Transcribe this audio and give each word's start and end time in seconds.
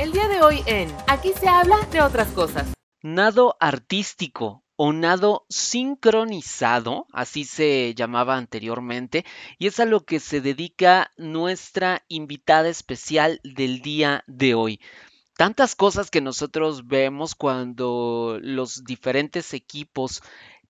El 0.00 0.12
día 0.12 0.28
de 0.28 0.40
hoy 0.40 0.62
en 0.64 0.90
Aquí 1.08 1.34
se 1.38 1.46
habla 1.46 1.76
de 1.92 2.00
otras 2.00 2.28
cosas. 2.28 2.72
Nado 3.02 3.58
artístico 3.60 4.64
o 4.74 4.94
nado 4.94 5.44
sincronizado, 5.50 7.06
así 7.12 7.44
se 7.44 7.94
llamaba 7.94 8.38
anteriormente, 8.38 9.26
y 9.58 9.66
es 9.66 9.78
a 9.78 9.84
lo 9.84 10.06
que 10.06 10.18
se 10.18 10.40
dedica 10.40 11.10
nuestra 11.18 12.02
invitada 12.08 12.70
especial 12.70 13.42
del 13.44 13.82
día 13.82 14.24
de 14.26 14.54
hoy. 14.54 14.80
Tantas 15.36 15.76
cosas 15.76 16.10
que 16.10 16.22
nosotros 16.22 16.86
vemos 16.86 17.34
cuando 17.34 18.38
los 18.40 18.84
diferentes 18.84 19.52
equipos 19.52 20.22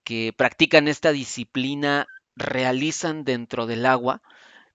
que 0.02 0.34
practican 0.36 0.88
esta 0.88 1.12
disciplina 1.12 2.08
realizan 2.34 3.22
dentro 3.22 3.66
del 3.66 3.86
agua, 3.86 4.22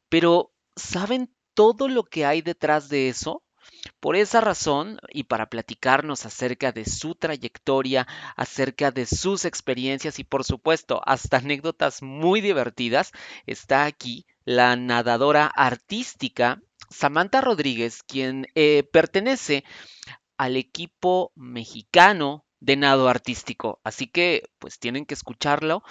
pero 0.07 0.53
¿saben 0.77 1.29
todo 1.55 1.89
lo 1.89 2.05
que 2.05 2.25
hay 2.25 2.41
detrás 2.41 2.87
de 2.87 3.09
eso? 3.09 3.41
Por 3.99 4.15
esa 4.15 4.41
razón, 4.41 4.99
y 5.09 5.23
para 5.23 5.49
platicarnos 5.49 6.25
acerca 6.25 6.71
de 6.71 6.85
su 6.85 7.15
trayectoria, 7.15 8.07
acerca 8.35 8.91
de 8.91 9.05
sus 9.05 9.45
experiencias 9.45 10.19
y 10.19 10.23
por 10.23 10.43
supuesto 10.43 11.01
hasta 11.05 11.37
anécdotas 11.37 12.01
muy 12.01 12.41
divertidas, 12.41 13.11
está 13.45 13.85
aquí 13.85 14.25
la 14.43 14.75
nadadora 14.75 15.47
artística 15.47 16.61
Samantha 16.89 17.41
Rodríguez, 17.41 18.03
quien 18.03 18.47
eh, 18.55 18.83
pertenece 18.91 19.63
al 20.37 20.55
equipo 20.57 21.31
mexicano 21.35 22.44
de 22.65 22.75
nado 22.75 23.07
artístico. 23.07 23.79
Así 23.83 24.07
que 24.07 24.49
pues 24.57 24.79
tienen 24.79 25.05
que 25.05 25.13
escucharlo, 25.13 25.83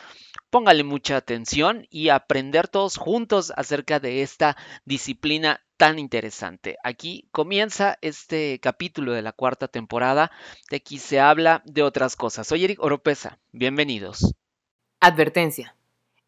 póngale 0.50 0.82
mucha 0.82 1.16
atención 1.16 1.86
y 1.88 2.08
aprender 2.08 2.66
todos 2.66 2.96
juntos 2.96 3.52
acerca 3.56 4.00
de 4.00 4.22
esta 4.22 4.56
disciplina 4.84 5.60
tan 5.76 6.00
interesante. 6.00 6.76
Aquí 6.82 7.28
comienza 7.30 7.96
este 8.00 8.58
capítulo 8.60 9.12
de 9.12 9.22
la 9.22 9.32
cuarta 9.32 9.68
temporada. 9.68 10.32
De 10.68 10.76
aquí 10.76 10.98
se 10.98 11.20
habla 11.20 11.62
de 11.64 11.82
otras 11.82 12.16
cosas. 12.16 12.48
Soy 12.48 12.64
Eric 12.64 12.82
Oropesa. 12.82 13.38
Bienvenidos. 13.52 14.34
Advertencia. 15.00 15.76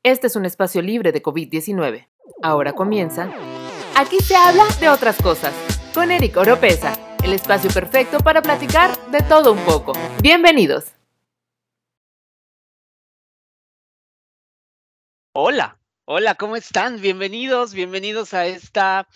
Este 0.04 0.28
es 0.28 0.36
un 0.36 0.46
espacio 0.46 0.80
libre 0.80 1.10
de 1.10 1.22
COVID-19. 1.22 2.06
Ahora 2.42 2.72
comienza. 2.72 3.32
Aquí 3.96 4.18
se 4.20 4.36
habla 4.36 4.64
de 4.78 4.88
otras 4.90 5.20
cosas. 5.20 5.52
Con 5.92 6.12
Eric 6.12 6.36
Oropesa. 6.36 7.05
El 7.22 7.32
espacio 7.32 7.70
perfecto 7.70 8.18
para 8.18 8.42
platicar 8.42 8.96
de 9.10 9.20
todo 9.22 9.52
un 9.52 9.64
poco. 9.64 9.92
Bienvenidos. 10.22 10.92
Hola, 15.32 15.78
hola, 16.04 16.34
¿cómo 16.34 16.56
están? 16.56 17.00
Bienvenidos, 17.00 17.74
bienvenidos 17.74 18.32
a 18.32 18.46
esta 18.46 19.08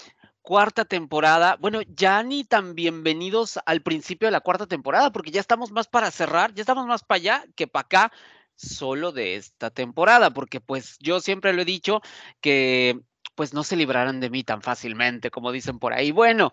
cuarta 0.43 0.85
temporada. 0.85 1.57
Bueno, 1.61 1.81
ya 1.83 2.23
ni 2.23 2.45
tan 2.45 2.75
bienvenidos 2.75 3.59
al 3.65 3.83
principio 3.83 4.27
de 4.29 4.33
la 4.33 4.41
cuarta 4.41 4.67
temporada, 4.67 5.13
porque 5.13 5.31
ya 5.31 5.41
estamos 5.41 5.71
más 5.71 5.89
para 5.89 6.11
cerrar, 6.11 6.53
ya 6.55 6.63
estamos 6.63 6.87
más 6.87 7.05
para 7.05 7.17
allá 7.17 7.45
que 7.57 7.67
para 7.67 7.83
acá, 7.83 8.13
solo 8.57 9.13
de 9.13 9.37
esta 9.37 9.71
temporada, 9.71 10.31
porque 10.31 10.61
pues 10.61 10.99
yo 11.01 11.21
siempre 11.21 11.53
lo 11.53 11.63
he 11.63 11.65
dicho 11.65 12.01
que 12.41 13.01
pues 13.41 13.55
no 13.55 13.65
se 13.65 13.75
librarán 13.75 14.21
de 14.21 14.29
mí 14.29 14.45
tan 14.45 14.61
fácilmente, 14.61 15.31
como 15.31 15.51
dicen 15.51 15.79
por 15.79 15.95
ahí. 15.95 16.11
Bueno, 16.11 16.53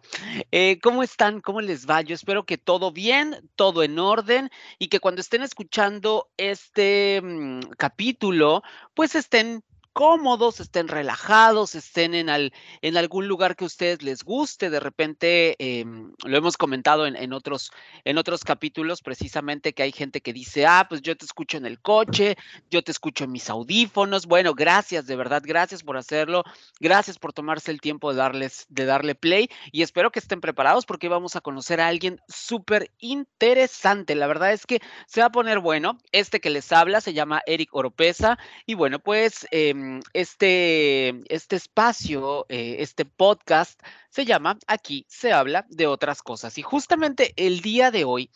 eh, 0.54 0.80
¿cómo 0.82 1.04
están? 1.04 1.42
¿Cómo 1.42 1.60
les 1.60 1.86
va? 1.86 2.00
Yo 2.00 2.16
espero 2.16 2.46
que 2.46 2.58
todo 2.58 2.94
bien, 2.94 3.46
todo 3.58 3.84
en 3.84 4.00
orden 4.00 4.50
y 4.80 4.88
que 4.88 5.02
cuando 5.02 5.20
estén 5.20 5.44
escuchando 5.44 6.30
este 6.38 7.20
mm, 7.22 7.60
capítulo, 7.78 8.64
pues 8.94 9.16
estén 9.16 9.66
cómodos, 9.98 10.60
estén 10.60 10.88
relajados, 10.88 11.74
estén 11.74 12.14
en, 12.14 12.30
al, 12.30 12.54
en 12.84 12.98
algún 12.98 13.28
lugar 13.28 13.56
que 13.56 13.64
a 13.64 13.66
ustedes 13.66 14.04
les 14.04 14.24
guste. 14.24 14.70
De 14.70 14.80
repente, 14.80 15.56
em, 15.58 16.14
lo 16.24 16.38
hemos 16.38 16.56
comentado 16.56 17.08
en, 17.08 17.34
otros, 17.34 17.72
en 18.06 18.20
otros 18.20 18.44
capítulos, 18.44 19.02
precisamente 19.02 19.74
que 19.74 19.82
hay 19.82 19.92
gente 19.92 20.22
que 20.22 20.34
dice, 20.34 20.68
ah, 20.68 20.86
pues 20.88 21.02
yo 21.02 21.18
te 21.18 21.26
escucho 21.26 21.58
en 21.58 21.66
el 21.66 21.80
coche, 21.80 22.38
yo 22.70 22.84
te 22.84 22.92
escucho 22.92 23.24
en 23.24 23.32
mis 23.32 23.50
audífonos. 23.50 24.28
Bueno, 24.28 24.54
gracias, 24.54 25.08
de 25.08 25.16
verdad, 25.16 25.42
gracias 25.44 25.82
por 25.82 25.98
hacerlo. 25.98 26.44
Gracias 26.80 27.18
por 27.18 27.34
tomarse 27.34 27.72
el 27.72 27.82
tiempo 27.82 28.12
de, 28.12 28.18
darles, 28.18 28.68
de 28.70 28.86
darle 28.86 29.16
play 29.16 29.50
y 29.72 29.82
espero 29.82 30.12
que 30.12 30.20
estén 30.20 30.42
preparados 30.42 30.86
porque 30.86 31.10
vamos 31.10 31.36
a 31.36 31.42
conocer 31.42 31.82
a 31.82 31.88
alguien 31.88 32.22
súper 32.28 32.92
interesante. 33.00 34.14
La 34.14 34.28
verdad 34.28 34.54
es 34.54 34.68
que 34.68 34.80
se 35.08 35.22
va 35.22 35.28
a 35.28 35.32
poner 35.32 35.58
bueno. 35.58 35.98
Este 36.12 36.40
que 36.40 36.52
les 36.52 36.72
habla 36.72 37.02
se 37.02 37.14
llama 37.14 37.42
Eric 37.48 37.70
Oropesa 37.74 38.38
y 38.68 38.76
bueno, 38.76 39.00
pues... 39.00 39.48
Em, 39.50 39.87
este, 40.14 41.22
este 41.34 41.56
espacio, 41.56 42.46
eh, 42.50 42.78
este 42.80 43.06
podcast, 43.06 43.82
se 44.10 44.26
llama 44.26 44.58
Aquí 44.68 45.06
se 45.10 45.34
habla 45.34 45.66
de 45.70 45.88
otras 45.88 46.22
cosas. 46.22 46.58
Y 46.58 46.62
justamente 46.62 47.34
el 47.36 47.62
día 47.62 47.92
de 47.92 48.04
hoy 48.04 48.32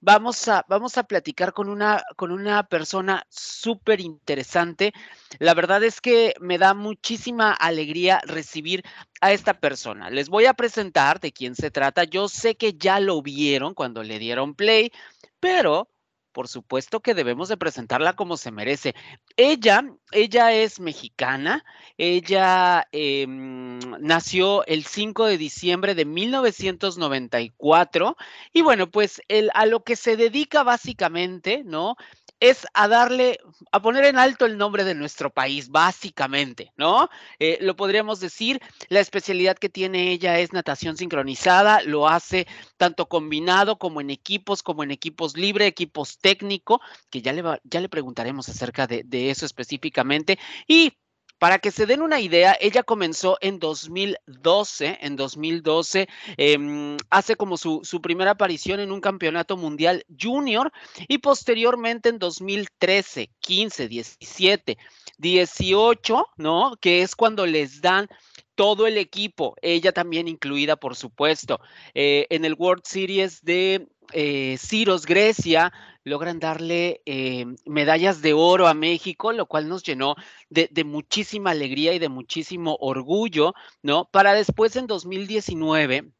vamos 0.00 0.48
a, 0.48 0.64
vamos 0.68 0.98
a 0.98 1.04
platicar 1.04 1.52
con 1.52 1.68
una, 1.68 2.02
con 2.16 2.32
una 2.32 2.64
persona 2.64 3.26
súper 3.28 4.00
interesante. 4.00 4.92
La 5.38 5.54
verdad 5.54 5.82
es 5.84 6.00
que 6.00 6.34
me 6.40 6.58
da 6.58 6.74
muchísima 6.74 7.52
alegría 7.52 8.20
recibir 8.24 8.84
a 9.20 9.32
esta 9.32 9.54
persona. 9.54 10.10
Les 10.10 10.28
voy 10.28 10.46
a 10.46 10.54
presentar 10.54 11.20
de 11.20 11.32
quién 11.32 11.54
se 11.54 11.70
trata. 11.70 12.04
Yo 12.04 12.28
sé 12.28 12.56
que 12.56 12.74
ya 12.74 13.00
lo 13.00 13.22
vieron 13.22 13.74
cuando 13.74 14.02
le 14.02 14.18
dieron 14.18 14.54
play, 14.54 14.92
pero 15.38 15.88
por 16.32 16.48
supuesto 16.48 17.00
que 17.00 17.14
debemos 17.14 17.48
de 17.48 17.56
presentarla 17.56 18.14
como 18.14 18.36
se 18.36 18.50
merece. 18.50 18.94
Ella, 19.36 19.84
ella 20.12 20.52
es 20.52 20.80
mexicana, 20.80 21.64
ella 21.98 22.86
em, 22.92 23.78
nació 24.00 24.64
el 24.66 24.84
5 24.84 25.26
de 25.26 25.38
diciembre 25.38 25.94
de 25.94 26.04
1994 26.04 28.16
y 28.52 28.62
bueno, 28.62 28.90
pues 28.90 29.22
a 29.54 29.66
lo 29.66 29.84
que 29.84 29.96
se 29.96 30.16
dedica 30.16 30.62
básicamente, 30.62 31.62
¿no? 31.64 31.96
Es 32.40 32.66
a 32.74 32.88
darle, 32.88 33.38
a 33.70 33.80
poner 33.82 34.04
en 34.04 34.18
alto 34.18 34.46
el 34.46 34.56
nombre 34.56 34.84
de 34.84 34.94
nuestro 34.94 35.30
país, 35.30 35.68
básicamente, 35.68 36.72
¿no? 36.76 37.08
Eh, 37.38 37.58
lo 37.60 37.76
podríamos 37.76 38.18
decir, 38.18 38.60
la 38.88 39.00
especialidad 39.00 39.58
que 39.58 39.68
tiene 39.68 40.10
ella 40.10 40.38
es 40.38 40.52
natación 40.52 40.96
sincronizada, 40.96 41.82
lo 41.82 42.08
hace 42.08 42.46
tanto 42.78 43.08
combinado 43.08 43.78
como 43.78 44.00
en 44.00 44.10
equipos, 44.10 44.62
como 44.62 44.82
en 44.82 44.90
equipos 44.90 45.36
libre, 45.36 45.66
equipos 45.66 46.18
técnico, 46.18 46.80
que 47.10 47.22
ya 47.22 47.32
le, 47.32 47.42
ya 47.64 47.80
le 47.80 47.88
preguntaremos 47.88 48.48
acerca 48.48 48.86
de, 48.86 49.02
de 49.04 49.30
eso 49.30 49.44
específicamente. 49.44 50.38
Y 50.66 50.94
para 51.40 51.58
que 51.58 51.70
se 51.70 51.86
den 51.86 52.02
una 52.02 52.20
idea, 52.20 52.54
ella 52.60 52.82
comenzó 52.82 53.38
en 53.40 53.58
2012, 53.58 54.98
en 55.00 55.16
2012 55.16 56.06
em, 56.36 56.98
hace 57.08 57.34
como 57.34 57.56
su, 57.56 57.80
su, 57.82 58.02
primera 58.02 58.32
aparición 58.32 58.78
en 58.78 58.92
un 58.92 59.00
campeonato 59.00 59.56
mundial 59.56 60.04
junior 60.20 60.70
y 61.08 61.16
posteriormente 61.16 62.10
en 62.10 62.18
2013, 62.18 63.30
15, 63.40 63.88
17, 63.88 64.76
18, 65.16 66.26
¿no? 66.36 66.76
Que 66.78 67.00
es 67.00 67.16
cuando 67.16 67.46
les 67.46 67.80
dan 67.80 68.06
todo 68.54 68.86
el 68.86 68.98
equipo, 68.98 69.56
ella 69.62 69.92
también 69.92 70.28
incluida, 70.28 70.76
por 70.76 70.94
supuesto, 70.94 71.58
eh, 71.94 72.26
en 72.28 72.44
el 72.44 72.52
World 72.52 72.82
Series 72.84 73.42
de 73.42 73.88
eh, 74.12 74.56
Ciros, 74.58 75.06
Grecia, 75.06 75.72
logran 76.04 76.38
darle 76.38 77.02
eh, 77.06 77.46
medallas 77.66 78.22
de 78.22 78.32
oro 78.32 78.66
a 78.68 78.74
México, 78.74 79.32
lo 79.32 79.46
cual 79.46 79.68
nos 79.68 79.82
llenó 79.82 80.16
de, 80.48 80.68
de, 80.70 80.84
muchísima 80.84 81.50
alegría 81.50 81.92
y 81.92 81.98
de 81.98 82.08
muchísimo 82.08 82.76
orgullo, 82.80 83.54
¿no? 83.82 84.08
Para 84.10 84.32
después 84.32 84.76
en 84.76 84.86
2019 84.86 86.12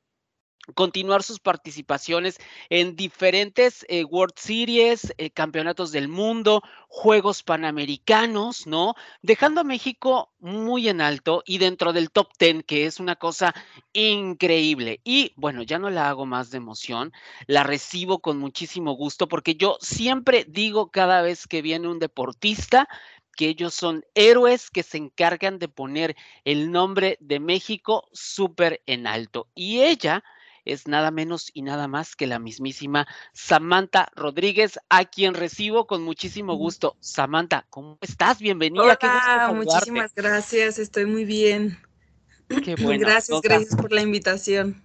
continuar 0.74 1.22
sus 1.22 1.40
participaciones 1.40 2.38
en 2.68 2.96
diferentes 2.96 3.84
eh, 3.88 4.04
World 4.04 4.34
Series, 4.36 5.12
eh, 5.18 5.30
campeonatos 5.30 5.92
del 5.92 6.08
mundo, 6.08 6.62
Juegos 6.88 7.42
Panamericanos, 7.42 8.66
¿no? 8.66 8.94
Dejando 9.22 9.60
a 9.60 9.64
México 9.64 10.32
muy 10.38 10.88
en 10.88 11.00
alto 11.00 11.42
y 11.46 11.58
dentro 11.58 11.92
del 11.92 12.10
top 12.10 12.28
10, 12.38 12.64
que 12.64 12.86
es 12.86 13.00
una 13.00 13.16
cosa 13.16 13.54
increíble. 13.92 15.00
Y 15.04 15.32
bueno, 15.36 15.62
ya 15.62 15.78
no 15.78 15.90
la 15.90 16.08
hago 16.08 16.26
más 16.26 16.50
de 16.50 16.58
emoción, 16.58 17.12
la 17.46 17.62
recibo 17.62 18.20
con 18.20 18.38
muchísimo 18.38 18.92
gusto 18.92 19.28
porque 19.28 19.54
yo 19.54 19.76
siempre 19.80 20.44
digo 20.48 20.90
cada 20.90 21.22
vez 21.22 21.46
que 21.46 21.62
viene 21.62 21.88
un 21.88 21.98
deportista, 21.98 22.88
que 23.36 23.48
ellos 23.48 23.72
son 23.72 24.04
héroes 24.14 24.70
que 24.70 24.82
se 24.82 24.98
encargan 24.98 25.58
de 25.58 25.68
poner 25.68 26.16
el 26.44 26.70
nombre 26.70 27.16
de 27.20 27.40
México 27.40 28.08
súper 28.12 28.82
en 28.86 29.06
alto. 29.06 29.48
Y 29.54 29.80
ella 29.80 30.22
es 30.72 30.86
nada 30.86 31.10
menos 31.10 31.50
y 31.54 31.62
nada 31.62 31.88
más 31.88 32.16
que 32.16 32.26
la 32.26 32.38
mismísima 32.38 33.06
Samantha 33.32 34.08
Rodríguez, 34.14 34.78
a 34.88 35.04
quien 35.04 35.34
recibo 35.34 35.86
con 35.86 36.02
muchísimo 36.02 36.54
gusto. 36.54 36.96
Samantha, 37.00 37.66
¿cómo 37.70 37.98
estás? 38.00 38.38
Bienvenida. 38.38 38.98
Hola, 39.00 39.52
muchísimas 39.54 40.14
gracias, 40.14 40.78
estoy 40.78 41.06
muy 41.06 41.24
bien. 41.24 41.78
Qué 42.64 42.74
bueno. 42.82 43.00
Gracias, 43.00 43.40
gracias 43.42 43.76
por 43.76 43.92
la 43.92 44.02
invitación. 44.02 44.82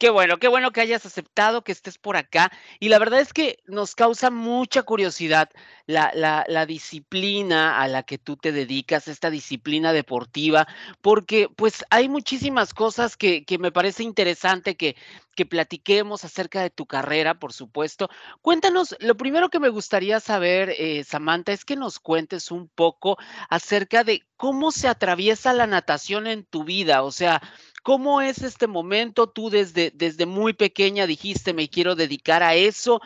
Qué 0.00 0.08
bueno, 0.08 0.38
qué 0.38 0.48
bueno 0.48 0.70
que 0.70 0.80
hayas 0.80 1.04
aceptado 1.04 1.62
que 1.62 1.72
estés 1.72 1.98
por 1.98 2.16
acá. 2.16 2.50
Y 2.78 2.88
la 2.88 2.98
verdad 2.98 3.20
es 3.20 3.34
que 3.34 3.58
nos 3.66 3.94
causa 3.94 4.30
mucha 4.30 4.82
curiosidad 4.82 5.50
la, 5.84 6.66
disciplina 6.66 7.78
a 7.82 7.86
la 7.86 8.02
que 8.04 8.16
tú 8.16 8.38
te 8.38 8.50
dedicas, 8.50 9.08
esta 9.08 9.28
disciplina 9.28 9.92
deportiva, 9.92 10.66
porque 11.02 11.50
pues 11.54 11.84
hay 11.90 12.08
muchísimas 12.08 12.72
cosas 12.72 13.18
que, 13.18 13.44
me 13.58 13.72
parece 13.72 14.02
interesante 14.02 14.74
que, 14.74 14.96
que 15.34 15.44
platiquemos 15.44 16.24
acerca 16.24 16.62
de 16.62 16.70
tu 16.70 16.86
carrera, 16.86 17.38
por 17.38 17.52
supuesto. 17.52 18.08
Cuéntanos, 18.40 18.96
lo 19.00 19.18
primero 19.18 19.50
que 19.50 19.60
me 19.60 19.68
gustaría 19.68 20.18
saber, 20.20 20.70
eh, 20.78 21.04
Samantha, 21.04 21.52
es 21.52 21.66
que 21.66 21.76
nos 21.76 21.98
cuentes 21.98 22.50
un 22.50 22.68
poco 22.68 23.18
acerca 23.50 24.02
de 24.02 24.22
cómo 24.36 24.72
se 24.72 24.88
atraviesa 24.88 25.52
la 25.52 25.66
natación 25.66 26.26
en 26.26 26.44
tu 26.44 26.64
vida, 26.64 27.02
o 27.02 27.12
sea, 27.12 27.42
¿Cómo 27.82 28.20
es 28.20 28.42
este 28.42 28.66
momento? 28.66 29.28
Tú 29.28 29.50
desde, 29.50 29.92
desde 29.94 30.26
muy 30.26 30.52
pequeña 30.52 31.06
dijiste, 31.06 31.54
me 31.54 31.68
quiero 31.68 31.94
dedicar 31.94 32.42
a 32.42 32.54
eso. 32.54 33.00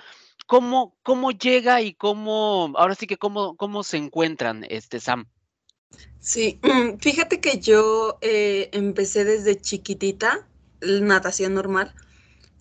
¿Cómo, 0.46 0.96
cómo 1.02 1.30
llega 1.30 1.80
y 1.80 1.94
cómo, 1.94 2.72
ahora 2.76 2.94
sí 2.94 3.06
que 3.06 3.16
cómo, 3.16 3.56
cómo 3.56 3.82
se 3.82 3.96
encuentran, 3.96 4.64
este 4.68 5.00
Sam? 5.00 5.26
Sí, 6.20 6.60
fíjate 7.00 7.40
que 7.40 7.60
yo 7.60 8.18
eh, 8.20 8.68
empecé 8.72 9.24
desde 9.24 9.60
chiquitita, 9.60 10.46
natación 10.80 11.54
normal. 11.54 11.94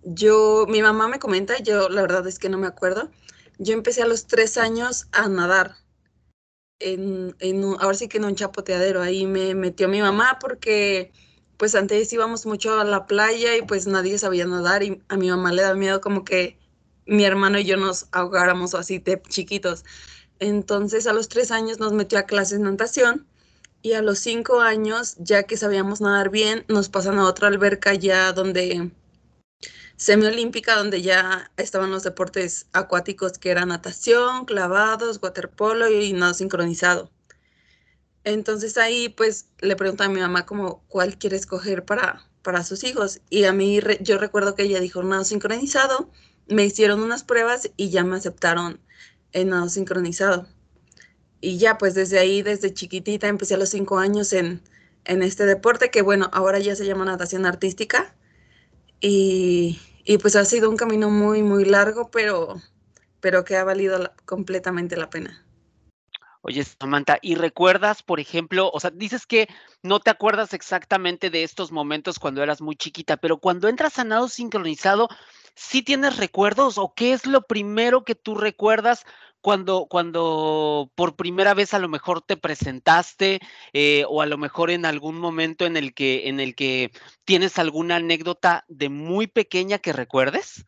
Yo, 0.04 0.66
mi 0.68 0.82
mamá 0.82 1.08
me 1.08 1.20
comenta, 1.20 1.58
yo 1.60 1.90
la 1.90 2.02
verdad 2.02 2.28
es 2.28 2.40
que 2.40 2.50
no 2.50 2.58
me 2.58 2.68
acuerdo. 2.68 3.10
Yo 3.58 3.74
empecé 3.74 4.02
a 4.02 4.08
los 4.08 4.28
tres 4.28 4.58
años 4.58 5.08
a 5.12 5.28
nadar. 5.30 5.76
En, 6.80 7.36
en 7.40 7.64
ahora 7.80 7.94
sí 7.94 8.08
que 8.08 8.18
en 8.18 8.26
un 8.26 8.36
chapoteadero. 8.36 9.02
Ahí 9.02 9.26
me 9.26 9.56
metió 9.56 9.88
mi 9.88 10.02
mamá 10.02 10.38
porque 10.42 11.12
pues 11.64 11.76
antes 11.76 12.12
íbamos 12.12 12.46
mucho 12.46 12.78
a 12.78 12.84
la 12.84 13.08
playa 13.08 13.56
y 13.56 13.62
pues 13.62 13.88
nadie 13.88 14.18
sabía 14.18 14.46
nadar 14.46 14.84
y 14.84 15.02
a 15.08 15.16
mi 15.16 15.30
mamá 15.30 15.54
le 15.54 15.62
da 15.62 15.74
miedo 15.74 16.02
como 16.02 16.26
que 16.26 16.58
mi 17.06 17.24
hermano 17.24 17.58
y 17.58 17.64
yo 17.64 17.78
nos 17.78 18.08
ahogáramos 18.12 18.76
así 18.76 19.00
de 19.00 19.22
chiquitos. 19.30 19.86
Entonces 20.40 21.08
a 21.08 21.14
los 21.14 21.30
tres 21.30 21.52
años 21.52 21.80
nos 21.80 21.94
metió 21.94 22.20
a 22.20 22.24
clases 22.24 22.60
de 22.60 22.66
natación 22.66 23.26
y 23.82 23.94
a 23.94 24.02
los 24.02 24.20
cinco 24.20 24.60
años, 24.60 25.16
ya 25.20 25.44
que 25.44 25.56
sabíamos 25.56 26.02
nadar 26.02 26.30
bien, 26.32 26.66
nos 26.68 26.90
pasan 26.90 27.18
a 27.18 27.24
otra 27.30 27.48
alberca 27.48 27.94
ya 27.94 28.34
donde 28.34 28.92
semiolímpica, 29.96 30.76
donde 30.76 31.02
ya 31.02 31.50
estaban 31.56 31.92
los 31.92 32.04
deportes 32.04 32.68
acuáticos 32.74 33.38
que 33.38 33.52
eran 33.52 33.70
natación, 33.70 34.44
clavados, 34.44 35.22
waterpolo 35.22 35.90
y 35.90 36.12
nado 36.12 36.34
sincronizado. 36.34 37.13
Entonces 38.24 38.78
ahí 38.78 39.10
pues 39.10 39.48
le 39.60 39.76
pregunto 39.76 40.04
a 40.04 40.10
mi 40.10 40.20
mamá 40.20 40.46
como 40.46 40.84
cuál 40.88 41.18
quiere 41.18 41.36
escoger 41.36 41.84
para, 41.86 42.26
para 42.42 42.64
sus 42.64 42.84
hijos. 42.84 43.22
Y 43.30 43.46
a 43.46 43.54
mí 43.54 43.80
yo 44.02 44.18
recuerdo 44.18 44.56
que 44.56 44.64
ella 44.64 44.80
dijo 44.80 45.04
nado 45.04 45.24
sincronizado, 45.26 46.10
me 46.48 46.66
hicieron 46.66 47.02
unas 47.02 47.24
pruebas 47.24 47.70
y 47.78 47.90
ya 47.90 48.04
me 48.04 48.16
aceptaron 48.16 48.80
en 49.32 49.50
nado 49.50 49.70
sincronizado. 49.70 50.48
Y 51.42 51.58
ya 51.58 51.78
pues 51.78 51.94
desde 51.94 52.20
ahí, 52.20 52.42
desde 52.42 52.74
chiquitita, 52.74 53.28
empecé 53.28 53.56
a 53.56 53.58
los 53.58 53.70
cinco 53.70 54.00
años 54.00 54.32
en, 54.32 54.62
en 55.06 55.24
este 55.24 55.46
deporte 55.46 55.92
que 55.92 56.02
bueno, 56.02 56.30
ahora 56.32 56.60
ya 56.60 56.76
se 56.76 56.86
llama 56.86 57.06
natación 57.06 57.46
artística. 57.46 58.16
Y, 59.02 59.82
y 60.06 60.18
pues 60.18 60.38
ha 60.38 60.46
sido 60.46 60.70
un 60.70 60.78
camino 60.78 61.10
muy, 61.10 61.44
muy 61.44 61.66
largo, 61.66 62.10
pero, 62.10 62.62
pero 63.20 63.44
que 63.44 63.58
ha 63.58 63.66
valido 63.66 64.14
completamente 64.26 64.96
la 64.96 65.10
pena. 65.10 65.44
Oye, 66.46 66.62
Samantha, 66.66 67.20
¿y 67.22 67.36
recuerdas, 67.36 68.04
por 68.04 68.20
ejemplo, 68.20 68.70
o 68.74 68.80
sea, 68.82 68.90
dices 68.90 69.26
que 69.26 69.48
no 69.82 70.02
te 70.02 70.10
acuerdas 70.10 70.54
exactamente 70.54 71.30
de 71.30 71.44
estos 71.44 71.72
momentos 71.72 72.20
cuando 72.20 72.44
eras 72.44 72.60
muy 72.60 72.76
chiquita, 72.76 73.16
pero 73.16 73.38
cuando 73.38 73.70
entras 73.70 73.98
a 73.98 74.04
nado 74.04 74.28
sincronizado, 74.28 75.08
¿sí 75.56 75.84
tienes 75.84 76.18
recuerdos 76.18 76.78
o 76.78 76.94
qué 76.94 77.14
es 77.14 77.26
lo 77.26 77.44
primero 77.44 78.04
que 78.04 78.16
tú 78.16 78.36
recuerdas 78.36 79.06
cuando, 79.40 79.88
cuando 79.90 80.92
por 80.96 81.16
primera 81.16 81.54
vez 81.54 81.74
a 81.74 81.80
lo 81.80 81.88
mejor 81.88 82.22
te 82.22 82.36
presentaste 82.36 83.40
eh, 83.72 84.04
o 84.10 84.22
a 84.22 84.26
lo 84.26 84.38
mejor 84.38 84.70
en 84.70 84.86
algún 84.86 85.18
momento 85.20 85.66
en 85.66 85.78
el 85.78 85.94
que, 85.94 86.28
en 86.28 86.42
el 86.42 86.56
que 86.56 86.92
tienes 87.24 87.58
alguna 87.58 87.96
anécdota 87.96 88.66
de 88.68 88.90
muy 88.90 89.28
pequeña 89.28 89.80
que 89.80 89.94
recuerdes? 89.94 90.66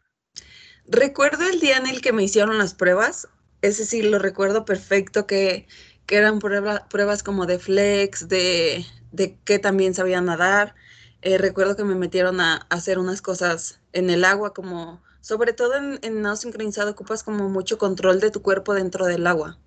Recuerdo 0.85 1.49
el 1.49 1.59
día 1.59 1.75
en 1.75 1.87
el 1.87 2.01
que 2.01 2.13
me 2.13 2.23
hicieron 2.23 2.57
las 2.57 2.75
pruebas 2.75 3.27
ese 3.67 3.85
sí 3.85 4.01
lo 4.01 4.19
recuerdo 4.19 4.65
perfecto, 4.65 5.27
que, 5.27 5.67
eran 6.07 6.39
pruebas 6.39 7.23
como 7.23 7.45
de 7.47 7.59
flex, 7.59 8.27
de, 8.29 8.85
de 9.11 9.37
que 9.43 9.59
también 9.59 9.93
sabía 9.95 10.21
nadar. 10.21 10.75
Eh, 11.21 11.37
recuerdo 11.39 11.75
que 11.75 11.83
me 11.83 11.95
metieron 11.95 12.39
a, 12.41 12.67
hacer 12.69 12.99
unas 12.99 13.21
cosas 13.21 13.79
en 13.93 14.09
el 14.09 14.23
agua, 14.25 14.53
como 14.53 15.01
sobre 15.21 15.53
todo 15.53 15.75
en, 15.75 15.99
en 16.03 16.21
nado 16.21 16.35
sincronizado 16.35 16.91
ocupas 16.91 17.23
como 17.23 17.49
mucho 17.49 17.79
control 17.79 18.19
de 18.19 18.31
tu 18.31 18.41
cuerpo 18.43 18.73
dentro 18.75 19.05
del 19.07 19.25
agua. 19.25 19.57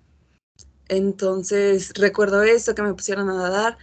Entonces 0.87 1.91
recuerdo 1.95 2.43
eso, 2.43 2.75
que 2.75 2.81
me 2.81 2.93
pusieron 2.93 3.29
a 3.29 3.35
nadar 3.35 3.77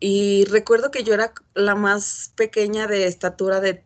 y 0.00 0.44
recuerdo 0.46 0.90
que 0.90 1.04
yo 1.04 1.14
era 1.14 1.32
la 1.54 1.74
más 1.74 2.32
pequeña 2.36 2.86
de 2.86 3.06
estatura 3.06 3.60
de, 3.60 3.84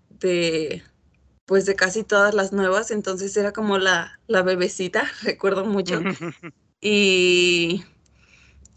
pues 1.53 1.67
de 1.67 1.77
casi 1.77 2.03
todas 2.03 2.33
las 2.33 2.55
nuevas, 2.55 2.91
entonces 2.91 3.37
era 3.37 3.53
como 3.53 3.77
la, 3.77 4.19
la 4.27 4.41
bebecita, 4.41 5.05
recuerdo 5.23 5.67
mucho. 5.67 6.01
y, 6.81 7.85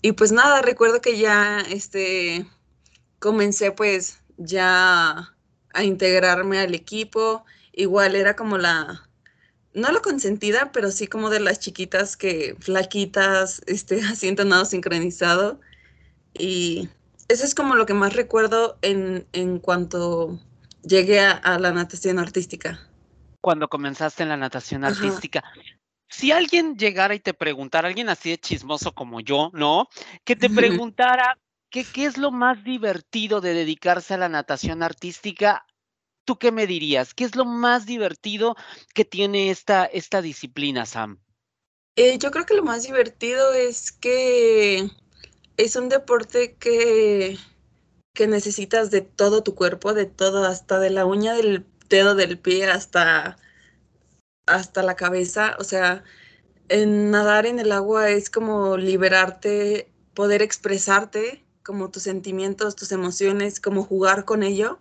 y 0.01 0.11
pues 0.11 0.33
nada, 0.33 0.61
recuerdo 0.61 0.99
que 0.99 1.17
ya 1.17 1.61
este, 1.61 2.45
comencé 3.19 3.71
pues 3.71 4.19
ya 4.35 5.33
a 5.73 5.83
integrarme 5.85 6.59
al 6.59 6.75
equipo, 6.75 7.45
igual 7.71 8.13
era 8.13 8.35
como 8.35 8.57
la, 8.57 9.07
no 9.73 9.89
la 9.89 10.01
consentida, 10.01 10.73
pero 10.73 10.91
sí 10.91 11.07
como 11.07 11.29
de 11.29 11.39
las 11.39 11.61
chiquitas 11.61 12.17
que 12.17 12.57
flaquitas, 12.59 13.61
este, 13.67 14.01
haciendo 14.03 14.43
nado 14.43 14.65
sincronizado. 14.65 15.61
Y 16.33 16.89
eso 17.29 17.45
es 17.45 17.55
como 17.55 17.75
lo 17.75 17.85
que 17.85 17.93
más 17.93 18.17
recuerdo 18.17 18.77
en, 18.81 19.25
en 19.31 19.59
cuanto 19.59 20.41
llegué 20.87 21.19
a, 21.19 21.59
la 21.59 21.71
natación 21.71 22.19
artística. 22.19 22.79
Cuando 23.41 23.67
comenzaste 23.67 24.23
en 24.23 24.29
la 24.29 24.37
natación 24.37 24.83
artística. 24.83 25.43
Si 26.07 26.31
alguien 26.31 26.77
llegara 26.77 27.15
y 27.15 27.19
te 27.19 27.33
preguntara, 27.33 27.87
alguien 27.87 28.09
así 28.09 28.29
de 28.29 28.37
chismoso 28.37 28.93
como 28.93 29.19
yo, 29.19 29.49
¿no? 29.53 29.87
Que 30.23 30.35
te 30.35 30.49
preguntara 30.49 31.37
qué, 31.69 31.83
qué 31.83 32.05
es 32.05 32.17
lo 32.17 32.31
más 32.31 32.63
divertido 32.63 33.41
de 33.41 33.53
dedicarse 33.53 34.13
a 34.13 34.17
la 34.17 34.29
natación 34.29 34.83
artística, 34.83 35.65
¿tú 36.25 36.37
qué 36.37 36.51
me 36.51 36.67
dirías? 36.67 37.13
¿Qué 37.13 37.23
es 37.23 37.35
lo 37.35 37.45
más 37.45 37.85
divertido 37.85 38.55
que 38.93 39.05
tiene 39.05 39.49
esta, 39.49 39.85
esta 39.85 40.21
disciplina, 40.21 40.85
Sam? 40.85 41.19
Eh, 41.95 42.17
yo 42.17 42.31
creo 42.31 42.45
que 42.45 42.55
lo 42.55 42.63
más 42.63 42.83
divertido 42.83 43.53
es 43.53 43.91
que 43.91 44.89
es 45.57 45.75
un 45.75 45.87
deporte 45.87 46.55
que 46.55 47.37
que 48.15 48.25
necesitas 48.25 48.89
de 48.89 49.01
todo 49.01 49.43
tu 49.43 49.53
cuerpo, 49.53 49.93
de 49.93 50.07
todo, 50.07 50.45
hasta 50.45 50.79
de 50.79 50.89
la 50.89 51.05
uña 51.05 51.33
del 51.35 51.65
dedo 51.89 52.15
del 52.15 52.39
pie 52.39 52.65
hasta, 52.65 53.37
hasta 54.47 54.81
la 54.81 54.95
cabeza. 54.95 55.55
O 55.59 55.63
sea, 55.63 56.03
en 56.69 57.11
nadar 57.11 57.45
en 57.45 57.59
el 57.59 57.71
agua 57.71 58.09
es 58.09 58.31
como 58.31 58.77
liberarte, 58.77 59.91
poder 60.15 60.41
expresarte 60.41 61.45
como 61.61 61.91
tus 61.91 62.03
sentimientos, 62.03 62.75
tus 62.75 62.91
emociones, 62.91 63.59
como 63.59 63.83
jugar 63.83 64.25
con 64.25 64.41
ello. 64.41 64.79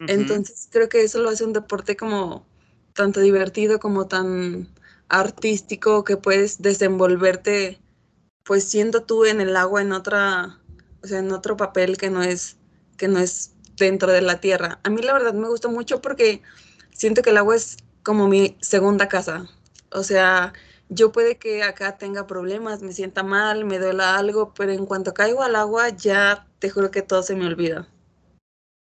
Entonces 0.00 0.68
creo 0.70 0.88
que 0.88 1.02
eso 1.02 1.20
lo 1.20 1.30
hace 1.30 1.44
un 1.44 1.52
deporte 1.52 1.96
como 1.96 2.44
tanto 2.92 3.20
divertido 3.20 3.78
como 3.78 4.08
tan 4.08 4.68
artístico 5.08 6.04
que 6.04 6.16
puedes 6.16 6.60
desenvolverte 6.60 7.78
pues 8.42 8.64
siendo 8.64 9.02
tú 9.02 9.24
en 9.24 9.40
el 9.40 9.56
agua 9.56 9.82
en 9.82 9.92
otra 9.92 10.60
o 11.06 11.08
sea, 11.08 11.20
en 11.20 11.30
otro 11.30 11.56
papel 11.56 11.96
que 11.96 12.10
no 12.10 12.24
es, 12.24 12.56
que 12.96 13.06
no 13.06 13.20
es 13.20 13.52
dentro 13.76 14.10
de 14.10 14.22
la 14.22 14.40
tierra. 14.40 14.80
A 14.82 14.90
mí 14.90 15.00
la 15.02 15.12
verdad 15.12 15.34
me 15.34 15.46
gusta 15.46 15.68
mucho 15.68 16.00
porque 16.00 16.42
siento 16.90 17.22
que 17.22 17.30
el 17.30 17.36
agua 17.36 17.54
es 17.54 17.76
como 18.02 18.26
mi 18.26 18.56
segunda 18.60 19.08
casa. 19.08 19.48
O 19.92 20.02
sea, 20.02 20.52
yo 20.88 21.12
puede 21.12 21.38
que 21.38 21.62
acá 21.62 21.96
tenga 21.96 22.26
problemas, 22.26 22.82
me 22.82 22.92
sienta 22.92 23.22
mal, 23.22 23.64
me 23.64 23.78
duela 23.78 24.16
algo, 24.16 24.52
pero 24.52 24.72
en 24.72 24.84
cuanto 24.84 25.14
caigo 25.14 25.44
al 25.44 25.54
agua 25.54 25.90
ya 25.90 26.48
te 26.58 26.70
juro 26.70 26.90
que 26.90 27.02
todo 27.02 27.22
se 27.22 27.36
me 27.36 27.46
olvida. 27.46 27.88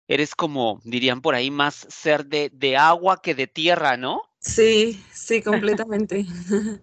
Eres 0.09 0.35
como, 0.35 0.81
dirían 0.85 1.21
por 1.21 1.35
ahí, 1.35 1.51
más 1.51 1.87
ser 1.91 2.25
de, 2.25 2.51
de 2.55 2.79
agua 2.79 3.21
que 3.21 3.35
de 3.35 3.47
tierra, 3.47 3.99
¿no? 3.99 4.23
Sí, 4.41 5.05
sí, 5.13 5.43
completamente. 5.43 6.25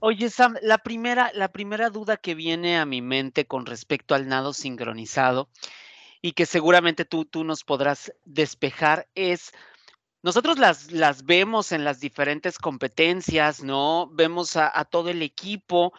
Oye, 0.00 0.28
Sam, 0.28 0.56
la 0.62 0.78
primera, 0.78 1.30
la 1.34 1.48
primera 1.48 1.90
duda 1.90 2.16
que 2.16 2.34
viene 2.34 2.78
a 2.78 2.86
mi 2.86 3.00
mente 3.00 3.46
con 3.46 3.66
respecto 3.66 4.14
al 4.14 4.28
nado 4.28 4.52
sincronizado 4.52 5.48
y 6.20 6.32
que 6.32 6.46
seguramente 6.46 7.04
tú, 7.04 7.24
tú 7.24 7.44
nos 7.44 7.64
podrás 7.64 8.12
despejar 8.24 9.06
es, 9.14 9.52
nosotros 10.22 10.58
las, 10.58 10.90
las 10.90 11.24
vemos 11.24 11.70
en 11.70 11.84
las 11.84 12.00
diferentes 12.00 12.58
competencias, 12.58 13.62
¿no? 13.62 14.08
Vemos 14.10 14.56
a, 14.56 14.84
todo 14.86 15.10
el 15.10 15.22
equipo 15.22 15.92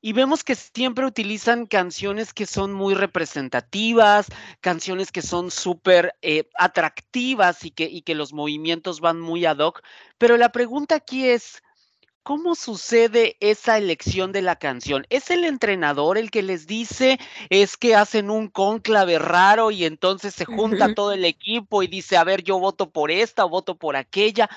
y 0.00 0.12
vemos 0.12 0.44
que 0.44 0.54
siempre 0.54 1.06
utilizan 1.06 1.66
canciones 1.66 2.34
que 2.34 2.46
son 2.46 2.72
muy 2.72 2.94
representativas, 2.94 4.26
canciones 4.60 5.12
que 5.12 5.22
son 5.22 5.50
súper 5.50 6.14
eh, 6.20 6.48
atractivas 6.58 7.64
y 7.64 7.70
que, 7.70 7.84
y 7.84 8.02
que 8.02 8.14
los 8.14 8.32
movimientos 8.32 9.00
van 9.00 9.20
muy 9.20 9.46
ad 9.46 9.58
hoc. 9.58 9.82
Pero 10.18 10.36
la 10.36 10.50
pregunta 10.50 10.96
aquí 10.96 11.26
es, 11.28 11.62
¿Cómo 12.24 12.54
sucede 12.54 13.36
esa 13.40 13.76
elección 13.76 14.32
de 14.32 14.40
la 14.40 14.56
canción? 14.56 15.06
¿Es 15.10 15.30
el 15.30 15.44
entrenador 15.44 16.16
el 16.16 16.30
que 16.30 16.42
les 16.42 16.66
dice, 16.66 17.20
es 17.50 17.76
que 17.76 17.94
hacen 17.94 18.30
un 18.30 18.48
cónclave 18.48 19.18
raro 19.18 19.70
y 19.70 19.84
entonces 19.84 20.34
se 20.34 20.46
junta 20.46 20.94
todo 20.94 21.12
el 21.12 21.26
equipo 21.26 21.82
y 21.82 21.86
dice, 21.86 22.16
a 22.16 22.24
ver, 22.24 22.42
yo 22.42 22.58
voto 22.58 22.88
por 22.88 23.10
esta 23.10 23.44
o 23.44 23.50
voto 23.50 23.76
por 23.76 23.94
aquella? 23.94 24.48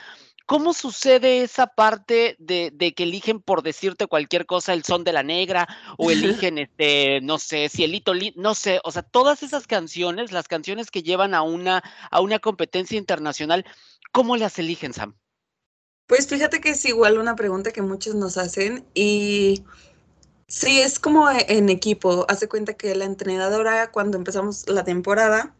¿Cómo 0.45 0.73
sucede 0.73 1.41
esa 1.41 1.67
parte 1.67 2.37
de, 2.39 2.71
que 2.95 3.03
eligen, 3.03 3.41
por 3.41 3.63
decirte 3.63 4.07
cualquier 4.07 4.45
cosa, 4.45 4.71
el 4.71 4.85
son 4.85 5.03
de 5.03 5.11
la 5.11 5.23
negra 5.23 5.67
o 5.97 6.09
eligen, 6.49 6.59
este, 6.59 7.19
no 7.19 7.37
sé, 7.37 7.67
cielito, 7.67 8.13
no 8.37 8.55
sé, 8.55 8.79
o 8.85 8.91
sea, 8.93 9.01
todas 9.01 9.43
esas 9.43 9.67
canciones, 9.67 10.31
las 10.31 10.47
canciones 10.47 10.89
que 10.89 11.03
llevan 11.03 11.33
a 11.33 11.41
una, 11.41 11.83
a 12.11 12.21
una 12.21 12.39
competencia 12.39 12.97
internacional, 12.97 13.65
¿cómo 14.13 14.37
las 14.37 14.57
eligen, 14.57 14.93
Sam? 14.93 15.17
Pues 16.07 16.27
fíjate 16.27 16.61
que 16.61 16.69
es 16.69 16.85
igual 16.85 17.17
una 17.17 17.35
pregunta 17.35 17.71
que 17.73 17.81
muchos 17.81 18.15
nos 18.15 18.37
hacen 18.37 18.85
y 18.93 19.65
sí, 20.47 20.79
es 20.81 20.99
como 20.99 21.29
en 21.29 21.69
equipo. 21.69 22.25
Hace 22.29 22.47
cuenta 22.49 22.75
que 22.75 22.95
la 22.95 23.05
entrenadora 23.05 23.91
cuando 23.91 24.17
empezamos 24.17 24.69
la 24.69 24.83
temporada 24.85 25.55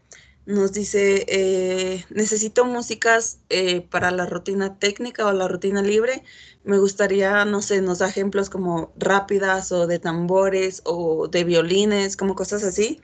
nos 0.45 0.73
dice, 0.73 1.25
eh, 1.29 2.05
necesito 2.11 2.65
músicas 2.65 3.39
eh, 3.49 3.81
para 3.81 4.11
la 4.11 4.25
rutina 4.27 4.79
técnica 4.79 5.27
o 5.27 5.33
la 5.33 5.47
rutina 5.49 5.81
libre. 5.81 6.23
Me 6.63 6.79
gustaría, 6.79 7.45
no 7.45 7.61
sé, 7.61 7.81
nos 7.81 7.99
da 7.99 8.09
ejemplos 8.09 8.49
como 8.49 8.93
rápidas 8.97 9.71
o 9.73 9.87
de 9.87 9.99
tambores 9.99 10.81
o 10.85 11.27
de 11.29 11.43
violines, 11.43 12.17
como 12.17 12.35
cosas 12.35 12.63
así. 12.63 13.01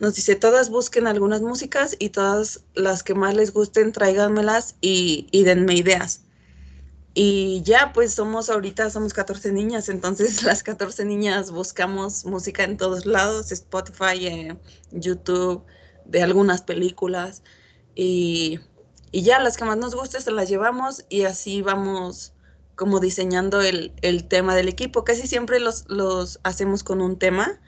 Nos 0.00 0.14
dice, 0.16 0.36
todas 0.36 0.70
busquen 0.70 1.06
algunas 1.08 1.42
músicas 1.42 1.96
y 1.98 2.10
todas 2.10 2.64
las 2.74 3.02
que 3.04 3.14
más 3.14 3.34
les 3.36 3.52
gusten, 3.52 3.92
tráiganmelas 3.92 4.76
y 4.80 5.44
denme 5.44 5.74
ideas. 5.76 6.24
Y 7.14 7.62
ya, 7.62 7.92
pues 7.92 8.12
somos 8.14 8.50
ahorita, 8.50 8.90
somos 8.90 9.14
14 9.14 9.52
niñas, 9.52 9.88
entonces 9.88 10.42
las 10.44 10.62
14 10.64 11.04
niñas 11.04 11.52
buscamos 11.52 12.24
música 12.24 12.64
en 12.64 12.76
todos 12.76 13.06
lados, 13.06 13.52
Spotify, 13.52 14.26
eh, 14.26 14.56
YouTube, 14.90 15.64
de 16.04 16.22
algunas 16.22 16.62
películas 16.62 17.42
y, 17.94 18.60
ya 19.12 19.38
las 19.38 19.56
que 19.56 19.64
más 19.64 19.78
nos 19.78 19.94
gusten 19.94 20.20
se 20.20 20.32
las 20.32 20.48
llevamos 20.48 21.04
y 21.08 21.22
así 21.22 21.62
vamos 21.62 22.32
como 22.74 22.98
diseñando 22.98 23.60
el, 23.60 23.92
tema 24.28 24.56
del 24.56 24.68
equipo. 24.68 25.04
Casi 25.04 25.28
siempre 25.28 25.60
los, 25.60 25.88
los, 25.88 26.40
hacemos 26.42 26.82
con 26.82 27.00
un 27.00 27.16
tema 27.16 27.60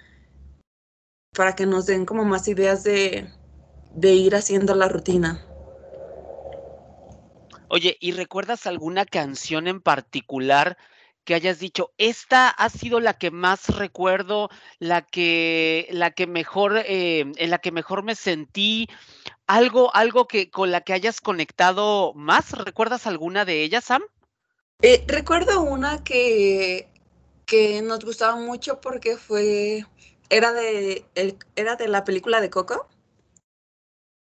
para 1.37 1.55
que 1.55 1.65
nos 1.67 1.87
den 1.87 2.05
como 2.05 2.25
más 2.25 2.49
ideas 2.49 2.83
de, 2.83 3.31
de 3.95 4.15
ir 4.15 4.35
haciendo 4.35 4.75
la 4.75 4.89
rutina. 4.89 5.47
Oye, 7.69 7.97
¿y 8.01 8.13
recuerdas 8.13 8.67
alguna 8.67 9.05
canción 9.05 9.67
en 9.67 9.81
particular 9.81 10.77
que 11.25 11.35
hayas 11.35 11.59
dicho, 11.59 11.93
esta 11.99 12.49
ha 12.49 12.69
sido 12.69 13.01
la 13.01 13.15
que 13.15 13.33
más 13.33 13.77
recuerdo, 13.77 14.49
la 14.79 15.03
que, 15.03 15.89
la 15.91 16.13
que 16.13 16.29
mejor, 16.29 16.79
eh, 16.87 17.33
en 17.37 17.51
la 17.51 17.59
que 17.59 17.73
mejor 17.73 18.05
me 18.05 18.15
sentí, 18.15 18.89
algo, 19.49 19.93
algo 19.95 20.29
que 20.29 20.51
con 20.51 20.71
la 20.71 20.83
que 20.83 20.93
hayas 20.93 21.21
conectado 21.21 22.13
más? 22.15 22.53
¿Recuerdas 22.53 23.09
alguna 23.09 23.45
de 23.45 23.65
ellas, 23.65 23.85
Sam? 23.85 24.03
Eh, 24.83 25.05
recuerdo 25.09 25.63
una 25.63 26.05
que, 26.05 26.89
que 27.45 27.83
nos 27.83 28.05
gustaba 28.05 28.37
mucho 28.37 28.81
porque 28.81 29.17
fue, 29.17 29.85
era 30.31 30.53
de, 30.53 31.05
era 31.57 31.75
de 31.75 31.89
la 31.89 32.05
película 32.05 32.41
de 32.41 32.51
Coco. 32.51 32.87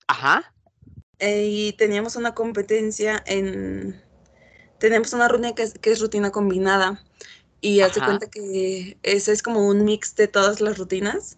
Ajá. 0.08 0.53
Eh, 1.24 1.48
y 1.48 1.72
teníamos 1.72 2.18
una 2.18 2.36
competencia 2.36 3.24
en, 3.26 4.04
tenemos 4.78 5.14
una 5.14 5.30
rutina 5.30 5.56
que 5.56 5.90
es, 5.90 6.02
rutina 6.02 6.32
combinada 6.32 7.02
y 7.62 7.80
hace 7.80 8.02
cuenta 8.02 8.30
que 8.30 8.98
ese 9.04 9.32
es 9.32 9.42
como 9.42 9.66
un 9.66 9.86
mix 9.86 10.18
de 10.18 10.28
todas 10.28 10.60
las 10.60 10.78
rutinas. 10.78 11.38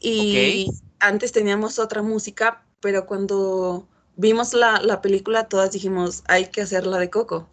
Y 0.00 0.70
antes 1.00 1.32
teníamos 1.32 1.80
otra 1.80 2.02
música, 2.02 2.64
pero 2.78 3.06
cuando 3.06 3.88
vimos 4.14 4.54
la, 4.54 4.80
la, 4.80 5.02
película 5.02 5.48
todas 5.48 5.72
dijimos, 5.72 6.22
hay 6.28 6.46
que 6.46 6.60
hacer 6.60 6.86
la 6.86 6.98
de 6.98 7.10
Coco, 7.10 7.48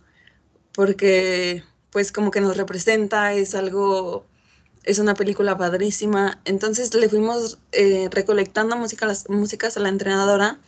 porque 0.72 1.64
pues 1.90 2.12
como 2.12 2.30
que 2.30 2.42
nos 2.42 2.58
representa, 2.58 3.34
es 3.34 3.56
algo, 3.56 4.28
es 4.84 5.00
una 5.00 5.16
película 5.16 5.58
padrísima. 5.58 6.40
Entonces 6.46 6.94
le 6.94 7.10
fuimos 7.10 7.58
eh, 7.72 8.08
recolectando 8.12 8.78
música, 8.78 9.08
las 9.08 9.28
músicas 9.32 9.78
a 9.78 9.80
la 9.80 9.90
entrenadora 9.90 10.60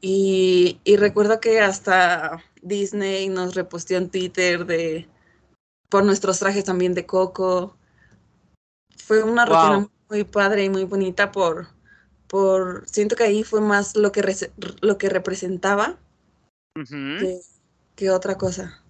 y, 0.00 0.80
y 0.84 0.96
recuerdo 0.96 1.40
que 1.40 1.60
hasta 1.60 2.42
Disney 2.62 3.28
nos 3.28 3.54
reposteó 3.54 3.98
en 3.98 4.10
Twitter 4.10 4.64
de 4.66 5.08
por 5.88 6.04
nuestros 6.04 6.38
trajes 6.38 6.64
también 6.64 6.94
de 6.94 7.04
Coco. 7.04 7.76
Fue 8.96 9.22
una 9.22 9.44
rutina 9.44 9.88
muy 10.08 10.24
padre 10.24 10.64
y 10.64 10.70
muy 10.70 10.84
bonita 10.84 11.32
por, 11.32 11.68
por 12.28 12.88
siento 12.88 13.16
que 13.16 13.24
ahí 13.24 13.42
fue 13.42 13.60
más 13.60 13.96
lo 13.96 14.12
que, 14.12 14.22
lo 14.80 14.98
que 14.98 15.08
representaba 15.08 15.98
que 17.96 18.10
otra 18.10 18.38
cosa. 18.38 18.82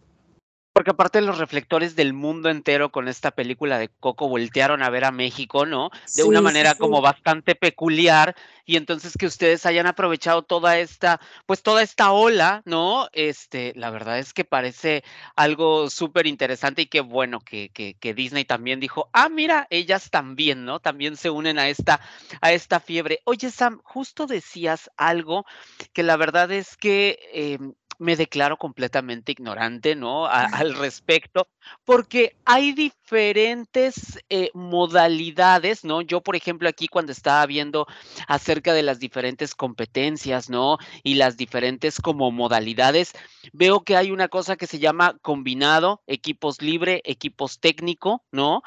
Porque 0.80 0.92
aparte 0.92 1.20
los 1.20 1.36
reflectores 1.36 1.94
del 1.94 2.14
mundo 2.14 2.48
entero 2.48 2.90
con 2.90 3.06
esta 3.06 3.32
película 3.32 3.78
de 3.78 3.90
Coco 3.90 4.30
voltearon 4.30 4.82
a 4.82 4.88
ver 4.88 5.04
a 5.04 5.12
México, 5.12 5.66
¿no? 5.66 5.90
De 6.16 6.22
una 6.22 6.40
manera 6.40 6.74
como 6.74 7.02
bastante 7.02 7.54
peculiar 7.54 8.34
y 8.64 8.76
entonces 8.76 9.14
que 9.18 9.26
ustedes 9.26 9.66
hayan 9.66 9.86
aprovechado 9.86 10.40
toda 10.40 10.78
esta, 10.78 11.20
pues 11.44 11.62
toda 11.62 11.82
esta 11.82 12.12
ola, 12.12 12.62
¿no? 12.64 13.10
Este, 13.12 13.74
la 13.76 13.90
verdad 13.90 14.20
es 14.20 14.32
que 14.32 14.44
parece 14.46 15.04
algo 15.36 15.90
súper 15.90 16.26
interesante 16.26 16.80
y 16.80 16.86
qué 16.86 17.00
bueno 17.00 17.40
que, 17.40 17.68
que, 17.68 17.92
que, 18.00 18.14
Disney 18.14 18.46
también 18.46 18.80
dijo, 18.80 19.10
ah, 19.12 19.28
mira, 19.28 19.66
ellas 19.68 20.08
también, 20.08 20.64
¿no? 20.64 20.80
También 20.80 21.18
se 21.18 21.28
unen 21.28 21.58
a 21.58 21.68
esta, 21.68 22.00
a 22.40 22.52
esta 22.52 22.80
fiebre. 22.80 23.20
Oye, 23.24 23.50
Sam, 23.50 23.80
justo 23.84 24.26
decías 24.26 24.88
algo 24.96 25.44
que 25.92 26.04
la 26.04 26.16
verdad 26.16 26.50
es 26.52 26.78
que 26.78 27.18
em, 27.34 27.74
me 28.00 28.16
declaro 28.16 28.56
completamente 28.56 29.32
ignorante, 29.32 29.94
¿no? 29.94 30.26
al 30.26 30.74
respecto, 30.74 31.48
porque 31.84 32.34
hay 32.46 32.72
diferentes 32.72 34.18
eh, 34.30 34.50
modalidades, 34.54 35.84
¿no? 35.84 36.00
Yo, 36.00 36.22
por 36.22 36.34
ejemplo, 36.34 36.68
aquí 36.68 36.88
cuando 36.88 37.12
estaba 37.12 37.44
viendo 37.44 37.86
acerca 38.26 38.72
de 38.72 38.82
las 38.82 39.00
diferentes 39.00 39.54
competencias, 39.54 40.48
¿no? 40.48 40.78
Y 41.02 41.14
las 41.14 41.36
diferentes 41.36 42.00
como 42.00 42.30
modalidades, 42.30 43.12
veo 43.52 43.82
que 43.84 43.96
hay 43.96 44.10
una 44.10 44.28
cosa 44.28 44.56
que 44.56 44.66
se 44.66 44.78
llama 44.78 45.18
combinado, 45.20 46.02
equipos 46.06 46.62
libre, 46.62 47.02
equipos 47.04 47.60
técnico, 47.60 48.24
¿no? 48.32 48.62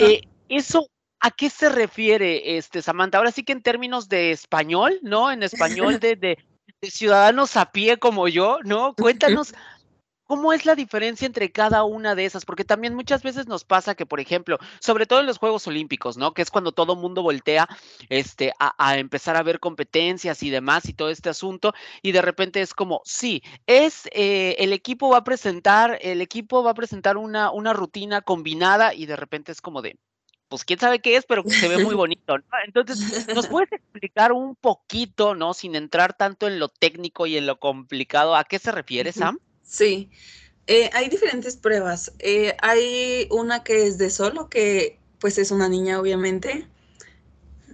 Eh, 0.00 0.20
eso 0.50 0.86
¿A 1.18 1.30
qué 1.30 1.48
se 1.48 1.70
refiere, 1.70 2.58
este, 2.58 2.82
Samantha? 2.82 3.16
Ahora 3.16 3.32
sí 3.32 3.42
que 3.42 3.52
en 3.52 3.62
términos 3.62 4.08
de 4.08 4.32
español, 4.32 5.00
¿no? 5.02 5.32
En 5.32 5.42
español 5.42 5.98
de, 6.00 6.14
de, 6.14 6.38
ciudadanos 6.90 7.56
a 7.56 7.72
pie 7.72 7.98
como 7.98 8.28
yo, 8.28 8.58
¿no? 8.64 8.94
Cuéntanos. 8.94 9.54
¿Cómo 10.26 10.52
es 10.52 10.66
la 10.66 10.74
diferencia 10.74 11.24
entre 11.24 11.52
cada 11.52 11.84
una 11.84 12.16
de 12.16 12.24
esas? 12.24 12.44
Porque 12.44 12.64
también 12.64 12.96
muchas 12.96 13.22
veces 13.22 13.46
nos 13.46 13.64
pasa 13.64 13.94
que, 13.94 14.06
por 14.06 14.18
ejemplo, 14.18 14.58
sobre 14.80 15.06
todo 15.06 15.20
en 15.20 15.26
los 15.26 15.38
Juegos 15.38 15.68
Olímpicos, 15.68 16.16
¿no? 16.16 16.34
Que 16.34 16.42
es 16.42 16.50
cuando 16.50 16.72
todo 16.72 16.96
mundo 16.96 17.22
voltea 17.22 17.68
este, 18.08 18.52
a, 18.58 18.98
empezar 18.98 19.36
a 19.36 19.44
ver 19.44 19.60
competencias 19.60 20.42
y 20.42 20.50
demás 20.50 20.88
y 20.88 20.94
todo 20.94 21.10
este 21.10 21.28
asunto, 21.28 21.74
y 22.02 22.10
de 22.10 22.22
repente 22.22 22.60
es 22.60 22.74
como, 22.74 23.02
sí, 23.04 23.40
es 23.66 24.08
eh, 24.12 24.56
el 24.58 24.72
equipo 24.72 25.10
va 25.10 25.18
a 25.18 25.24
presentar, 25.24 25.96
el 26.02 26.20
equipo 26.20 26.64
va 26.64 26.72
a 26.72 26.74
presentar 26.74 27.16
una, 27.16 27.52
una 27.52 27.72
rutina 27.72 28.20
combinada, 28.20 28.94
y 28.94 29.06
de 29.06 29.14
repente 29.14 29.52
es 29.52 29.60
como 29.60 29.80
de, 29.80 29.96
pues 30.48 30.64
quién 30.64 30.78
sabe 30.78 31.00
qué 31.00 31.16
es, 31.16 31.24
pero 31.26 31.42
se 31.46 31.68
ve 31.68 31.78
muy 31.78 31.94
bonito, 31.96 32.38
¿no? 32.38 32.44
Entonces, 32.64 33.26
¿nos 33.34 33.46
puedes 33.48 33.72
explicar 33.72 34.32
un 34.32 34.54
poquito, 34.54 35.34
¿no? 35.34 35.54
Sin 35.54 35.74
entrar 35.74 36.16
tanto 36.16 36.46
en 36.46 36.58
lo 36.58 36.68
técnico 36.68 37.26
y 37.26 37.36
en 37.36 37.46
lo 37.46 37.58
complicado, 37.58 38.36
¿a 38.36 38.44
qué 38.44 38.58
se 38.58 38.72
refiere, 38.72 39.12
Sam? 39.12 39.38
Sí, 39.62 40.10
eh, 40.66 40.90
hay 40.92 41.08
diferentes 41.08 41.56
pruebas. 41.56 42.12
Eh, 42.18 42.56
hay 42.60 43.28
una 43.30 43.62
que 43.62 43.86
es 43.86 43.98
de 43.98 44.10
solo, 44.10 44.48
que 44.48 44.98
pues 45.18 45.38
es 45.38 45.50
una 45.50 45.68
niña, 45.68 46.00
obviamente. 46.00 46.66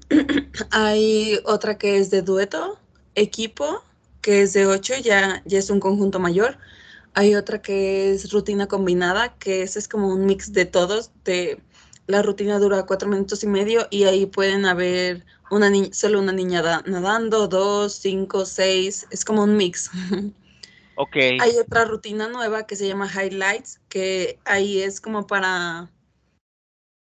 hay 0.71 1.39
otra 1.45 1.79
que 1.79 1.99
es 1.99 2.11
de 2.11 2.23
dueto, 2.23 2.79
equipo, 3.15 3.83
que 4.21 4.43
es 4.43 4.53
de 4.53 4.67
ocho, 4.67 4.95
ya, 5.03 5.43
ya 5.45 5.59
es 5.59 5.71
un 5.71 5.81
conjunto 5.81 6.19
mayor. 6.19 6.59
Hay 7.15 7.35
otra 7.35 7.61
que 7.61 8.13
es 8.13 8.31
rutina 8.33 8.69
combinada, 8.69 9.37
que 9.39 9.63
ese 9.63 9.79
es 9.79 9.89
como 9.89 10.09
un 10.09 10.25
mix 10.25 10.53
de 10.53 10.65
todos, 10.65 11.11
de 11.25 11.61
la 12.07 12.23
rutina 12.23 12.59
dura 12.59 12.85
cuatro 12.85 13.09
minutos 13.09 13.43
y 13.45 13.47
medio 13.47 13.87
y 13.91 14.05
ahí 14.05 14.27
pueden 14.27 14.67
haber 14.67 15.25
una 15.51 15.71
solo 15.93 16.21
una 16.21 16.33
niña 16.33 16.83
nadando, 16.87 17.49
dos, 17.49 17.95
cinco, 17.95 18.45
seis, 18.45 19.07
es 19.11 19.25
como 19.25 19.43
un 19.43 19.57
mix. 19.57 19.91
Ok. 20.95 21.17
Hay 21.41 21.57
otra 21.59 21.87
rutina 21.87 22.29
nueva 22.29 22.67
que 22.67 22.77
se 22.77 22.87
llama 22.87 23.09
Highlights, 23.09 23.81
que 23.89 24.39
ahí 24.45 24.83
es 24.83 25.01
como 25.01 25.27
para 25.27 25.91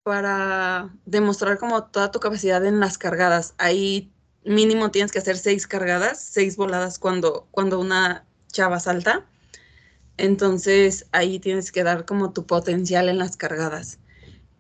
para 0.02 0.90
demostrar 1.06 1.59
como 1.59 1.85
toda 1.85 2.11
tu 2.11 2.20
capacidad 2.20 2.64
en 2.66 2.80
las 2.80 2.99
cargadas. 2.99 3.54
Ahí 3.59 4.11
mínimo 4.44 4.90
tienes 4.90 5.12
que 5.12 5.20
hacer 5.20 5.37
seis 5.37 5.68
cargadas, 5.68 6.20
seis 6.20 6.56
voladas 6.56 6.99
cuando, 6.99 7.47
cuando 7.52 7.78
una 7.78 8.26
chava 8.52 8.80
salta. 8.80 9.25
Entonces 10.16 11.06
ahí 11.12 11.38
tienes 11.38 11.70
que 11.70 11.85
dar 11.85 12.04
como 12.06 12.32
tu 12.32 12.44
potencial 12.47 13.09
en 13.09 13.18
las 13.18 13.37
cargadas. 13.37 14.00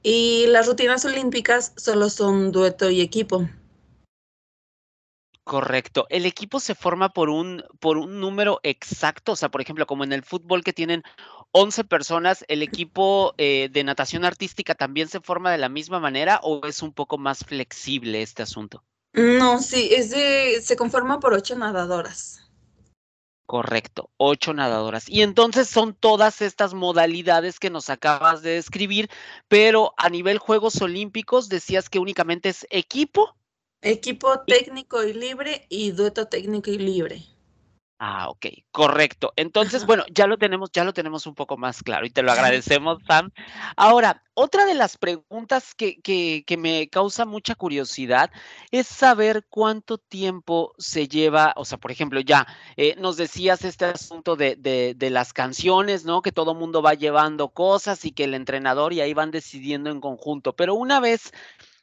Y 0.02 0.46
las 0.46 0.66
rutinas 0.66 1.04
olímpicas 1.04 1.72
solo 1.76 2.08
son 2.08 2.52
dueto 2.52 2.90
y 2.90 3.00
equipo. 3.00 3.48
Correcto. 5.44 6.06
¿El 6.10 6.26
equipo 6.26 6.60
se 6.60 6.74
forma 6.74 7.08
por 7.08 7.28
un, 7.28 7.64
por 7.80 7.98
un 7.98 8.20
número 8.20 8.60
exacto? 8.62 9.32
O 9.32 9.36
sea, 9.36 9.50
por 9.50 9.60
ejemplo, 9.60 9.86
como 9.86 10.04
en 10.04 10.12
el 10.12 10.22
fútbol 10.22 10.62
que 10.62 10.72
tienen 10.72 11.02
11 11.52 11.82
personas, 11.84 12.44
¿el 12.46 12.62
equipo 12.62 13.34
eh, 13.36 13.68
de 13.72 13.82
natación 13.82 14.24
artística 14.24 14.74
también 14.74 15.08
se 15.08 15.20
forma 15.20 15.50
de 15.50 15.58
la 15.58 15.68
misma 15.68 15.98
manera 15.98 16.38
o 16.42 16.64
es 16.66 16.82
un 16.82 16.92
poco 16.92 17.18
más 17.18 17.44
flexible 17.44 18.22
este 18.22 18.42
asunto? 18.42 18.84
No, 19.12 19.58
sí, 19.58 19.90
es 19.92 20.10
de, 20.10 20.60
se 20.62 20.76
conforma 20.76 21.18
por 21.18 21.32
ocho 21.32 21.56
nadadoras. 21.56 22.39
Correcto, 23.50 24.10
ocho 24.16 24.54
nadadoras. 24.54 25.08
Y 25.08 25.22
entonces 25.22 25.68
son 25.68 25.92
todas 25.92 26.40
estas 26.40 26.72
modalidades 26.72 27.58
que 27.58 27.68
nos 27.68 27.90
acabas 27.90 28.42
de 28.42 28.50
describir, 28.50 29.10
pero 29.48 29.92
a 29.96 30.08
nivel 30.08 30.38
Juegos 30.38 30.80
Olímpicos 30.80 31.48
decías 31.48 31.90
que 31.90 31.98
únicamente 31.98 32.48
es 32.50 32.64
equipo 32.70 33.34
Equipo 33.82 34.38
técnico 34.46 35.02
y 35.02 35.14
libre 35.14 35.66
y 35.68 35.90
dueto 35.90 36.28
técnico 36.28 36.70
y 36.70 36.78
libre. 36.78 37.24
Ah, 38.02 38.30
ok, 38.30 38.46
correcto. 38.72 39.34
Entonces, 39.36 39.84
bueno, 39.84 40.04
ya 40.10 40.26
lo 40.26 40.38
tenemos, 40.38 40.70
ya 40.72 40.84
lo 40.84 40.94
tenemos 40.94 41.26
un 41.26 41.34
poco 41.34 41.58
más 41.58 41.82
claro 41.82 42.06
y 42.06 42.10
te 42.10 42.22
lo 42.22 42.32
agradecemos, 42.32 42.96
Sam. 43.06 43.30
Ahora, 43.76 44.22
otra 44.32 44.64
de 44.64 44.72
las 44.72 44.96
preguntas 44.96 45.74
que, 45.74 46.00
que, 46.00 46.42
que, 46.46 46.56
me 46.56 46.88
causa 46.88 47.26
mucha 47.26 47.54
curiosidad 47.54 48.30
es 48.70 48.86
saber 48.86 49.44
cuánto 49.50 49.98
tiempo 49.98 50.72
se 50.78 51.08
lleva, 51.08 51.52
o 51.56 51.66
sea, 51.66 51.76
por 51.76 51.90
ejemplo, 51.90 52.20
ya 52.20 52.46
eh, 52.78 52.96
nos 52.96 53.18
decías 53.18 53.66
este 53.66 53.84
asunto 53.84 54.34
de, 54.34 54.56
de, 54.56 54.94
de 54.96 55.10
las 55.10 55.34
canciones, 55.34 56.06
¿no? 56.06 56.22
Que 56.22 56.32
todo 56.32 56.54
mundo 56.54 56.80
va 56.80 56.94
llevando 56.94 57.50
cosas 57.50 58.06
y 58.06 58.12
que 58.12 58.24
el 58.24 58.32
entrenador 58.32 58.94
y 58.94 59.02
ahí 59.02 59.12
van 59.12 59.30
decidiendo 59.30 59.90
en 59.90 60.00
conjunto, 60.00 60.56
pero 60.56 60.72
una 60.74 61.00
vez 61.00 61.32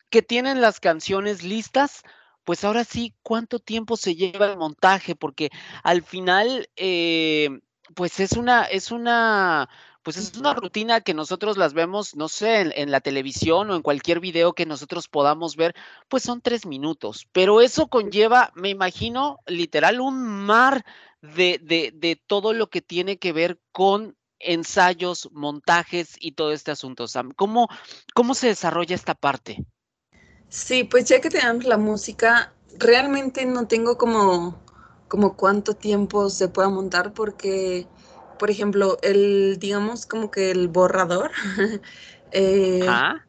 que 0.10 0.24
tienen 0.24 0.62
las 0.62 0.80
canciones 0.80 1.44
listas, 1.44 2.02
pues 2.48 2.64
ahora 2.64 2.86
sí, 2.86 3.14
¿cuánto 3.24 3.60
tiempo 3.60 3.98
se 3.98 4.16
lleva 4.16 4.46
el 4.46 4.58
montaje? 4.58 5.18
Porque 5.18 5.50
al 5.84 6.02
final, 6.02 6.70
eh, 6.78 7.60
pues 7.94 8.22
es 8.22 8.38
una, 8.38 8.64
es 8.64 8.90
una, 8.90 9.68
pues 10.02 10.16
es 10.16 10.38
una 10.38 10.54
rutina 10.54 11.02
que 11.02 11.14
nosotros 11.14 11.58
las 11.58 11.74
vemos, 11.74 12.16
no 12.16 12.30
sé, 12.30 12.62
en, 12.62 12.72
en, 12.78 12.90
la 12.90 13.02
televisión 13.02 13.70
o 13.70 13.76
en 13.76 13.82
cualquier 13.82 14.22
video 14.22 14.54
que 14.54 14.66
nosotros 14.66 15.10
podamos 15.10 15.58
ver, 15.58 15.76
pues 16.08 16.24
son 16.24 16.40
tres 16.40 16.66
minutos. 16.66 17.28
Pero 17.34 17.60
eso 17.60 17.88
conlleva, 17.90 18.54
me 18.56 18.70
imagino, 18.70 19.40
literal, 19.46 20.00
un 20.00 20.24
mar 20.24 20.86
de, 21.22 21.60
de, 21.62 21.92
de 21.94 22.16
todo 22.16 22.54
lo 22.54 22.70
que 22.70 22.82
tiene 22.82 23.18
que 23.18 23.34
ver 23.34 23.60
con 23.74 24.16
ensayos, 24.40 25.28
montajes 25.34 26.16
y 26.18 26.32
todo 26.32 26.54
este 26.54 26.72
asunto, 26.72 27.10
Sam. 27.10 27.34
¿Cómo, 27.36 27.68
cómo 28.14 28.34
se 28.36 28.48
desarrolla 28.48 28.96
esta 28.96 29.16
parte? 29.16 29.66
Sí, 30.50 30.84
pues 30.84 31.06
ya 31.06 31.20
que 31.20 31.30
tenemos 31.30 31.66
la 31.66 31.78
música, 31.78 32.54
realmente 32.78 33.46
no 33.46 33.68
tengo 33.68 33.98
como, 33.98 34.58
como 35.08 35.36
cuánto 35.36 35.74
tiempo 35.74 36.30
se 36.30 36.48
pueda 36.48 36.70
montar 36.70 37.14
porque, 37.14 37.88
por 38.40 38.50
ejemplo, 38.50 38.98
el, 39.02 39.58
digamos 39.60 40.06
como 40.06 40.32
que 40.32 40.52
el 40.52 40.68
borrador 40.70 41.32
eh, 42.32 42.86
¿Ah? 42.88 43.26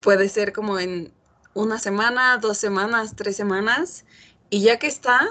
puede 0.00 0.28
ser 0.28 0.52
como 0.52 0.78
en 0.78 1.12
una 1.54 1.78
semana, 1.78 2.38
dos 2.38 2.56
semanas, 2.58 3.14
tres 3.16 3.36
semanas, 3.36 4.04
y 4.48 4.62
ya 4.62 4.78
que 4.78 4.86
está, 4.86 5.28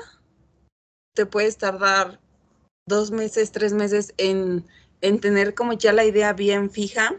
te 1.15 1.25
puedes 1.25 1.57
tardar 1.57 2.19
dos 2.85 3.11
meses, 3.11 3.51
tres 3.51 3.73
meses 3.73 4.13
en, 4.17 4.67
en 5.01 5.19
tener 5.19 5.55
como 5.55 5.73
ya 5.73 5.93
la 5.93 6.05
idea 6.05 6.33
bien 6.33 6.69
fija, 6.69 7.15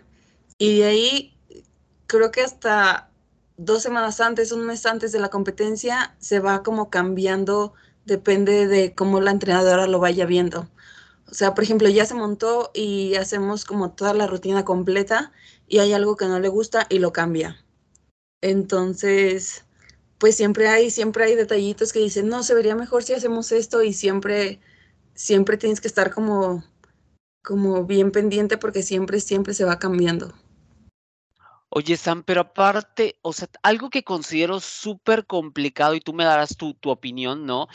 y 0.59 0.79
de 0.79 0.85
ahí 0.85 1.39
creo 2.07 2.31
que 2.31 2.43
hasta 2.43 3.10
dos 3.63 3.83
semanas 3.83 4.21
antes, 4.23 4.53
un 4.53 4.65
mes 4.65 4.87
antes 4.87 5.13
de 5.13 5.19
la 5.21 5.29
competencia, 5.29 6.17
se 6.19 6.41
va 6.41 6.63
como 6.63 6.89
cambiando, 6.89 7.75
depende 8.07 8.67
de 8.67 8.95
cómo 8.95 9.21
la 9.21 9.33
entrenadora 9.33 9.87
lo 9.87 9.99
vaya 10.01 10.25
viendo. 10.25 10.71
O 11.31 11.35
sea, 11.35 11.55
por 11.55 11.65
ejemplo, 11.65 11.89
ya 11.91 12.07
se 12.07 12.15
montó 12.15 12.71
y 12.75 13.17
hacemos 13.17 13.67
como 13.67 13.93
toda 13.93 14.15
la 14.15 14.27
rutina 14.27 14.65
completa 14.65 15.33
y 15.69 15.79
hay 15.79 15.93
algo 15.93 16.17
que 16.17 16.27
no 16.27 16.41
le 16.41 16.49
gusta 16.49 16.87
y 16.89 17.01
lo 17.01 17.13
cambia. 17.13 17.63
Entonces, 18.41 19.67
pues 20.19 20.37
siempre 20.37 20.69
hay, 20.69 20.91
siempre 20.91 21.25
hay 21.25 21.35
detallitos 21.35 21.93
que 21.93 22.01
dicen, 22.01 22.29
no, 22.29 22.43
se 22.43 22.55
vería 22.55 22.75
mejor 22.75 23.03
si 23.03 23.13
hacemos 23.13 23.53
esto 23.53 23.83
y 23.83 23.93
siempre, 23.93 24.61
siempre 25.15 25.59
tienes 25.59 25.83
que 25.83 25.89
estar 25.89 26.13
como, 26.13 26.65
como 27.43 27.85
bien 27.85 28.11
pendiente 28.11 28.57
porque 28.57 28.83
siempre, 28.83 29.21
siempre 29.21 29.53
se 29.55 29.65
va 29.65 29.79
cambiando. 29.79 30.35
Oye, 31.73 31.97
Sam, 31.97 32.25
pero 32.25 32.41
aparte, 32.41 33.17
o 33.23 33.33
sea, 33.33 33.49
algo 33.63 33.91
que 33.91 34.03
considero 34.03 34.59
súper 34.59 35.25
complicado 35.27 35.95
y 35.95 36.01
tú 36.01 36.13
me 36.13 36.25
darás 36.25 36.57
tu, 36.57 36.75
tu, 36.75 36.91
opinión, 36.91 37.47
¿no? 37.47 37.69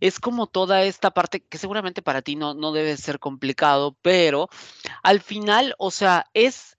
Es 0.00 0.18
como 0.18 0.48
toda 0.48 0.82
esta 0.82 1.12
parte 1.12 1.40
que 1.40 1.56
seguramente 1.58 2.02
para 2.02 2.22
ti 2.22 2.34
no, 2.34 2.54
no 2.54 2.72
debe 2.72 2.96
ser 2.96 3.20
complicado, 3.20 3.96
pero 4.02 4.48
al 5.04 5.20
final, 5.20 5.76
o 5.78 5.92
sea, 5.92 6.26
es 6.34 6.76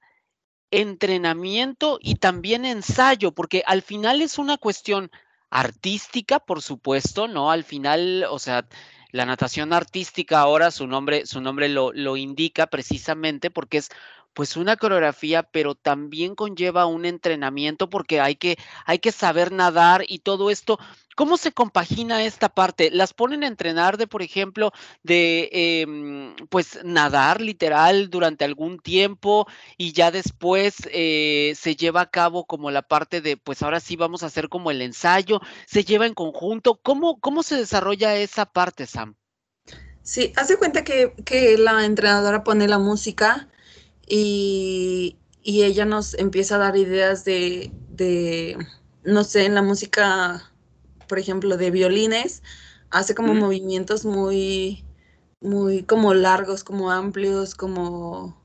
entrenamiento 0.71 1.99
y 2.01 2.15
también 2.15 2.65
ensayo, 2.65 3.31
porque 3.33 3.63
al 3.65 3.81
final 3.81 4.21
es 4.21 4.37
una 4.37 4.57
cuestión 4.57 5.09
artística, 5.49 6.39
por 6.39 6.61
supuesto, 6.61 7.29
¿no? 7.29 7.49
Al 7.51 7.63
final, 7.63 8.25
o 8.29 8.39
sea, 8.39 8.67
la 9.11 9.25
natación 9.25 9.73
artística 9.73 10.39
ahora 10.39 10.71
su 10.71 10.85
nombre, 10.85 11.25
su 11.25 11.39
nombre 11.41 11.69
lo, 11.69 11.93
lo 11.93 12.17
indica 12.17 12.67
precisamente 12.67 13.49
porque 13.49 13.77
es 13.77 13.89
pues 14.37 14.55
una 14.55 14.77
coreografía, 14.77 15.41
pero 15.41 15.73
también 15.73 16.35
conlleva 16.35 16.85
un 16.85 17.05
entrenamiento 17.05 17.89
porque 17.89 18.21
hay 18.21 18.35
que, 18.35 18.55
hay 18.85 18.99
que 18.99 19.11
saber 19.11 19.51
nadar 19.51 20.03
y 20.07 20.19
todo 20.19 20.51
esto. 20.51 20.77
¿Cómo 21.15 21.37
se 21.37 21.53
compagina 21.53 22.23
esta 22.23 22.47
parte? 22.47 22.91
¿Las 22.91 23.15
ponen 23.15 23.43
a 23.43 23.47
entrenar 23.47 23.97
de, 23.97 24.05
por 24.05 24.21
ejemplo, 24.21 24.73
de 25.01 25.49
eh, 25.51 26.35
pues 26.49 26.77
nadar 26.83 27.41
literal 27.41 28.11
durante 28.11 28.45
algún 28.45 28.77
tiempo 28.77 29.47
y 29.75 29.93
ya 29.93 30.11
después 30.11 30.75
eh, 30.91 31.55
se 31.57 31.75
lleva 31.75 32.01
a 32.01 32.11
cabo 32.11 32.45
como 32.45 32.69
la 32.69 32.83
parte 32.83 33.21
de, 33.21 33.37
pues 33.37 33.63
ahora 33.63 33.79
sí 33.79 33.95
vamos 33.95 34.21
a 34.21 34.27
hacer 34.27 34.49
como 34.49 34.69
el 34.69 34.83
ensayo, 34.83 35.41
se 35.65 35.83
lleva 35.83 36.05
en 36.05 36.13
conjunto? 36.13 36.79
¿Cómo, 36.83 37.19
cómo 37.19 37.41
se 37.41 37.55
desarrolla 37.55 38.15
esa 38.15 38.45
parte, 38.45 38.85
Sam? 38.85 39.15
Sí, 40.03 40.31
hace 40.35 40.57
cuenta 40.57 40.83
que, 40.83 41.15
que 41.25 41.57
la 41.57 41.85
entrenadora 41.85 42.43
pone 42.43 42.67
la 42.67 42.77
música 42.77 43.47
y, 44.07 45.17
y, 45.43 45.63
ella 45.63 45.85
nos 45.85 46.13
empieza 46.13 46.55
a 46.55 46.59
dar 46.59 46.77
ideas 46.77 47.25
de, 47.25 47.71
de, 47.89 48.57
no 49.03 49.23
sé, 49.23 49.45
en 49.45 49.55
la 49.55 49.61
música, 49.61 50.51
por 51.07 51.19
ejemplo, 51.19 51.57
de 51.57 51.71
violines, 51.71 52.41
hace 52.89 53.15
como 53.15 53.33
mm. 53.33 53.39
movimientos 53.39 54.05
muy, 54.05 54.85
muy 55.41 55.83
como 55.83 56.13
largos, 56.13 56.63
como 56.63 56.91
amplios, 56.91 57.55
como, 57.55 58.41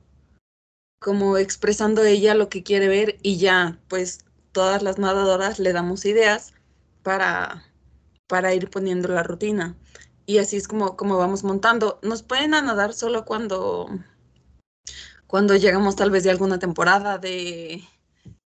como 0.99 1.37
expresando 1.37 2.03
ella 2.03 2.35
lo 2.35 2.49
que 2.49 2.63
quiere 2.63 2.87
ver 2.87 3.17
y 3.21 3.37
ya, 3.37 3.79
pues 3.87 4.25
todas 4.51 4.83
las 4.83 4.99
nadadoras 4.99 5.59
le 5.59 5.73
damos 5.73 6.05
ideas 6.05 6.53
para, 7.03 7.63
para 8.27 8.53
ir 8.53 8.69
poniendo 8.69 9.09
la 9.09 9.23
rutina. 9.23 9.75
Y 10.25 10.37
así 10.37 10.55
es 10.55 10.67
como, 10.67 10.95
como 10.95 11.17
vamos 11.17 11.43
montando. 11.43 11.99
Nos 12.01 12.23
pueden 12.23 12.51
nadar 12.51 12.93
solo 12.93 13.25
cuando 13.25 13.89
cuando 15.33 15.55
llegamos 15.55 15.95
tal 15.95 16.11
vez 16.11 16.23
de 16.23 16.29
alguna 16.29 16.59
temporada 16.59 17.17
de, 17.17 17.81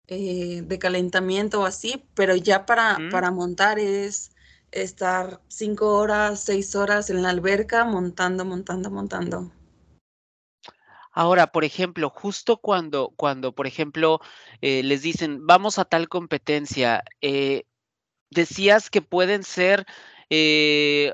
eh, 0.06 0.62
de 0.62 0.78
calentamiento 0.78 1.62
o 1.62 1.66
así, 1.66 2.06
pero 2.14 2.36
ya 2.36 2.68
para, 2.68 3.00
mm. 3.00 3.10
para 3.10 3.32
montar 3.32 3.80
es 3.80 4.30
estar 4.70 5.42
cinco 5.48 5.96
horas, 5.96 6.44
seis 6.44 6.76
horas 6.76 7.10
en 7.10 7.24
la 7.24 7.32
alberca 7.32 7.86
montando, 7.86 8.46
montando, 8.46 8.92
montando. 8.92 9.52
Ahora, 11.12 11.48
por 11.48 11.64
ejemplo, 11.64 12.12
justo 12.12 12.58
cuando, 12.58 13.12
cuando 13.16 13.56
por 13.56 13.66
ejemplo, 13.66 14.20
eh, 14.62 14.84
les 14.84 15.02
dicen, 15.02 15.44
vamos 15.48 15.80
a 15.80 15.86
tal 15.86 16.08
competencia, 16.08 17.04
eh, 17.20 17.64
decías 18.30 18.92
que 18.92 19.02
pueden 19.02 19.44
ser 19.44 19.88
eh, 20.30 21.14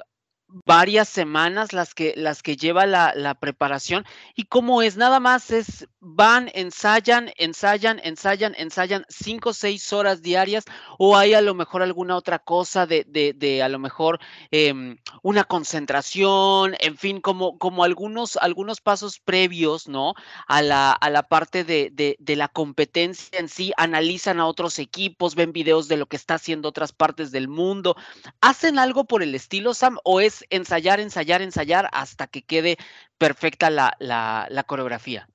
varias 0.65 1.09
semanas 1.09 1.73
las 1.73 1.93
que, 1.93 2.13
las 2.15 2.43
que 2.43 2.57
lleva 2.57 2.85
la, 2.85 3.37
preparación. 3.39 4.05
¿Y 4.35 4.43
cómo 4.43 4.81
es? 4.81 4.97
Nada 4.97 5.19
más 5.19 5.51
es, 5.51 5.87
van, 5.99 6.51
ensayan, 6.53 7.31
ensayan, 7.37 7.99
ensayan, 8.03 8.53
ensayan 8.57 9.05
cinco 9.09 9.49
o 9.49 9.53
seis 9.53 9.91
horas 9.93 10.21
diarias 10.21 10.65
o 10.97 11.17
hay 11.17 11.33
a 11.33 11.41
lo 11.41 11.55
mejor 11.55 11.81
alguna 11.81 12.15
otra 12.15 12.39
cosa 12.39 12.85
de, 12.85 13.05
de, 13.07 13.63
a 13.63 13.69
lo 13.69 13.79
mejor 13.79 14.19
eh, 14.51 14.97
una 15.23 15.43
concentración, 15.45 16.75
en 16.79 16.97
fin, 16.97 17.21
como, 17.21 17.57
como 17.57 17.83
algunos, 17.83 18.37
algunos 18.37 18.81
pasos 18.81 19.19
previos, 19.19 19.87
¿no? 19.87 20.13
A 20.47 20.61
la, 20.61 20.91
a 20.91 21.09
la 21.09 21.23
parte 21.23 21.63
de, 21.63 21.89
de, 21.91 22.17
de 22.19 22.35
la 22.35 22.47
competencia 22.47 23.39
en 23.39 23.49
sí, 23.49 23.71
analizan 23.77 24.39
a 24.39 24.47
otros 24.47 24.77
equipos, 24.79 25.35
ven 25.35 25.53
videos 25.53 25.87
de 25.87 25.97
lo 25.97 26.05
que 26.07 26.17
está 26.17 26.35
haciendo 26.35 26.69
otras 26.69 26.91
partes 26.91 27.31
del 27.31 27.47
mundo. 27.47 27.95
¿Hacen 28.41 28.77
algo 28.77 29.05
por 29.05 29.23
el 29.23 29.33
estilo, 29.35 29.73
Sam? 29.73 29.97
¿O 30.03 30.19
es 30.19 30.40
ensayar, 30.49 30.99
ensayar, 30.99 31.41
ensayar 31.41 31.89
hasta 31.91 32.27
que 32.27 32.41
quede 32.41 32.77
perfecta 33.17 33.69
la, 33.69 33.95
la, 33.99 34.47
la 34.49 34.63
coreografía. 34.63 35.27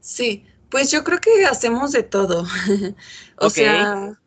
Sí, 0.00 0.44
pues 0.70 0.90
yo 0.90 1.04
creo 1.04 1.20
que 1.20 1.46
hacemos 1.46 1.92
de 1.92 2.02
todo. 2.02 2.42
o 3.40 3.46
okay. 3.46 3.64
sea, 3.64 4.18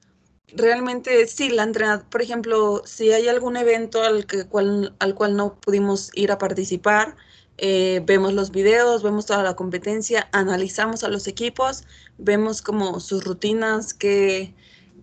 realmente 0.53 1.27
sí, 1.27 1.49
la 1.49 1.63
entrenada, 1.63 2.09
por 2.09 2.21
ejemplo, 2.21 2.81
si 2.85 3.11
hay 3.11 3.27
algún 3.27 3.57
evento 3.57 4.03
al, 4.03 4.25
que, 4.25 4.45
cual, 4.45 4.95
al 4.99 5.15
cual 5.15 5.35
no 5.35 5.59
pudimos 5.59 6.11
ir 6.13 6.31
a 6.31 6.37
participar, 6.37 7.15
eh, 7.57 8.01
vemos 8.05 8.33
los 8.33 8.51
videos, 8.51 9.03
vemos 9.03 9.25
toda 9.25 9.43
la 9.43 9.55
competencia, 9.55 10.29
analizamos 10.31 11.03
a 11.03 11.09
los 11.09 11.27
equipos, 11.27 11.83
vemos 12.17 12.61
como 12.61 12.99
sus 13.01 13.23
rutinas, 13.25 13.93
que, 13.93 14.53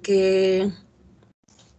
que 0.03 0.71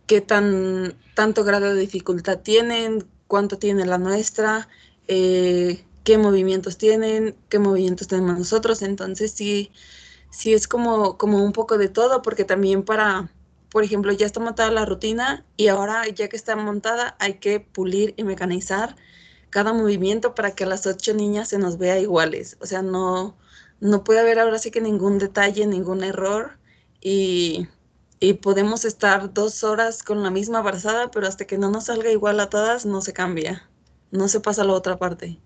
qué 0.08 0.22
tan, 0.22 0.98
tanto 1.14 1.44
grado 1.44 1.74
de 1.74 1.82
dificultad 1.82 2.40
tienen, 2.40 3.08
cuánto 3.28 3.60
tiene 3.60 3.86
la 3.86 3.98
nuestra, 3.98 4.70
eh, 5.08 5.86
qué 6.04 6.18
movimientos 6.18 6.78
tienen, 6.78 7.36
qué 7.50 7.60
movimientos 7.60 8.08
tenemos 8.08 8.40
nosotros. 8.40 8.82
Entonces 8.82 9.32
sí, 9.32 9.72
sí 10.32 10.54
es 10.54 10.68
como, 10.68 11.18
como 11.18 11.44
un 11.44 11.54
poco 11.54 11.78
de 11.78 11.90
todo, 11.90 12.22
porque 12.22 12.46
también 12.46 12.84
para, 12.84 13.32
por 13.70 13.84
ejemplo, 13.84 14.12
ya 14.14 14.26
está 14.26 14.40
montada 14.40 14.72
la 14.72 14.86
rutina 14.86 15.46
y 15.58 15.68
ahora 15.68 16.08
ya 16.08 16.30
que 16.30 16.38
está 16.38 16.56
montada 16.56 17.16
hay 17.20 17.36
que 17.36 17.60
pulir 17.60 18.14
y 18.18 18.24
mecanizar 18.24 18.96
cada 19.50 19.74
movimiento 19.74 20.36
para 20.36 20.52
que 20.56 20.64
a 20.64 20.68
las 20.68 20.86
ocho 20.88 21.14
niñas 21.14 21.50
se 21.50 21.60
nos 21.60 21.78
vea 21.78 22.00
iguales. 22.00 22.58
O 22.62 22.66
sea, 22.66 22.82
no, 22.82 23.38
no 23.80 24.04
puede 24.04 24.20
haber 24.22 24.40
ahora 24.40 24.60
sí 24.60 24.72
que 24.72 24.82
ningún 24.82 25.20
detalle, 25.20 25.68
ningún 25.68 26.04
error. 26.04 26.58
Y 27.02 27.68
y 28.20 28.34
podemos 28.34 28.86
estar 28.86 29.34
dos 29.34 29.64
horas 29.64 30.04
con 30.04 30.24
la 30.24 30.32
misma 30.32 30.60
abrazada, 30.60 31.12
pero 31.12 31.28
hasta 31.28 31.46
que 31.46 31.58
no 31.58 31.70
nos 31.70 31.86
salga 31.86 32.12
igual 32.12 32.40
a 32.40 32.50
todas, 32.50 32.86
no 32.86 33.02
se 33.02 33.14
cambia, 33.14 33.70
no 34.12 34.28
se 34.28 34.40
pasa 34.40 34.64
a 34.64 34.66
la 34.66 34.74
otra 34.74 34.98
parte. 34.98 35.40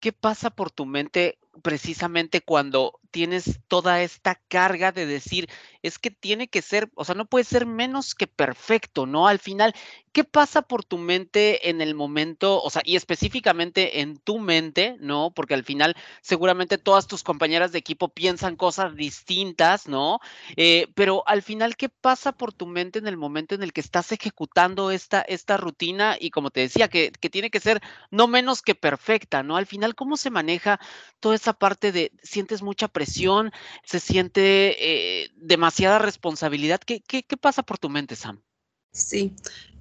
¿Qué 0.00 0.12
pasa 0.12 0.50
por 0.50 0.70
tu 0.70 0.86
mente 0.86 1.38
precisamente 1.62 2.40
cuando 2.40 3.00
tienes 3.10 3.60
toda 3.68 4.02
esta 4.02 4.40
carga 4.48 4.92
de 4.92 5.06
decir, 5.06 5.48
es 5.86 5.98
que 5.98 6.10
tiene 6.10 6.48
que 6.48 6.62
ser, 6.62 6.90
o 6.94 7.04
sea, 7.04 7.14
no 7.14 7.26
puede 7.26 7.44
ser 7.44 7.66
menos 7.66 8.14
que 8.14 8.26
perfecto, 8.26 9.06
¿no? 9.06 9.28
Al 9.28 9.38
final, 9.38 9.74
¿qué 10.12 10.24
pasa 10.24 10.62
por 10.62 10.84
tu 10.84 10.98
mente 10.98 11.68
en 11.68 11.80
el 11.80 11.94
momento, 11.94 12.62
o 12.62 12.70
sea, 12.70 12.82
y 12.84 12.96
específicamente 12.96 14.00
en 14.00 14.18
tu 14.18 14.38
mente, 14.38 14.96
¿no? 14.98 15.30
Porque 15.30 15.54
al 15.54 15.64
final 15.64 15.94
seguramente 16.22 16.78
todas 16.78 17.06
tus 17.06 17.22
compañeras 17.22 17.70
de 17.72 17.78
equipo 17.78 18.08
piensan 18.08 18.56
cosas 18.56 18.96
distintas, 18.96 19.86
¿no? 19.86 20.20
Eh, 20.56 20.88
pero 20.94 21.22
al 21.26 21.42
final, 21.42 21.76
¿qué 21.76 21.88
pasa 21.88 22.32
por 22.32 22.52
tu 22.52 22.66
mente 22.66 22.98
en 22.98 23.06
el 23.06 23.16
momento 23.16 23.54
en 23.54 23.62
el 23.62 23.72
que 23.72 23.80
estás 23.80 24.10
ejecutando 24.10 24.90
esta, 24.90 25.20
esta 25.22 25.56
rutina? 25.56 26.16
Y 26.18 26.30
como 26.30 26.50
te 26.50 26.60
decía, 26.60 26.88
que, 26.88 27.12
que 27.12 27.30
tiene 27.30 27.50
que 27.50 27.60
ser 27.60 27.80
no 28.10 28.26
menos 28.26 28.62
que 28.62 28.74
perfecta, 28.74 29.42
¿no? 29.42 29.56
Al 29.56 29.66
final, 29.66 29.94
¿cómo 29.94 30.16
se 30.16 30.30
maneja 30.30 30.80
toda 31.20 31.34
esa 31.34 31.52
parte 31.52 31.92
de, 31.92 32.12
sientes 32.22 32.62
mucha 32.62 32.88
presión, 32.88 33.52
se 33.84 34.00
siente 34.00 34.76
eh, 34.78 35.30
demasiada 35.76 35.98
responsabilidad? 35.98 36.80
¿Qué, 36.80 37.02
¿Qué, 37.06 37.22
qué, 37.22 37.36
pasa 37.36 37.62
por 37.62 37.78
tu 37.78 37.90
mente, 37.90 38.16
Sam? 38.16 38.40
Sí, 38.92 39.34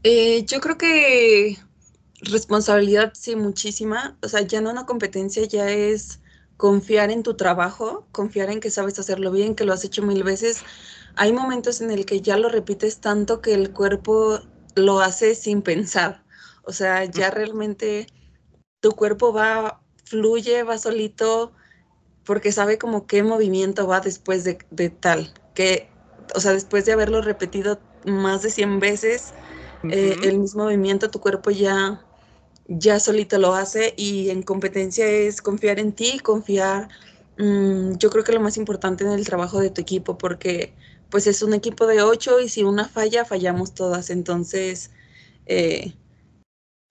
eh, 0.03 0.43
yo 0.45 0.59
creo 0.59 0.77
que 0.77 1.57
responsabilidad, 2.21 3.13
sí, 3.15 3.35
muchísima. 3.37 4.17
O 4.21 4.27
sea, 4.27 4.41
ya 4.41 4.59
no 4.59 4.71
una 4.71 4.85
competencia, 4.85 5.45
ya 5.45 5.69
es 5.69 6.19
confiar 6.57 7.11
en 7.11 7.23
tu 7.23 7.35
trabajo, 7.35 8.07
confiar 8.11 8.49
en 8.49 8.59
que 8.59 8.71
sabes 8.71 8.99
hacerlo 8.99 9.31
bien, 9.31 9.55
que 9.55 9.63
lo 9.63 9.71
has 9.71 9.85
hecho 9.85 10.03
mil 10.03 10.23
veces. 10.23 10.63
Hay 11.15 11.31
momentos 11.31 11.79
en 11.79 11.91
el 11.91 12.05
que 12.05 12.19
ya 12.19 12.37
lo 12.37 12.49
repites 12.49 12.99
tanto 12.99 13.41
que 13.41 13.53
el 13.53 13.71
cuerpo 13.71 14.41
lo 14.75 14.99
hace 14.99 15.33
sin 15.33 15.61
pensar. 15.61 16.25
O 16.63 16.73
sea, 16.73 17.05
ya 17.05 17.31
realmente 17.31 18.07
tu 18.81 18.91
cuerpo 18.91 19.31
va, 19.31 19.81
fluye, 20.03 20.63
va 20.63 20.77
solito, 20.77 21.53
porque 22.25 22.51
sabe 22.51 22.77
como 22.77 23.07
qué 23.07 23.23
movimiento 23.23 23.87
va 23.87 24.01
después 24.01 24.43
de, 24.43 24.57
de 24.71 24.89
tal, 24.89 25.31
que, 25.55 25.89
o 26.35 26.39
sea, 26.39 26.53
después 26.53 26.85
de 26.85 26.91
haberlo 26.91 27.21
repetido 27.21 27.79
más 28.05 28.43
de 28.43 28.51
100 28.51 28.79
veces, 28.79 29.33
uh 29.83 29.87
-huh. 29.87 29.93
eh, 29.93 30.17
el 30.23 30.39
mismo 30.39 30.65
movimiento, 30.65 31.09
tu 31.09 31.19
cuerpo 31.19 31.49
ya, 31.49 32.05
ya 32.67 32.99
solito 32.99 33.39
lo 33.39 33.55
hace 33.55 33.93
y 33.97 34.29
en 34.29 34.43
competencia 34.43 35.07
es 35.07 35.41
confiar 35.41 35.79
en 35.79 35.93
ti, 35.93 36.19
confiar, 36.19 36.89
mmm, 37.37 37.93
yo 37.97 38.09
creo 38.11 38.23
que 38.23 38.33
lo 38.33 38.41
más 38.41 38.57
importante 38.57 39.03
en 39.03 39.11
el 39.11 39.25
trabajo 39.25 39.59
de 39.59 39.71
tu 39.71 39.81
equipo, 39.81 40.17
porque 40.17 40.73
pues 41.09 41.27
es 41.27 41.41
un 41.41 41.53
equipo 41.53 41.87
de 41.87 42.01
ocho 42.01 42.39
y 42.39 42.49
si 42.49 42.63
una 42.63 42.87
falla, 42.87 43.25
fallamos 43.25 43.73
todas, 43.73 44.09
entonces 44.09 44.91
eh, 45.45 45.93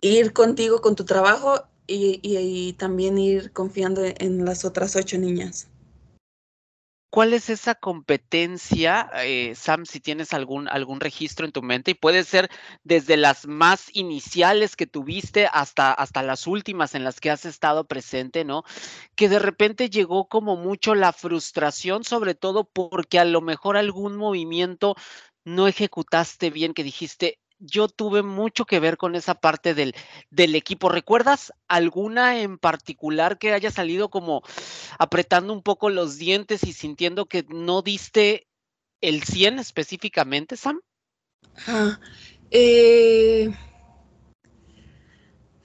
ir 0.00 0.32
contigo 0.32 0.80
con 0.80 0.96
tu 0.96 1.04
trabajo 1.04 1.64
y, 1.86 2.20
y, 2.22 2.38
y, 2.38 2.72
también 2.74 3.18
ir 3.18 3.52
confiando 3.52 4.02
en 4.04 4.44
las 4.44 4.64
otras 4.64 4.96
ocho 4.96 5.18
niñas. 5.18 5.68
¿Cuál 7.14 7.32
es 7.32 7.48
esa 7.48 7.76
competencia, 7.76 9.08
eh, 9.18 9.54
Sam, 9.54 9.86
si 9.86 10.00
tienes 10.00 10.32
algún, 10.32 10.66
algún 10.66 10.98
registro 10.98 11.46
en 11.46 11.52
tu 11.52 11.62
mente? 11.62 11.92
Y 11.92 11.94
puede 11.94 12.24
ser 12.24 12.50
desde 12.82 13.16
las 13.16 13.46
más 13.46 13.88
iniciales 13.92 14.74
que 14.74 14.88
tuviste 14.88 15.46
hasta, 15.46 15.92
hasta 15.92 16.24
las 16.24 16.48
últimas 16.48 16.96
en 16.96 17.04
las 17.04 17.20
que 17.20 17.30
has 17.30 17.44
estado 17.44 17.86
presente, 17.86 18.44
¿no? 18.44 18.64
Que 19.14 19.28
de 19.28 19.38
repente 19.38 19.90
llegó 19.90 20.26
como 20.26 20.56
mucho 20.56 20.96
la 20.96 21.12
frustración, 21.12 22.02
sobre 22.02 22.34
todo 22.34 22.64
porque 22.64 23.20
a 23.20 23.24
lo 23.24 23.40
mejor 23.40 23.76
algún 23.76 24.16
movimiento 24.16 24.96
no 25.44 25.68
ejecutaste 25.68 26.50
bien, 26.50 26.74
que 26.74 26.82
dijiste, 26.82 27.38
yo 27.64 27.88
tuve 27.88 28.22
mucho 28.22 28.66
que 28.66 28.80
ver 28.80 28.96
con 28.96 29.14
esa 29.16 29.34
parte 29.34 29.74
del, 29.74 29.94
del, 30.30 30.54
equipo. 30.54 30.88
¿Recuerdas 30.88 31.52
alguna 31.68 32.40
en 32.40 32.58
particular 32.58 33.38
que 33.38 33.52
haya 33.52 33.70
salido 33.70 34.10
como 34.10 34.42
apretando 34.98 35.52
un 35.52 35.62
poco 35.62 35.90
los 35.90 36.18
dientes 36.18 36.64
y 36.64 36.72
sintiendo 36.72 37.26
que 37.26 37.44
no 37.48 37.82
diste 37.82 38.46
el 39.00 39.22
100 39.22 39.58
específicamente, 39.58 40.56
Sam? 40.56 40.80
Ah, 41.66 41.98
eh, 42.50 43.50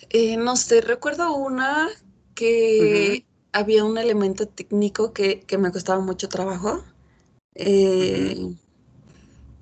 eh, 0.09 0.37
no 0.37 0.55
sé, 0.55 0.81
recuerdo 0.81 1.33
una 1.33 1.89
que 2.35 2.79
uh 2.79 3.15
-huh. 3.15 3.25
había 3.53 3.83
un 3.83 3.97
elemento 3.97 4.47
técnico 4.47 5.13
que, 5.13 5.41
que, 5.41 5.57
me 5.57 5.71
costaba 5.71 6.01
mucho 6.01 6.29
trabajo. 6.29 6.83
Eh, 7.55 8.35
uh 8.37 8.49
-huh 8.49 8.68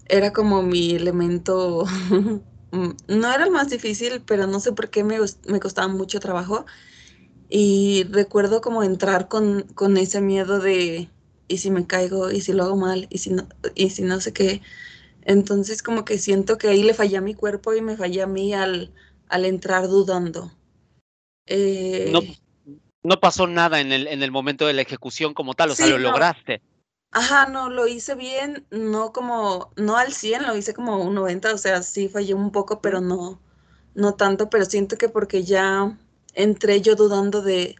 era 0.09 0.33
como 0.33 0.63
mi 0.63 0.91
elemento, 0.91 1.85
no 2.71 3.33
era 3.33 3.43
el 3.43 3.51
más 3.51 3.69
difícil, 3.69 4.21
pero 4.25 4.47
no 4.47 4.59
sé 4.59 4.71
por 4.71 4.89
qué 4.89 5.03
me, 5.03 5.17
me 5.47 5.59
costaba 5.59 5.87
mucho 5.87 6.19
trabajo. 6.19 6.65
Y 7.49 8.03
recuerdo 8.09 8.59
como 8.61 8.83
entrar 8.83 9.29
con, 9.29 9.63
con, 9.73 9.95
ese 9.97 10.19
miedo 10.19 10.59
de, 10.59 11.09
¿y 11.47 11.57
si 11.59 11.71
me 11.71 11.87
caigo? 11.87 12.29
¿Y 12.31 12.41
si 12.41 12.51
lo 12.53 12.63
hago 12.63 12.75
mal? 12.75 13.07
¿Y 13.09 13.19
si 13.19 13.29
no, 13.29 13.47
y 13.73 13.89
si 13.89 14.01
no 14.01 14.19
sé 14.19 14.33
qué? 14.33 14.61
Entonces 15.21 15.81
como 15.81 16.03
que 16.03 16.17
siento 16.17 16.57
que 16.57 16.67
ahí 16.67 16.83
le 16.83 16.93
fallé 16.93 17.17
a 17.17 17.21
mi 17.21 17.33
cuerpo 17.33 17.73
y 17.73 17.81
me 17.81 17.97
fallé 17.97 18.21
a 18.21 18.27
mí 18.27 18.53
al, 18.53 18.91
al 19.29 19.45
entrar 19.45 19.87
dudando. 19.87 20.51
Eh, 21.45 22.11
no, 22.11 22.21
no, 23.03 23.19
pasó 23.19 23.47
nada 23.47 23.79
en 23.79 23.93
el, 23.93 24.07
en 24.07 24.23
el 24.23 24.31
momento 24.31 24.67
de 24.67 24.73
la 24.73 24.81
ejecución 24.81 25.33
como 25.33 25.53
tal, 25.53 25.71
o 25.71 25.75
sí, 25.75 25.83
sea, 25.83 25.91
lo 25.91 25.99
no. 25.99 26.11
lograste. 26.11 26.61
Ajá, 27.17 27.47
no, 27.47 27.69
lo 27.71 27.87
hice 27.87 28.13
bien, 28.13 28.67
no 28.69 29.11
como, 29.11 29.71
no 29.75 29.97
al 29.97 30.13
100, 30.13 30.45
lo 30.45 30.55
hice 30.55 30.75
como 30.75 31.01
un 31.01 31.15
90, 31.15 31.51
o 31.51 31.57
sea, 31.57 31.81
sí 31.81 32.09
fallé 32.09 32.35
un 32.35 32.51
poco, 32.51 32.79
pero 32.79 33.01
no, 33.01 33.41
no 33.95 34.13
tanto, 34.13 34.51
pero 34.51 34.65
siento 34.65 34.97
que 34.99 35.09
porque 35.09 35.43
ya 35.43 35.97
entré 36.35 36.79
yo 36.81 36.95
dudando 36.95 37.41
de, 37.41 37.75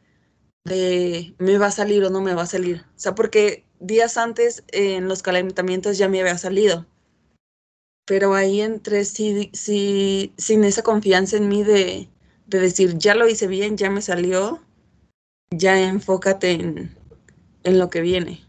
de 0.66 1.36
me 1.40 1.58
va 1.60 1.68
a 1.68 1.72
salir 1.72 2.04
o 2.06 2.10
no 2.10 2.22
me 2.22 2.34
va 2.36 2.44
a 2.44 2.48
salir. 2.48 2.86
O 2.96 3.00
sea, 3.00 3.16
porque 3.16 3.66
días 3.80 4.18
antes 4.18 4.64
en 4.70 5.08
los 5.08 5.24
calentamientos 5.24 5.98
ya 6.00 6.10
me 6.10 6.22
había 6.22 6.38
salido. 6.40 6.88
Pero 8.06 8.34
ahí 8.34 8.62
entré 8.62 9.06
sí, 9.06 9.52
sí, 9.54 10.34
sin 10.38 10.64
esa 10.64 10.82
confianza 10.82 11.38
en 11.38 11.48
mí 11.48 11.64
de, 11.64 12.10
de 12.48 12.60
decir, 12.60 12.98
ya 12.98 13.14
lo 13.14 13.28
hice 13.28 13.46
bien, 13.46 13.78
ya 13.78 13.92
me 13.92 14.02
salió, 14.02 14.62
ya 15.52 15.82
enfócate 15.82 16.52
en, 16.54 16.98
en 17.64 17.80
lo 17.80 17.90
que 17.90 18.02
viene. 18.02 18.47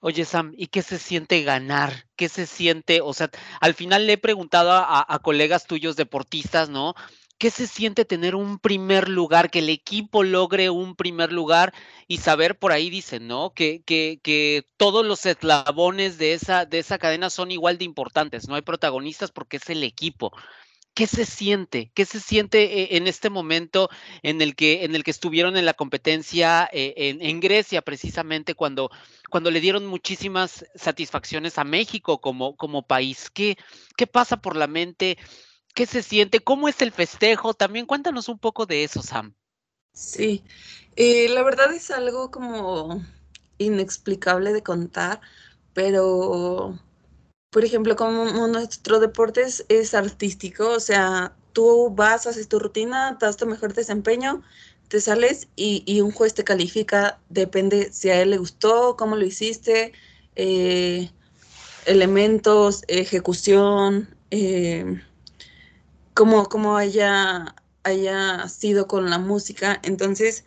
Oye, 0.00 0.24
Sam, 0.24 0.52
¿y 0.56 0.68
qué 0.68 0.82
se 0.82 0.98
siente 0.98 1.42
ganar? 1.42 2.06
¿Qué 2.16 2.28
se 2.28 2.46
siente? 2.46 3.00
O 3.00 3.12
sea, 3.14 3.30
al 3.60 3.74
final 3.74 4.06
le 4.06 4.14
he 4.14 4.18
preguntado 4.18 4.70
a, 4.72 5.18
colegas 5.22 5.66
tuyos 5.66 5.96
deportistas, 5.96 6.68
¿no? 6.68 6.94
¿Qué 7.36 7.50
se 7.50 7.66
siente 7.66 8.04
tener 8.04 8.34
un 8.34 8.58
primer 8.58 9.08
lugar, 9.08 9.50
que 9.50 9.60
el 9.60 9.68
equipo 9.68 10.24
logre 10.24 10.70
un 10.70 10.96
primer 10.96 11.32
lugar 11.32 11.72
y 12.08 12.18
saber, 12.18 12.58
por 12.58 12.72
ahí 12.72 12.90
dicen, 12.90 13.28
¿no? 13.28 13.52
Que, 13.54 13.82
que, 13.84 14.20
que 14.22 14.64
todos 14.76 15.04
los 15.04 15.26
eslabones 15.26 16.18
de 16.18 16.32
esa, 16.34 16.64
de 16.64 16.78
esa 16.80 16.98
cadena 16.98 17.30
son 17.30 17.50
igual 17.50 17.78
de 17.78 17.84
importantes, 17.84 18.48
no 18.48 18.54
hay 18.54 18.62
protagonistas 18.62 19.30
porque 19.30 19.58
es 19.58 19.68
el 19.70 19.82
equipo. 19.84 20.32
¿Qué 20.98 21.06
se 21.06 21.26
siente? 21.26 21.92
¿Qué 21.94 22.04
se 22.04 22.18
siente 22.18 22.80
eh, 22.80 22.96
en 22.96 23.06
este 23.06 23.30
momento 23.30 23.88
en 24.24 24.42
el 24.42 24.56
que, 24.56 24.84
en 24.84 24.96
el 24.96 25.04
que 25.04 25.12
estuvieron 25.12 25.56
en 25.56 25.64
la 25.64 25.74
competencia 25.74 26.68
eh, 26.72 27.16
en, 27.20 27.38
Grecia, 27.38 27.82
precisamente 27.82 28.56
cuando, 28.56 28.90
cuando 29.30 29.52
le 29.52 29.60
dieron 29.60 29.86
muchísimas 29.86 30.66
satisfacciones 30.74 31.56
a 31.56 31.62
México 31.62 32.20
como, 32.20 32.56
como 32.56 32.82
país? 32.82 33.30
¿Qué, 33.32 33.56
¿Qué 33.96 34.08
pasa 34.08 34.38
por 34.38 34.56
la 34.56 34.66
mente? 34.66 35.18
¿Qué 35.72 35.86
se 35.86 36.02
siente? 36.02 36.40
¿Cómo 36.40 36.68
es 36.68 36.82
el 36.82 36.90
festejo? 36.90 37.54
También 37.54 37.86
cuéntanos 37.86 38.28
un 38.28 38.40
poco 38.40 38.66
de 38.66 38.82
eso, 38.82 39.00
Sam. 39.00 39.36
Sí, 39.92 40.42
eh, 40.96 41.28
la 41.28 41.44
verdad 41.44 41.72
es 41.72 41.92
algo 41.92 42.32
como 42.32 43.06
inexplicable 43.58 44.52
de 44.52 44.64
contar, 44.64 45.20
pero, 45.74 46.76
por 47.50 47.64
ejemplo, 47.64 47.96
como 47.96 48.46
nuestro 48.46 49.00
deporte 49.00 49.44
es, 49.68 49.94
artístico, 49.94 50.70
o 50.70 50.80
sea, 50.80 51.34
tú 51.52 51.90
vas, 51.94 52.26
haces 52.26 52.48
tu 52.48 52.58
rutina, 52.58 53.16
das 53.20 53.36
tu 53.36 53.46
mejor 53.46 53.74
desempeño, 53.74 54.42
te 54.88 55.00
sales 55.00 55.48
y, 55.56 56.00
un 56.00 56.12
juez 56.12 56.34
te 56.34 56.44
califica, 56.44 57.18
depende 57.28 57.92
si 57.92 58.10
a 58.10 58.20
él 58.20 58.30
le 58.30 58.38
gustó, 58.38 58.96
cómo 58.96 59.16
lo 59.16 59.24
hiciste, 59.24 59.92
eh, 60.36 61.10
elementos, 61.86 62.84
ejecución, 62.88 64.14
eh, 64.30 65.02
como 66.14 66.76
haya, 66.76 67.54
haya 67.82 68.48
sido 68.48 68.86
con 68.86 69.08
la 69.10 69.18
música. 69.18 69.80
Entonces, 69.82 70.44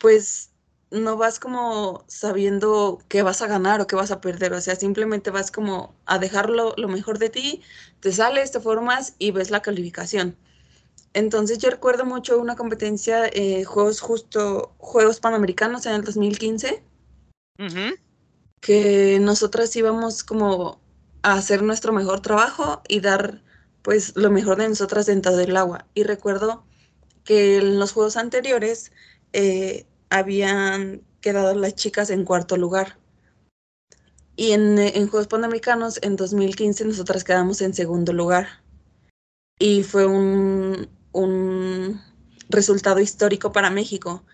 pues 0.00 0.50
no 0.94 1.16
vas 1.16 1.38
como 1.38 2.04
sabiendo 2.08 3.00
qué 3.08 3.22
vas 3.22 3.42
a 3.42 3.46
ganar 3.46 3.80
o 3.80 3.86
qué 3.86 3.96
vas 3.96 4.10
a 4.10 4.20
perder, 4.20 4.52
o 4.52 4.60
sea, 4.60 4.76
simplemente 4.76 5.30
vas 5.30 5.50
como 5.50 5.94
a 6.06 6.18
dejarlo 6.18 6.74
lo 6.76 6.88
mejor 6.88 7.18
de 7.18 7.30
ti, 7.30 7.62
te 8.00 8.12
sales, 8.12 8.52
te 8.52 8.60
formas 8.60 9.14
y 9.18 9.30
ves 9.30 9.50
la 9.50 9.62
calificación. 9.62 10.36
Entonces 11.12 11.58
yo 11.58 11.70
recuerdo 11.70 12.04
mucho 12.04 12.38
una 12.38 12.56
competencia, 12.56 13.26
eh, 13.32 13.64
Juegos 13.64 14.00
Justo, 14.00 14.74
Juegos 14.78 15.20
Panamericanos 15.20 15.86
en 15.86 15.94
el 15.94 16.04
2015, 16.04 16.82
uh 17.58 17.62
-huh. 17.62 17.98
que 18.60 19.18
nosotras 19.20 19.74
íbamos 19.76 20.24
como 20.24 20.80
a 21.22 21.34
hacer 21.34 21.62
nuestro 21.62 21.92
mejor 21.92 22.20
trabajo 22.20 22.82
y 22.88 23.00
dar 23.00 23.42
pues 23.82 24.16
lo 24.16 24.30
mejor 24.30 24.58
de 24.58 24.68
nosotras 24.68 25.06
dentro 25.06 25.36
del 25.36 25.56
agua. 25.56 25.86
Y 25.94 26.04
recuerdo 26.04 26.64
que 27.24 27.58
en 27.58 27.78
los 27.78 27.92
juegos 27.92 28.16
anteriores 28.16 28.92
eh, 29.32 29.86
habían 30.10 31.02
quedado 31.20 31.54
las 31.54 31.74
chicas 31.74 32.10
en 32.10 32.24
cuarto 32.24 32.56
lugar. 32.56 32.98
Y 34.36 34.52
en, 34.52 34.78
en, 34.78 35.08
Juegos 35.08 35.28
Panamericanos 35.28 35.98
en 36.02 36.16
2015 36.16 36.84
nosotras 36.84 37.24
quedamos 37.24 37.60
en 37.60 37.72
segundo 37.72 38.12
lugar. 38.12 38.48
Y 39.58 39.84
fue 39.84 40.06
un, 40.06 40.88
un 41.12 42.00
resultado 42.48 43.00
histórico 43.00 43.52
para 43.52 43.70
México. 43.70 44.24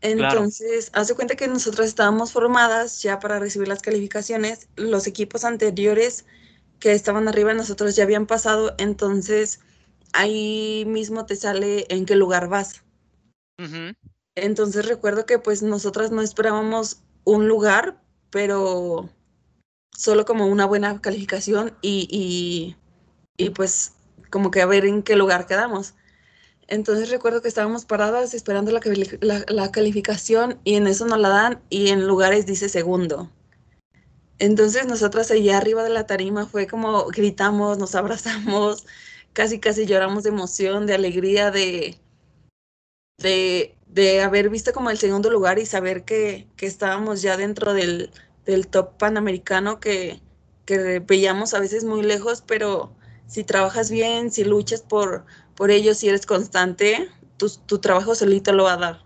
Entonces, 0.00 0.90
claro. 0.90 1.02
hace 1.02 1.14
cuenta 1.14 1.34
que 1.34 1.48
nosotras 1.48 1.88
estábamos 1.88 2.32
formadas 2.32 3.02
ya 3.02 3.20
para 3.20 3.38
recibir 3.38 3.68
las 3.68 3.82
calificaciones. 3.82 4.68
Los 4.76 5.06
equipos 5.06 5.44
anteriores 5.44 6.24
que 6.78 6.92
estaban 6.92 7.28
arriba 7.28 7.54
nosotros 7.54 7.96
ya 7.96 8.04
habían 8.04 8.26
pasado, 8.26 8.74
entonces 8.78 9.60
ahí 10.12 10.84
mismo 10.86 11.24
te 11.24 11.36
sale 11.36 11.86
en 11.88 12.04
qué 12.04 12.16
lugar 12.16 12.48
vas. 12.48 12.82
Uh 13.58 13.64
-huh. 13.64 13.96
Entonces 14.36 14.86
recuerdo 14.86 15.26
que 15.26 15.38
pues 15.38 15.62
nosotras 15.62 16.10
no 16.10 16.22
esperábamos 16.22 17.02
un 17.24 17.48
lugar, 17.48 18.00
pero 18.30 19.08
solo 19.96 20.24
como 20.24 20.46
una 20.46 20.66
buena 20.66 21.00
calificación 21.00 21.76
y, 21.80 22.76
y, 23.36 23.50
pues 23.50 23.92
como 24.30 24.50
que 24.50 24.60
a 24.62 24.66
ver 24.66 24.84
en 24.84 25.02
qué 25.02 25.16
lugar 25.16 25.46
quedamos. 25.46 25.94
Entonces 26.66 27.10
recuerdo 27.10 27.42
que 27.42 27.48
estábamos 27.48 27.84
paradas 27.84 28.34
esperando 28.34 28.72
la 28.72 29.70
calificación 29.70 30.58
y 30.64 30.74
en 30.76 30.86
eso 30.86 31.06
nos 31.06 31.20
la 31.20 31.28
dan 31.28 31.62
y 31.68 31.88
en 31.90 32.06
lugares 32.06 32.46
dice 32.46 32.68
segundo. 32.68 33.30
Entonces 34.38 34.86
nosotras 34.86 35.30
allá 35.30 35.58
arriba 35.58 35.84
de 35.84 35.90
la 35.90 36.06
tarima 36.06 36.46
fue 36.46 36.66
como 36.66 37.06
gritamos, 37.06 37.78
nos 37.78 37.94
abrazamos, 37.94 38.86
casi 39.32 39.60
casi 39.60 39.86
lloramos 39.86 40.24
de 40.24 40.30
emoción, 40.30 40.86
de 40.86 40.94
alegría, 40.94 41.50
de, 41.50 41.98
de, 43.18 43.76
de 43.94 44.22
haber 44.22 44.50
visto 44.50 44.72
como 44.72 44.90
el 44.90 44.98
segundo 44.98 45.30
lugar 45.30 45.58
y 45.60 45.66
saber 45.66 46.04
que, 46.04 46.48
que 46.56 46.66
estábamos 46.66 47.22
ya 47.22 47.36
dentro 47.36 47.74
del, 47.74 48.10
del 48.44 48.66
top 48.66 48.96
panamericano 48.98 49.78
que, 49.78 50.20
que, 50.66 50.98
veíamos 50.98 51.54
a 51.54 51.60
veces 51.60 51.84
muy 51.84 52.02
lejos, 52.02 52.42
pero 52.44 52.92
si 53.28 53.44
trabajas 53.44 53.90
bien, 53.90 54.32
si 54.32 54.42
luchas 54.42 54.82
por, 54.82 55.24
por 55.54 55.70
ello, 55.70 55.94
si 55.94 56.08
eres 56.08 56.26
constante, 56.26 57.08
tu, 57.36 57.48
tu 57.66 57.78
trabajo 57.78 58.16
solito 58.16 58.52
lo 58.52 58.64
va 58.64 58.72
a 58.74 58.78
dar. 58.78 59.04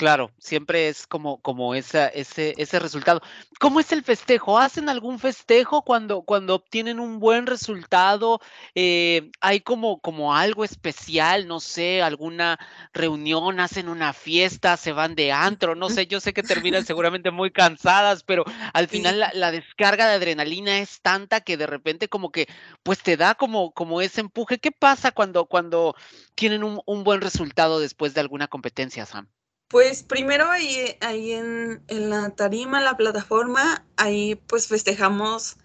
Claro, 0.00 0.32
siempre 0.38 0.88
es 0.88 1.06
como, 1.06 1.42
como 1.42 1.74
esa, 1.74 2.08
ese, 2.08 2.54
ese 2.56 2.78
resultado. 2.78 3.20
¿Cómo 3.58 3.80
es 3.80 3.92
el 3.92 4.02
festejo? 4.02 4.58
¿Hacen 4.58 4.88
algún 4.88 5.18
festejo 5.18 5.82
cuando, 5.82 6.22
cuando 6.22 6.54
obtienen 6.54 6.98
un 6.98 7.20
buen 7.20 7.46
resultado? 7.46 8.40
Eh, 8.74 9.30
¿Hay 9.42 9.60
como, 9.60 10.00
como 10.00 10.34
algo 10.34 10.64
especial? 10.64 11.46
No 11.46 11.60
sé, 11.60 12.00
alguna 12.00 12.58
reunión, 12.94 13.60
hacen 13.60 13.90
una 13.90 14.14
fiesta, 14.14 14.78
se 14.78 14.92
van 14.92 15.14
de 15.14 15.32
antro, 15.32 15.74
no 15.74 15.90
sé, 15.90 16.06
yo 16.06 16.18
sé 16.18 16.32
que 16.32 16.42
terminan 16.42 16.82
seguramente 16.86 17.30
muy 17.30 17.50
cansadas, 17.50 18.22
pero 18.22 18.44
al 18.72 18.88
final 18.88 19.20
la, 19.20 19.30
la, 19.34 19.50
descarga 19.50 20.08
de 20.08 20.14
adrenalina 20.14 20.78
es 20.78 21.02
tanta 21.02 21.42
que 21.42 21.58
de 21.58 21.66
repente 21.66 22.08
como 22.08 22.32
que 22.32 22.48
pues 22.82 23.02
te 23.02 23.18
da 23.18 23.34
como, 23.34 23.72
como 23.72 24.00
ese 24.00 24.22
empuje. 24.22 24.60
¿Qué 24.60 24.72
pasa 24.72 25.12
cuando, 25.12 25.44
cuando 25.44 25.94
tienen 26.34 26.64
un, 26.64 26.80
un 26.86 27.04
buen 27.04 27.20
resultado 27.20 27.80
después 27.80 28.14
de 28.14 28.22
alguna 28.22 28.48
competencia, 28.48 29.04
Sam? 29.04 29.28
Pues 29.70 30.02
primero 30.02 30.50
ahí, 30.50 30.96
ahí 31.00 31.30
en, 31.30 31.80
en, 31.86 32.10
la 32.10 32.30
tarima, 32.30 32.78
en 32.78 32.84
la 32.86 32.96
plataforma, 32.96 33.86
ahí 33.96 34.34
pues 34.34 34.66
festejamos 34.66 35.58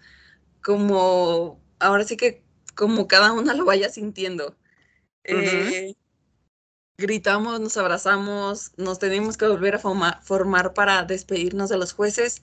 como, 0.62 1.60
ahora 1.80 2.04
sí 2.04 2.16
que 2.16 2.40
como 2.76 3.08
cada 3.08 3.32
una 3.32 3.52
lo 3.54 3.64
vaya 3.64 3.88
sintiendo. 3.88 4.56
Uh 5.28 5.32
-huh. 5.32 5.72
eh, 5.72 5.96
gritamos, 6.96 7.58
nos 7.58 7.76
abrazamos, 7.76 8.72
nos 8.76 9.00
tenemos 9.00 9.36
que 9.36 9.48
volver 9.48 9.74
a 9.74 9.78
formar, 9.80 10.22
formar 10.22 10.72
para 10.72 11.02
despedirnos 11.02 11.68
de 11.68 11.78
los 11.78 11.92
jueces 11.92 12.42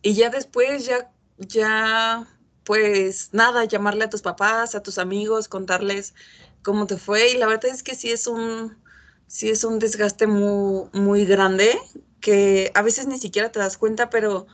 y 0.00 0.14
ya 0.14 0.30
después 0.30 0.86
ya, 0.86 1.12
ya 1.36 2.26
pues 2.64 3.30
nada, 3.32 3.64
llamarle 3.66 4.04
a 4.04 4.10
tus 4.10 4.22
papás, 4.22 4.74
a 4.74 4.82
tus 4.82 4.96
amigos, 4.96 5.48
contarles 5.48 6.14
cómo 6.62 6.86
te 6.86 6.96
fue 6.96 7.32
y 7.32 7.36
la 7.36 7.46
verdad 7.46 7.66
es 7.66 7.82
que 7.82 7.94
sí 7.94 8.10
es 8.10 8.26
un 8.26 8.85
sí 9.26 9.48
es 9.48 9.64
un 9.64 9.78
desgaste 9.78 10.26
muy, 10.26 10.88
muy 10.92 11.24
grande 11.24 11.78
que 12.20 12.70
a 12.74 12.82
veces 12.82 13.06
ni 13.06 13.18
siquiera 13.18 13.52
te 13.52 13.58
das 13.58 13.76
cuenta, 13.76 14.10
pero 14.10 14.46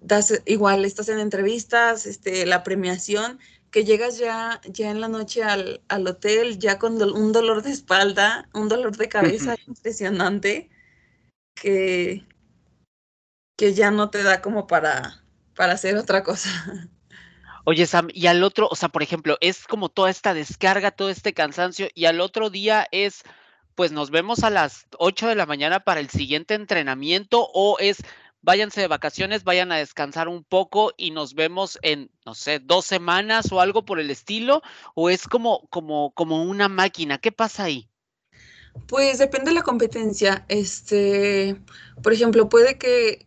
das 0.00 0.42
igual, 0.46 0.84
estás 0.84 1.08
en 1.08 1.18
entrevistas, 1.18 2.06
este, 2.06 2.46
la 2.46 2.62
premiación, 2.62 3.38
que 3.70 3.84
llegas 3.84 4.18
ya, 4.18 4.60
ya 4.66 4.90
en 4.90 5.00
la 5.00 5.08
noche 5.08 5.42
al, 5.42 5.82
al 5.88 6.06
hotel, 6.06 6.58
ya 6.58 6.78
con 6.78 6.98
do 6.98 7.12
un 7.12 7.32
dolor 7.32 7.62
de 7.62 7.70
espalda, 7.70 8.48
un 8.54 8.68
dolor 8.68 8.96
de 8.96 9.08
cabeza 9.08 9.56
impresionante, 9.66 10.70
que, 11.54 12.26
que 13.56 13.74
ya 13.74 13.90
no 13.90 14.10
te 14.10 14.22
da 14.22 14.42
como 14.42 14.66
para, 14.66 15.24
para 15.56 15.72
hacer 15.72 15.96
otra 15.96 16.22
cosa. 16.22 16.48
Oye, 17.64 17.86
Sam, 17.86 18.08
y 18.12 18.26
al 18.26 18.44
otro, 18.44 18.68
o 18.70 18.76
sea, 18.76 18.90
por 18.90 19.02
ejemplo, 19.02 19.38
es 19.40 19.66
como 19.66 19.88
toda 19.88 20.10
esta 20.10 20.34
descarga, 20.34 20.90
todo 20.90 21.08
este 21.08 21.32
cansancio, 21.32 21.88
y 21.94 22.04
al 22.04 22.20
otro 22.20 22.50
día 22.50 22.86
es 22.92 23.22
pues 23.74 23.92
nos 23.92 24.10
vemos 24.10 24.44
a 24.44 24.50
las 24.50 24.86
8 24.98 25.28
de 25.28 25.34
la 25.34 25.46
mañana 25.46 25.80
para 25.80 26.00
el 26.00 26.10
siguiente 26.10 26.54
entrenamiento 26.54 27.48
o 27.52 27.78
es 27.78 27.98
váyanse 28.44 28.82
de 28.82 28.88
vacaciones, 28.88 29.42
vayan 29.42 29.72
a 29.72 29.78
descansar 29.78 30.28
un 30.28 30.44
poco 30.44 30.92
y 30.96 31.10
nos 31.10 31.34
vemos 31.34 31.78
en, 31.82 32.10
no 32.26 32.34
sé, 32.34 32.58
dos 32.58 32.84
semanas 32.84 33.50
o 33.50 33.60
algo 33.60 33.84
por 33.84 33.98
el 33.98 34.10
estilo, 34.10 34.62
o 34.94 35.08
es 35.08 35.26
como, 35.26 35.66
como, 35.70 36.12
como 36.12 36.42
una 36.42 36.68
máquina. 36.68 37.18
¿Qué 37.18 37.32
pasa 37.32 37.64
ahí? 37.64 37.88
Pues 38.86 39.18
depende 39.18 39.50
de 39.50 39.54
la 39.54 39.62
competencia. 39.62 40.44
Este, 40.48 41.56
por 42.02 42.12
ejemplo, 42.12 42.48
puede 42.48 42.76
que 42.76 43.26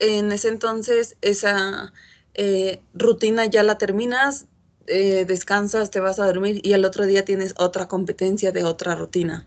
en 0.00 0.32
ese 0.32 0.48
entonces 0.48 1.16
esa 1.20 1.92
eh, 2.34 2.80
rutina 2.94 3.46
ya 3.46 3.62
la 3.62 3.78
terminas, 3.78 4.46
eh, 4.86 5.24
descansas, 5.24 5.90
te 5.90 6.00
vas 6.00 6.18
a 6.18 6.26
dormir 6.26 6.60
y 6.64 6.72
el 6.72 6.84
otro 6.84 7.06
día 7.06 7.24
tienes 7.24 7.54
otra 7.58 7.86
competencia 7.86 8.50
de 8.50 8.64
otra 8.64 8.96
rutina. 8.96 9.46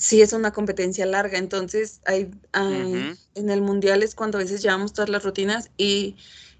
Sí 0.00 0.22
es 0.22 0.32
una 0.32 0.50
competencia 0.50 1.04
larga, 1.04 1.36
entonces 1.36 2.00
hay, 2.06 2.30
en 2.54 3.50
el 3.50 3.60
mundial 3.60 4.02
es 4.02 4.14
cuando 4.14 4.38
a 4.38 4.40
veces 4.40 4.62
llevamos 4.62 4.94
todas 4.94 5.10
las 5.10 5.22
rutinas 5.22 5.70
y, 5.76 6.16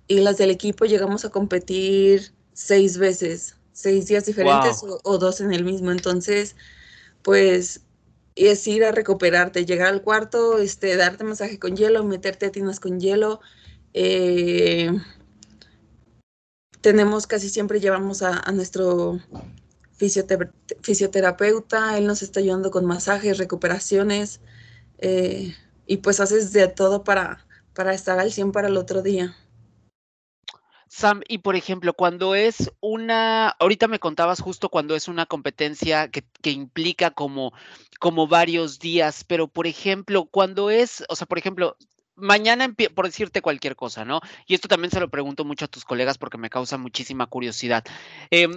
las 0.08 0.38
del 0.38 0.50
equipo 0.50 0.84
llegamos 0.84 1.24
a 1.24 1.30
competir 1.30 2.32
seis 2.52 2.98
veces, 2.98 3.56
seis 3.72 4.06
días 4.06 4.26
diferentes 4.26 4.82
o, 5.04 5.18
dos 5.18 5.40
en 5.40 5.54
el 5.54 5.64
mismo, 5.64 5.90
entonces 5.90 6.54
pues 7.22 7.80
es 8.36 8.66
ir 8.66 8.84
a 8.84 8.92
recuperarte, 8.92 9.64
llegar 9.64 9.88
al 9.88 10.02
cuarto, 10.02 10.58
este, 10.58 10.96
darte 10.96 11.24
masaje 11.24 11.58
con 11.58 11.76
hielo, 11.76 12.04
meterte 12.04 12.46
a 12.46 12.52
tinas 12.52 12.80
con 12.80 13.00
hielo. 13.00 13.40
Eh, 13.94 14.90
tenemos 16.80 17.26
casi 17.26 17.48
siempre 17.48 17.80
llevamos 17.80 18.22
a, 18.22 18.38
a 18.38 18.52
nuestro 18.52 19.20
fisioterapeuta, 20.00 21.98
él 21.98 22.06
nos 22.06 22.22
está 22.22 22.40
ayudando 22.40 22.70
con 22.70 22.86
masajes, 22.86 23.38
recuperaciones, 23.38 24.40
eh, 24.98 25.54
y 25.86 25.98
pues 25.98 26.20
haces 26.20 26.52
de 26.52 26.68
todo 26.68 27.04
para, 27.04 27.46
para 27.74 27.94
estar 27.94 28.18
al 28.18 28.32
100 28.32 28.52
para 28.52 28.68
el 28.68 28.76
otro 28.76 29.02
día. 29.02 29.36
Sam, 30.88 31.20
y 31.28 31.38
por 31.38 31.54
ejemplo, 31.54 31.94
cuando 31.94 32.34
es 32.34 32.72
una, 32.80 33.50
ahorita 33.50 33.86
me 33.86 34.00
contabas 34.00 34.40
justo 34.40 34.70
cuando 34.70 34.96
es 34.96 35.06
una 35.06 35.24
competencia 35.24 36.08
que, 36.08 36.24
que, 36.42 36.50
implica 36.50 37.12
como, 37.12 37.52
como 38.00 38.26
varios 38.26 38.80
días, 38.80 39.22
pero 39.22 39.46
por 39.46 39.68
ejemplo, 39.68 40.24
cuando 40.24 40.68
es, 40.68 41.04
o 41.08 41.14
sea, 41.14 41.28
por 41.28 41.38
ejemplo, 41.38 41.76
mañana, 42.20 42.74
por 42.94 43.06
decirte 43.06 43.42
cualquier 43.42 43.76
cosa, 43.76 44.04
¿no? 44.04 44.20
Y 44.46 44.54
esto 44.54 44.68
también 44.68 44.90
se 44.90 45.00
lo 45.00 45.10
pregunto 45.10 45.44
mucho 45.44 45.64
a 45.64 45.68
tus 45.68 45.84
colegas 45.84 46.18
porque 46.18 46.38
me 46.38 46.50
causa 46.50 46.76
muchísima 46.76 47.26
curiosidad. 47.26 47.84
Eh, 48.30 48.48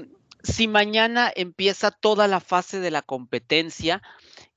si 0.44 0.68
mañana 0.68 1.32
empieza 1.36 1.90
toda 1.92 2.28
la 2.28 2.40
fase 2.40 2.80
de 2.80 2.92
la 2.92 3.02
competencia, 3.02 4.02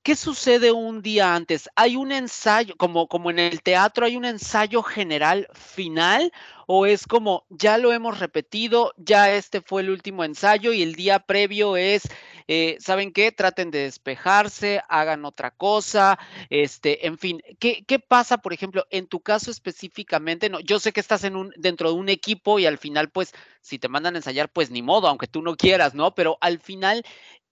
¿qué 0.06 0.14
sucede 0.14 0.70
un 0.70 1.02
día 1.02 1.34
antes? 1.34 1.68
¿Hay 1.74 1.96
un 1.96 2.12
ensayo, 2.12 2.76
como, 2.76 3.08
como 3.08 3.28
en 3.32 3.40
el 3.40 3.60
teatro, 3.60 4.06
hay 4.06 4.14
un 4.14 4.24
ensayo 4.24 4.84
general 4.84 5.48
final? 5.52 6.30
¿O 6.68 6.86
es 6.86 7.08
como, 7.08 7.44
ya 7.48 7.76
lo 7.76 7.92
hemos 7.92 8.20
repetido, 8.20 8.94
ya 8.98 9.32
este 9.32 9.60
fue 9.62 9.82
el 9.82 9.90
último 9.90 10.22
ensayo 10.22 10.72
y 10.72 10.84
el 10.84 10.94
día 10.94 11.18
previo 11.18 11.76
es 11.76 12.02
eh, 12.46 12.76
¿saben 12.78 13.12
qué? 13.12 13.32
Traten 13.32 13.72
de 13.72 13.80
despejarse, 13.80 14.80
hagan 14.88 15.24
otra 15.24 15.50
cosa, 15.50 16.20
este, 16.50 17.08
en 17.08 17.18
fin, 17.18 17.42
¿qué, 17.58 17.84
¿qué, 17.84 17.98
pasa, 17.98 18.38
por 18.38 18.52
ejemplo, 18.52 18.86
en 18.90 19.08
tu 19.08 19.18
caso 19.18 19.50
específicamente? 19.50 20.48
No, 20.48 20.60
yo 20.60 20.78
sé 20.78 20.92
que 20.92 21.00
estás 21.00 21.24
en 21.24 21.34
un, 21.34 21.52
dentro 21.56 21.88
de 21.88 21.96
un 21.98 22.08
equipo 22.08 22.60
y 22.60 22.66
al 22.66 22.78
final, 22.78 23.10
pues, 23.10 23.34
si 23.60 23.80
te 23.80 23.88
mandan 23.88 24.14
a 24.14 24.18
ensayar, 24.18 24.48
pues 24.52 24.70
ni 24.70 24.82
modo, 24.82 25.08
aunque 25.08 25.26
tú 25.26 25.42
no 25.42 25.56
quieras, 25.56 25.94
¿no? 25.94 26.14
Pero 26.14 26.38
al 26.40 26.60
final, 26.60 27.04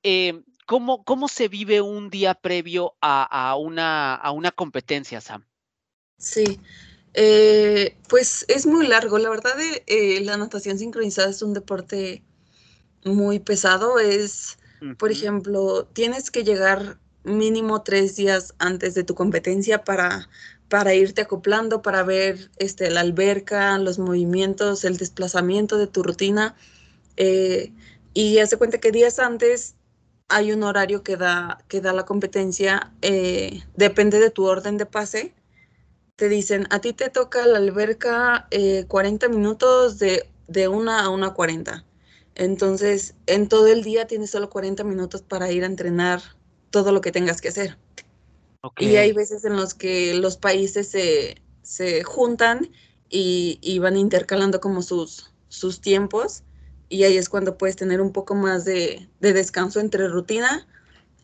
eh, 0.04 0.44
¿cómo, 0.66 1.04
¿cómo, 1.04 1.28
se 1.28 1.48
vive 1.48 1.80
un 1.80 2.10
día 2.10 2.34
previo 2.34 2.94
a, 3.00 3.24
a, 3.24 3.56
una, 3.56 4.14
a 4.14 4.30
una 4.30 4.50
competencia, 4.50 5.20
Sam? 5.20 5.44
Sí, 6.18 6.60
eh, 7.14 7.96
pues 8.08 8.44
es 8.48 8.66
muy 8.66 8.86
largo. 8.86 9.18
La 9.18 9.30
verdad, 9.30 9.54
eh, 9.86 10.20
la 10.22 10.36
natación 10.36 10.78
sincronizada 10.78 11.30
es 11.30 11.42
un 11.42 11.54
deporte 11.54 12.22
muy 13.04 13.38
pesado. 13.38 13.98
Es 13.98 14.58
por 14.98 15.10
ejemplo, 15.10 15.86
tienes 15.92 16.30
que 16.30 16.44
llegar 16.44 16.98
mínimo 17.22 17.82
tres 17.82 18.16
días 18.16 18.54
antes 18.58 18.94
de 18.94 19.04
tu 19.04 19.14
competencia 19.14 19.82
para, 19.82 20.28
para 20.68 20.94
irte 20.94 21.22
acoplando, 21.22 21.80
para 21.80 22.02
ver 22.02 22.50
este, 22.58 22.90
la 22.90 23.00
alberca, 23.00 23.78
los 23.78 23.98
movimientos, 23.98 24.84
el 24.84 24.98
desplazamiento 24.98 25.78
de 25.78 25.86
tu 25.86 26.02
rutina. 26.02 26.54
Eh, 27.16 27.72
y 28.12 28.38
hace 28.38 28.58
cuenta 28.58 28.78
que 28.78 28.92
días 28.92 29.18
antes 29.18 29.73
hay 30.28 30.52
un 30.52 30.62
horario 30.62 31.02
que 31.02 31.16
da, 31.16 31.64
que 31.68 31.80
da 31.80 31.92
la 31.92 32.04
competencia, 32.04 32.92
eh, 33.02 33.62
depende 33.76 34.18
de 34.20 34.30
tu 34.30 34.46
orden 34.46 34.76
de 34.78 34.86
pase. 34.86 35.34
Te 36.16 36.28
dicen, 36.28 36.66
a 36.70 36.80
ti 36.80 36.92
te 36.92 37.10
toca 37.10 37.46
la 37.46 37.58
alberca 37.58 38.48
40 38.88 39.26
eh, 39.26 39.28
minutos 39.28 39.98
de, 39.98 40.28
de 40.46 40.68
1 40.68 40.92
a 40.92 41.08
1.40 41.08 41.84
entonces, 42.34 43.14
en 43.26 43.48
todo 43.48 43.68
el 43.68 43.82
día 43.82 44.06
tienes 44.06 44.30
solo 44.30 44.50
40 44.50 44.82
minutos 44.84 45.22
para 45.22 45.50
ir 45.52 45.62
a 45.62 45.66
entrenar 45.66 46.20
todo 46.70 46.90
lo 46.92 47.00
que 47.00 47.12
tengas 47.12 47.40
que 47.40 47.48
hacer. 47.48 47.78
Y 48.78 48.96
hay 48.96 49.12
veces 49.12 49.44
en 49.44 49.56
los 49.56 49.74
que 49.74 50.14
los 50.14 50.36
países 50.36 50.88
se, 50.88 51.42
se 51.62 52.02
juntan 52.02 52.70
y, 53.08 53.58
y, 53.60 53.78
van 53.78 53.96
intercalando 53.96 54.60
como 54.60 54.82
sus, 54.82 55.32
sus 55.48 55.80
tiempos 55.80 56.42
y 56.94 57.02
ahí 57.02 57.16
es 57.16 57.28
cuando 57.28 57.58
puedes 57.58 57.74
tener 57.74 58.00
un 58.00 58.12
poco 58.12 58.36
más 58.36 58.64
de, 58.64 59.08
de, 59.20 59.32
descanso 59.32 59.80
entre 59.80 60.06
rutina 60.06 60.64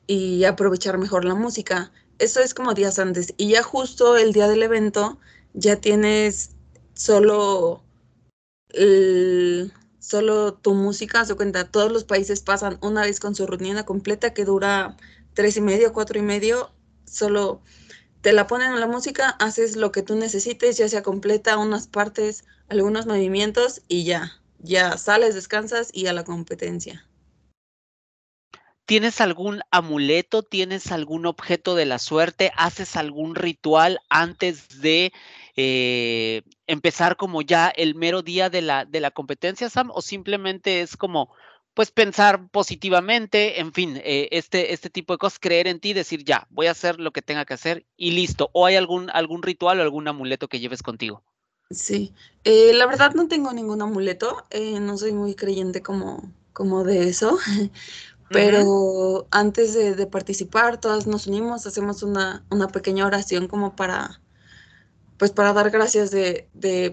y 0.08 0.42
aprovechar 0.44 0.98
mejor 0.98 1.24
la 1.24 1.36
música. 1.36 1.92
Eso 2.18 2.40
es 2.40 2.54
como 2.54 2.74
días 2.74 2.98
antes 2.98 3.34
y 3.36 3.50
ya 3.50 3.62
justo 3.62 4.16
el 4.16 4.32
día 4.32 4.48
del 4.48 4.64
evento 4.64 5.18
ya 5.54 5.76
tienes 5.76 6.50
solo 6.94 7.84
solo 10.00 10.54
tu 10.54 10.74
música, 10.74 11.24
se 11.24 11.34
cuenta, 11.34 11.70
todos 11.70 11.92
los 11.92 12.04
países 12.04 12.40
pasan 12.40 12.78
una 12.82 13.02
vez 13.02 13.20
con 13.20 13.34
su 13.34 13.46
rutina 13.46 13.84
completa 13.84 14.32
que 14.32 14.44
dura 14.44 14.96
tres 15.34 15.56
y 15.56 15.60
medio, 15.60 15.92
cuatro 15.92 16.18
y 16.18 16.22
medio, 16.22 16.70
solo 17.04 17.60
te 18.20 18.32
la 18.32 18.46
ponen 18.46 18.72
en 18.72 18.80
la 18.80 18.86
música, 18.86 19.30
haces 19.30 19.76
lo 19.76 19.92
que 19.92 20.02
tú 20.02 20.14
necesites, 20.14 20.76
ya 20.76 20.88
sea 20.88 21.02
completa, 21.02 21.58
unas 21.58 21.88
partes, 21.88 22.44
algunos 22.68 23.06
movimientos 23.06 23.82
y 23.88 24.04
ya, 24.04 24.39
ya 24.62 24.96
sales, 24.96 25.34
descansas 25.34 25.90
y 25.92 26.06
a 26.06 26.12
la 26.12 26.24
competencia. 26.24 27.06
¿Tienes 28.90 29.20
algún 29.20 29.60
amuleto? 29.70 30.42
¿Tienes 30.42 30.90
algún 30.90 31.24
objeto 31.24 31.76
de 31.76 31.86
la 31.86 32.00
suerte? 32.00 32.50
¿Haces 32.56 32.96
algún 32.96 33.36
ritual 33.36 34.00
antes 34.08 34.80
de 34.80 35.12
eh, 35.54 36.42
empezar 36.66 37.16
como 37.16 37.40
ya 37.40 37.68
el 37.68 37.94
mero 37.94 38.22
día 38.22 38.50
de 38.50 38.62
la, 38.62 38.84
de 38.84 38.98
la 38.98 39.12
competencia, 39.12 39.70
Sam? 39.70 39.92
¿O 39.94 40.02
simplemente 40.02 40.80
es 40.80 40.96
como, 40.96 41.32
pues 41.72 41.92
pensar 41.92 42.48
positivamente, 42.50 43.60
en 43.60 43.72
fin, 43.72 43.96
eh, 44.02 44.28
este, 44.32 44.72
este 44.72 44.90
tipo 44.90 45.14
de 45.14 45.18
cosas, 45.18 45.38
creer 45.38 45.68
en 45.68 45.78
ti, 45.78 45.92
decir 45.92 46.24
ya, 46.24 46.48
voy 46.50 46.66
a 46.66 46.72
hacer 46.72 46.98
lo 46.98 47.12
que 47.12 47.22
tenga 47.22 47.44
que 47.44 47.54
hacer 47.54 47.86
y 47.96 48.10
listo? 48.10 48.50
¿O 48.54 48.66
hay 48.66 48.74
algún, 48.74 49.08
algún 49.10 49.44
ritual 49.44 49.78
o 49.78 49.82
algún 49.82 50.08
amuleto 50.08 50.48
que 50.48 50.58
lleves 50.58 50.82
contigo? 50.82 51.22
Sí, 51.70 52.12
eh, 52.42 52.72
la 52.74 52.86
verdad 52.86 53.14
no 53.14 53.28
tengo 53.28 53.52
ningún 53.52 53.80
amuleto, 53.80 54.44
no 54.80 54.98
soy 54.98 55.12
muy 55.12 55.36
creyente 55.36 55.82
como, 55.82 56.32
como 56.52 56.82
de 56.82 57.08
eso, 57.08 57.38
pero 58.28 59.28
antes 59.30 59.74
de, 59.74 60.06
participar, 60.08 60.80
todas 60.80 61.06
nos 61.06 61.28
unimos, 61.28 61.66
hacemos 61.66 62.02
una, 62.02 62.44
pequeña 62.72 63.06
oración 63.06 63.46
como 63.46 63.76
para, 63.76 64.20
pues 65.16 65.30
para 65.30 65.52
dar 65.52 65.70
gracias 65.70 66.10
de, 66.10 66.48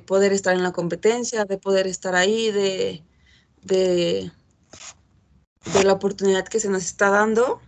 poder 0.06 0.32
estar 0.34 0.56
en 0.56 0.64
la 0.64 0.74
competencia, 0.74 1.46
de 1.46 1.58
poder 1.58 1.88
estar 1.88 2.16
ahí, 2.16 2.52
de, 2.52 3.04
de, 3.64 4.32
la 5.84 5.94
oportunidad 5.94 6.48
que 6.48 6.60
se 6.60 6.70
nos 6.70 6.86
está 6.86 7.10
dando. 7.10 7.62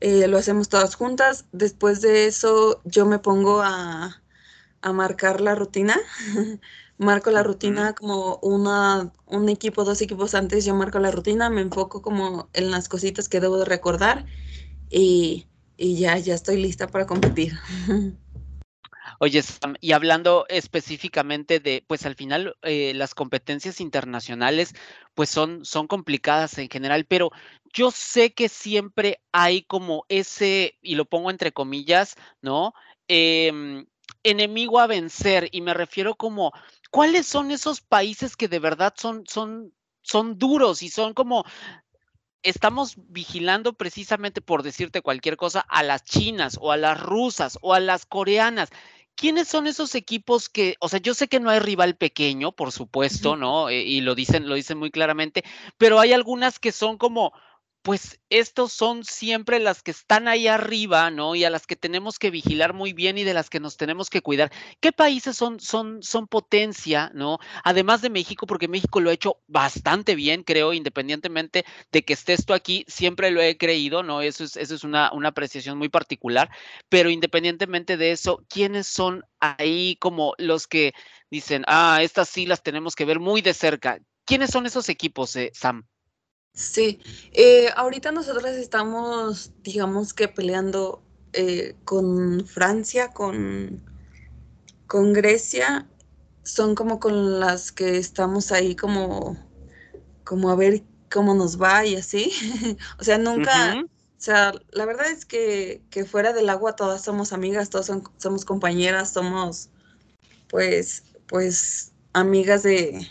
Eh, 0.00 0.28
lo 0.28 0.38
hacemos 0.38 0.68
todas 0.68 0.94
juntas. 0.94 1.46
Después 1.52 2.00
de 2.00 2.26
eso, 2.26 2.80
yo 2.84 3.06
me 3.06 3.18
pongo 3.18 3.60
a, 3.62 4.19
a 4.82 4.92
marcar 4.92 5.40
la 5.40 5.54
rutina 5.54 5.96
marco 7.00 7.30
la 7.30 7.42
rutina 7.42 7.94
como 7.94 8.38
una, 8.42 9.10
un 9.24 9.48
equipo, 9.48 9.84
dos 9.84 10.02
equipos 10.02 10.34
antes, 10.34 10.66
yo 10.66 10.74
marco 10.74 10.98
la 10.98 11.10
rutina, 11.10 11.48
me 11.48 11.62
enfoco 11.62 12.02
como 12.02 12.50
en 12.52 12.70
las 12.70 12.90
cositas 12.90 13.28
que 13.28 13.40
debo 13.40 13.56
de 13.56 13.64
recordar 13.64 14.26
y, 14.90 15.46
ya, 15.78 16.18
ya 16.18 16.34
estoy 16.34 16.58
lista 16.58 16.88
para 16.88 17.06
competir. 17.06 17.54
Oye, 19.18 19.42
y 19.80 19.92
hablando 19.92 20.44
específicamente 20.48 21.58
de, 21.58 21.82
pues 21.86 22.04
al 22.04 22.16
final 22.16 22.54
eh, 22.62 22.92
las 22.94 23.14
competencias 23.14 23.80
internacionales, 23.80 24.74
pues 25.14 25.30
son, 25.30 25.64
son 25.64 25.86
complicadas 25.86 26.58
en 26.58 26.68
general, 26.68 27.06
pero 27.06 27.30
yo 27.72 27.90
sé 27.90 28.34
que 28.34 28.50
siempre 28.50 29.20
hay 29.32 29.62
como 29.62 30.04
ese, 30.08 30.76
y 30.82 30.96
lo 30.96 31.06
pongo 31.06 31.30
entre 31.30 31.52
comillas, 31.52 32.16
¿no? 32.42 32.74
Em, 33.08 33.86
enemigo 34.22 34.80
a 34.80 34.86
vencer, 34.86 35.48
y 35.52 35.60
me 35.60 35.74
refiero 35.74 36.14
como 36.14 36.52
¿cuáles 36.90 37.26
son 37.26 37.50
esos 37.50 37.80
países 37.80 38.36
que 38.36 38.48
de 38.48 38.58
verdad 38.58 38.94
son, 38.96 39.24
son, 39.26 39.72
son 40.02 40.38
duros 40.38 40.82
y 40.82 40.88
son 40.88 41.14
como, 41.14 41.44
estamos 42.42 42.94
vigilando 42.96 43.74
precisamente 43.74 44.40
por 44.40 44.62
decirte 44.62 45.02
cualquier 45.02 45.36
cosa 45.36 45.60
a 45.60 45.82
las 45.82 46.04
chinas 46.04 46.58
o 46.60 46.72
a 46.72 46.76
las 46.76 47.00
rusas 47.00 47.58
o 47.62 47.74
a 47.74 47.80
las 47.80 48.06
coreanas? 48.06 48.70
¿Quiénes 49.14 49.48
son 49.48 49.66
esos 49.66 49.94
equipos 49.94 50.48
que, 50.48 50.76
o 50.80 50.88
sea, 50.88 50.98
yo 50.98 51.12
sé 51.12 51.28
que 51.28 51.40
no 51.40 51.50
hay 51.50 51.58
rival 51.58 51.96
pequeño, 51.96 52.52
por 52.52 52.72
supuesto, 52.72 53.36
¿no? 53.36 53.68
Eh, 53.68 53.82
y 53.82 54.00
lo 54.00 54.14
dicen, 54.14 54.48
lo 54.48 54.54
dicen 54.54 54.78
muy 54.78 54.90
claramente, 54.90 55.44
pero 55.76 56.00
hay 56.00 56.12
algunas 56.14 56.58
que 56.58 56.72
son 56.72 56.96
como, 56.96 57.32
pues 57.82 58.20
estos 58.28 58.72
son 58.72 59.04
siempre 59.04 59.58
las 59.58 59.82
que 59.82 59.90
están 59.90 60.28
ahí 60.28 60.46
arriba, 60.48 61.10
¿no? 61.10 61.34
Y 61.34 61.44
a 61.44 61.50
las 61.50 61.66
que 61.66 61.76
tenemos 61.76 62.18
que 62.18 62.30
vigilar 62.30 62.74
muy 62.74 62.92
bien 62.92 63.16
y 63.16 63.24
de 63.24 63.32
las 63.32 63.48
que 63.48 63.60
nos 63.60 63.76
tenemos 63.76 64.10
que 64.10 64.20
cuidar. 64.20 64.52
¿Qué 64.80 64.92
países 64.92 65.36
son, 65.36 65.60
son, 65.60 66.02
son 66.02 66.26
potencia, 66.28 67.10
¿no? 67.14 67.38
Además 67.64 68.02
de 68.02 68.10
México, 68.10 68.46
porque 68.46 68.68
México 68.68 69.00
lo 69.00 69.10
ha 69.10 69.14
hecho 69.14 69.38
bastante 69.46 70.14
bien, 70.14 70.42
creo, 70.42 70.72
independientemente 70.74 71.64
de 71.90 72.02
que 72.04 72.12
esté 72.12 72.34
esto 72.34 72.52
aquí, 72.54 72.84
siempre 72.86 73.30
lo 73.30 73.40
he 73.40 73.56
creído, 73.56 74.02
¿no? 74.02 74.20
Eso 74.20 74.44
es, 74.44 74.56
eso 74.56 74.74
es 74.74 74.84
una, 74.84 75.10
una 75.12 75.28
apreciación 75.30 75.78
muy 75.78 75.88
particular, 75.88 76.50
pero 76.88 77.10
independientemente 77.10 77.96
de 77.96 78.12
eso, 78.12 78.44
¿quiénes 78.48 78.86
son 78.86 79.24
ahí 79.40 79.96
como 80.00 80.34
los 80.38 80.66
que 80.66 80.92
dicen, 81.30 81.64
ah, 81.66 82.00
estas 82.02 82.28
sí 82.28 82.46
las 82.46 82.62
tenemos 82.62 82.94
que 82.94 83.06
ver 83.06 83.20
muy 83.20 83.40
de 83.40 83.54
cerca? 83.54 84.00
¿Quiénes 84.26 84.50
son 84.50 84.66
esos 84.66 84.88
equipos, 84.88 85.34
eh, 85.36 85.50
Sam? 85.54 85.86
Sí, 86.52 87.00
eh, 87.32 87.68
ahorita 87.74 88.12
nosotros 88.12 88.44
estamos, 88.44 89.52
digamos 89.62 90.12
que 90.12 90.28
peleando 90.28 91.02
eh, 91.32 91.76
con 91.84 92.46
Francia, 92.46 93.08
con, 93.08 93.82
con 94.86 95.12
Grecia, 95.12 95.88
son 96.42 96.74
como 96.74 96.98
con 96.98 97.40
las 97.40 97.72
que 97.72 97.96
estamos 97.96 98.52
ahí 98.52 98.74
como, 98.74 99.36
como 100.24 100.50
a 100.50 100.56
ver 100.56 100.82
cómo 101.10 101.34
nos 101.34 101.60
va 101.60 101.86
y 101.86 101.96
así. 101.96 102.32
o 102.98 103.04
sea, 103.04 103.16
nunca, 103.18 103.82
o 103.82 103.88
sea, 104.18 104.52
la 104.72 104.84
verdad 104.86 105.10
es 105.10 105.24
que, 105.24 105.82
que, 105.90 106.04
fuera 106.04 106.32
del 106.32 106.50
agua 106.50 106.76
todas 106.76 107.02
somos 107.02 107.32
amigas, 107.32 107.70
todas 107.70 107.90
somos 108.18 108.44
compañeras, 108.44 109.12
somos 109.12 109.70
pues, 110.48 111.04
pues 111.26 111.92
amigas 112.12 112.64
de, 112.64 113.08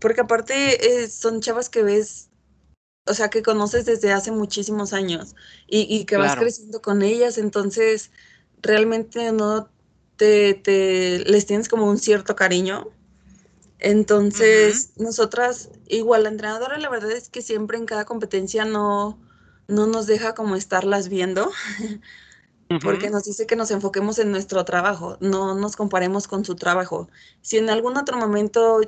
porque 0.00 0.20
aparte 0.20 1.02
eh, 1.02 1.08
son 1.08 1.40
chavas 1.40 1.68
que 1.68 1.82
ves, 1.82 2.28
o 3.06 3.14
sea, 3.14 3.30
que 3.30 3.42
conoces 3.42 3.86
desde 3.86 4.12
hace 4.12 4.30
muchísimos 4.30 4.92
años 4.92 5.34
y, 5.66 6.04
que 6.04 6.16
vas 6.16 6.36
creciendo 6.36 6.82
con 6.82 7.02
ellas, 7.02 7.38
entonces 7.38 8.10
realmente 8.62 9.32
no 9.32 9.68
te, 10.16 10.54
te, 10.54 11.20
les 11.20 11.46
tienes 11.46 11.68
como 11.68 11.86
un 11.86 11.98
cierto 11.98 12.36
cariño. 12.36 12.88
Entonces, 13.78 14.92
nosotras, 14.96 15.70
igual 15.88 16.24
la 16.24 16.28
entrenadora, 16.28 16.78
la 16.78 16.90
verdad 16.90 17.12
es 17.12 17.30
que 17.30 17.40
siempre 17.40 17.78
en 17.78 17.86
cada 17.86 18.04
competencia 18.04 18.66
no, 18.66 19.18
no 19.68 19.86
nos 19.86 20.06
deja 20.06 20.34
como 20.34 20.54
estarlas 20.54 21.08
viendo, 21.08 21.50
porque 22.82 23.08
nos 23.08 23.24
dice 23.24 23.46
que 23.46 23.56
nos 23.56 23.70
enfoquemos 23.70 24.18
en 24.18 24.30
nuestro 24.30 24.66
trabajo, 24.66 25.16
no 25.20 25.54
nos 25.54 25.76
comparemos 25.76 26.28
con 26.28 26.44
su 26.44 26.56
trabajo. 26.56 27.08
Si 27.40 27.56
en 27.56 27.70
algún 27.70 27.96
otro 27.96 28.18
momento 28.18 28.80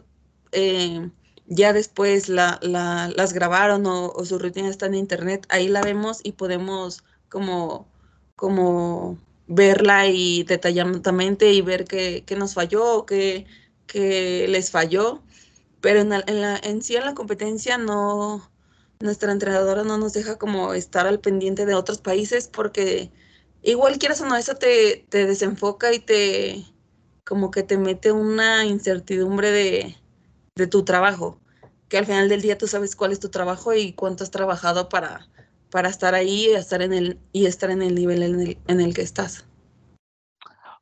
eh, 0.53 1.11
ya 1.46 1.72
después 1.72 2.28
la, 2.28 2.59
las 2.62 3.32
grabaron 3.32 3.84
o, 3.86 4.24
su 4.24 4.38
rutina 4.38 4.68
está 4.68 4.86
en 4.86 4.94
internet, 4.94 5.46
ahí 5.48 5.68
la 5.68 5.82
vemos 5.82 6.20
y 6.22 6.32
podemos 6.32 7.05
como, 7.28 7.88
como 8.36 9.18
verla 9.46 10.07
y 10.09 10.44
detalladamente 10.44 11.53
y 11.53 11.61
ver 11.62 11.84
qué, 11.84 12.24
nos 12.38 12.55
falló 12.55 12.98
o 12.98 13.07
qué, 13.07 13.46
les 13.94 14.70
falló. 14.70 15.22
Pero 15.80 16.00
en, 16.00 16.11
la, 16.11 16.57
en 16.62 16.82
sí 16.82 16.96
en 16.96 17.05
la 17.05 17.14
competencia 17.14 17.76
no, 17.76 18.48
nuestra 19.00 19.32
entrenadora 19.32 19.84
no 19.84 19.98
nos 19.98 20.12
deja 20.12 20.38
como 20.38 20.74
estar 20.74 21.07
al 21.07 21.20
pendiente 21.20 21.66
de 21.66 21.74
otros 21.74 21.98
países 21.98 22.48
porque 22.48 23.11
igual 23.62 23.98
quieras 23.98 24.20
o 24.20 24.26
no, 24.26 24.36
eso 24.36 24.55
te, 24.57 25.07
te 25.11 25.26
desenfoca 25.26 25.92
y 25.92 26.00
te 26.00 26.64
como 27.24 27.50
que 27.50 27.62
te 27.62 27.78
mete 27.78 28.12
una 28.12 28.64
incertidumbre 28.66 29.50
de, 29.53 29.96
de 30.55 30.66
tu 30.66 30.84
trabajo, 30.84 31.40
que 31.88 31.98
al 31.98 32.07
final 32.07 32.28
del 32.28 32.42
día 32.42 32.59
tú 32.59 32.66
sabes 32.66 32.96
cuál 32.96 33.12
es 33.12 33.20
tu 33.20 33.30
trabajo 33.30 33.74
y 33.74 33.92
cuánto 33.92 34.24
has 34.24 34.30
trabajado 34.30 34.88
para, 34.88 35.28
para 35.70 35.88
estar 35.88 36.14
ahí 36.14 36.46
y 36.46 36.55
estar 36.55 36.82
en 36.82 36.92
el, 36.92 37.18
y 37.32 37.46
estar 37.46 37.70
en 37.70 37.82
el 37.82 37.94
nivel 37.94 38.22
en 38.22 38.40
el, 38.40 38.59
en 38.66 38.80
el 38.80 38.94
que 38.94 39.03
estás. 39.03 39.46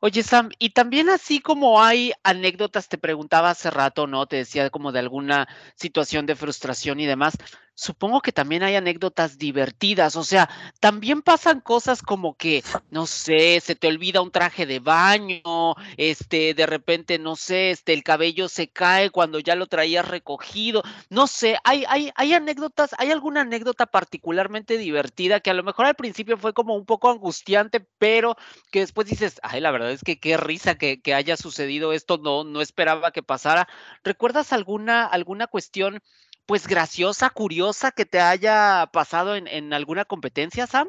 Oye, 0.03 0.23
Sam, 0.23 0.49
y 0.59 0.71
también 0.71 1.11
así 1.11 1.41
como 1.41 1.83
hay 1.83 2.13
anécdotas, 2.23 2.89
te 2.89 2.97
preguntaba 2.97 3.51
hace 3.51 3.71
rato, 3.71 4.07
¿no? 4.07 4.27
Te 4.27 4.37
decía 4.37 4.71
como 4.71 4.93
de 4.93 4.99
alguna 4.99 5.47
situación 5.75 6.25
de 6.25 6.37
frustración 6.37 7.01
y 7.01 7.07
demás 7.07 7.35
supongo 7.81 8.21
que 8.21 8.31
también 8.31 8.63
hay 8.63 8.77
anécdotas 8.77 9.39
divertidas, 9.39 10.15
o 10.15 10.23
sea, 10.23 10.51
también 10.81 11.23
pasan 11.23 11.61
cosas 11.61 12.03
como 12.03 12.37
que, 12.37 12.63
no 12.91 13.07
sé, 13.07 13.59
se 13.61 13.75
te 13.75 13.89
olvida 13.89 14.21
un 14.21 14.31
traje 14.31 14.67
de 14.67 14.81
baño, 14.81 15.75
este, 15.97 16.53
de 16.53 16.67
repente, 16.67 17.19
no 17.19 17.37
sé, 17.37 17.71
este, 17.71 17.95
el 17.95 18.03
cabello 18.03 18.49
se 18.51 18.69
cae 18.69 19.09
cuando 19.09 19.39
ya 19.39 19.55
lo 19.55 19.67
traías 19.67 20.07
recogido, 20.07 20.83
no 21.09 21.27
sé, 21.27 21.57
hay, 21.65 21.85
hay, 21.89 22.11
hay 22.17 22.35
anécdotas, 22.35 22.95
hay 22.99 23.11
alguna 23.13 23.41
anécdota 23.41 23.87
particularmente 23.87 24.77
divertida 24.77 25.41
que 25.41 25.51
a 25.51 25.55
lo 25.55 25.63
mejor 25.63 25.87
al 25.87 25.95
principio 25.95 26.37
fue 26.37 26.53
como 26.53 26.75
un 26.75 26.85
poco 26.85 27.09
angustiante, 27.09 27.81
pero 27.99 28.37
que 28.71 28.81
después 28.81 29.09
dices, 29.09 29.41
ay, 29.43 29.63
la 29.63 29.71
verdad 29.71 29.91
es 29.91 30.05
que 30.05 30.21
qué 30.21 30.37
risa 30.37 30.75
que, 30.75 31.01
que 31.01 31.15
haya 31.15 31.39
sucedido 31.39 31.95
esto, 31.95 32.19
no, 32.19 32.45
no 32.45 32.61
esperaba 32.61 33.11
que 33.11 33.23
pasara. 33.23 33.69
¿Recuerdas 34.05 34.53
alguna, 34.53 35.07
alguna 35.07 35.47
cuestión? 35.47 36.03
Pues 36.51 36.67
graciosa, 36.67 37.31
curiosa 37.31 37.93
que 37.93 38.05
te 38.05 38.19
haya 38.19 38.91
pasado 38.93 39.37
en, 39.37 39.73
alguna 39.73 40.05
competencia, 40.05 40.67
Sam? 40.67 40.89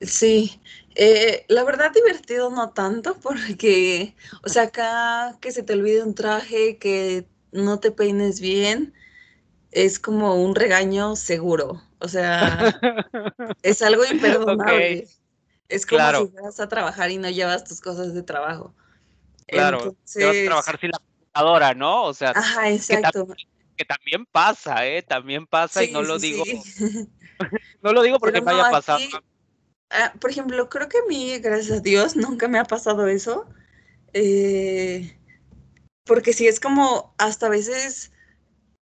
Sí, 0.00 0.62
eh, 0.94 1.44
la 1.48 1.62
verdad 1.62 1.92
divertido 1.92 2.48
no 2.48 2.70
tanto 2.70 3.20
porque, 3.20 4.16
o 4.42 4.48
sea, 4.48 4.62
acá 4.62 5.36
que 5.42 5.52
se 5.52 5.62
te 5.62 5.74
olvide 5.74 6.02
un 6.02 6.14
traje, 6.14 6.78
que 6.78 7.28
no 7.52 7.80
te 7.80 7.90
peines 7.90 8.40
bien, 8.40 8.94
es 9.72 9.98
como 9.98 10.42
un 10.42 10.54
regaño 10.54 11.16
seguro. 11.16 11.82
O 11.98 12.08
sea, 12.08 12.58
es 13.62 13.82
algo 13.82 14.06
imperdonable. 14.06 15.06
Es 15.68 15.84
como 15.84 16.00
si 16.16 16.32
vas 16.42 16.60
a 16.60 16.68
trabajar 16.70 17.10
y 17.10 17.18
no 17.18 17.28
llevas 17.28 17.64
tus 17.64 17.82
cosas 17.82 18.14
de 18.14 18.22
trabajo. 18.22 18.74
Claro, 19.48 19.94
te 20.10 20.24
vas 20.24 20.36
a 20.38 20.44
trabajar 20.46 20.80
sin 20.80 20.90
la 20.92 20.98
computadora, 20.98 21.74
¿no? 21.74 22.04
O 22.04 22.14
sea, 22.14 22.30
Ajá, 22.30 22.70
exacto 22.70 23.26
que 23.26 23.51
también 23.86 24.26
pasa, 24.26 24.86
¿eh? 24.86 25.02
También 25.02 25.46
pasa 25.46 25.84
y 25.84 25.90
no 25.90 26.02
lo 26.02 26.18
digo. 26.18 26.44
no 27.82 27.92
lo 27.92 28.02
digo 28.02 28.18
porque 28.18 28.40
me 28.40 28.52
haya 28.52 28.70
pasado. 28.70 29.00
Ah, 29.90 30.12
por 30.20 30.30
ejemplo, 30.30 30.68
creo 30.68 30.88
que 30.88 30.98
a 30.98 31.06
mí, 31.08 31.38
gracias 31.38 31.78
a 31.78 31.82
Dios, 31.82 32.16
nunca 32.16 32.48
me 32.48 32.58
ha 32.58 32.64
pasado 32.64 33.08
eso. 33.08 33.46
Eh, 34.14 35.16
porque 36.04 36.32
si 36.32 36.46
es 36.46 36.60
como, 36.60 37.14
hasta 37.18 37.46
a 37.46 37.50
veces 37.50 38.12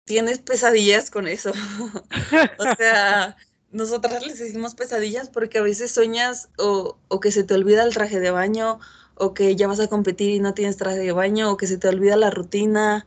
tienes 0.06 0.40
pesadillas 0.40 1.10
con 1.10 1.28
eso. 1.28 1.52
o 2.60 2.76
sea, 2.76 3.38
nosotras 3.72 4.26
les 4.26 4.40
decimos 4.40 4.76
pesadillas 4.76 5.30
porque 5.30 5.60
a 5.60 5.64
veces 5.64 5.92
sueñas 5.92 6.50
o, 6.58 7.00
o, 7.08 7.20
que 7.20 7.32
se 7.32 7.44
te 7.44 7.54
olvida 7.54 7.84
el 7.84 7.94
traje 7.94 8.20
de 8.20 8.32
baño, 8.32 8.80
o 9.16 9.34
que 9.34 9.56
ya 9.56 9.68
vas 9.68 9.80
a 9.80 9.88
competir 9.88 10.32
y 10.32 10.40
no 10.40 10.54
tienes 10.54 10.78
traje 10.78 11.00
de 11.00 11.12
baño, 11.12 11.52
o 11.52 11.58
que 11.58 11.68
se 11.68 11.78
te 11.78 11.88
olvida 11.88 12.16
la 12.16 12.30
rutina. 12.30 13.06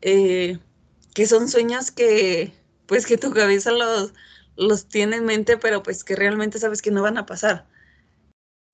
Eh, 0.00 0.58
que 1.14 1.26
son 1.26 1.48
sueños 1.48 1.90
que, 1.90 2.52
pues 2.86 3.06
que 3.06 3.18
tu 3.18 3.32
cabeza 3.32 3.72
los, 3.72 4.12
los 4.56 4.86
tiene 4.88 5.16
en 5.16 5.24
mente, 5.24 5.56
pero 5.56 5.82
pues 5.82 6.04
que 6.04 6.16
realmente 6.16 6.58
sabes 6.58 6.82
que 6.82 6.90
no 6.90 7.02
van 7.02 7.18
a 7.18 7.26
pasar. 7.26 7.66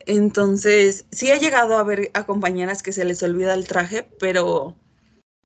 Entonces, 0.00 1.06
sí 1.10 1.30
he 1.30 1.38
llegado 1.40 1.76
a 1.78 1.82
ver 1.82 2.10
a 2.14 2.26
compañeras 2.26 2.82
que 2.82 2.92
se 2.92 3.04
les 3.04 3.22
olvida 3.22 3.54
el 3.54 3.66
traje, 3.66 4.08
pero 4.20 4.76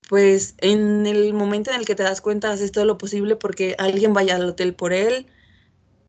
pues 0.08 0.54
en 0.58 1.06
el 1.06 1.32
momento 1.34 1.70
en 1.70 1.78
el 1.78 1.86
que 1.86 1.94
te 1.94 2.02
das 2.02 2.20
cuenta 2.20 2.50
haces 2.50 2.72
todo 2.72 2.84
lo 2.84 2.98
posible 2.98 3.36
porque 3.36 3.76
alguien 3.78 4.12
vaya 4.12 4.36
al 4.36 4.44
hotel 4.44 4.74
por 4.74 4.92
él 4.92 5.26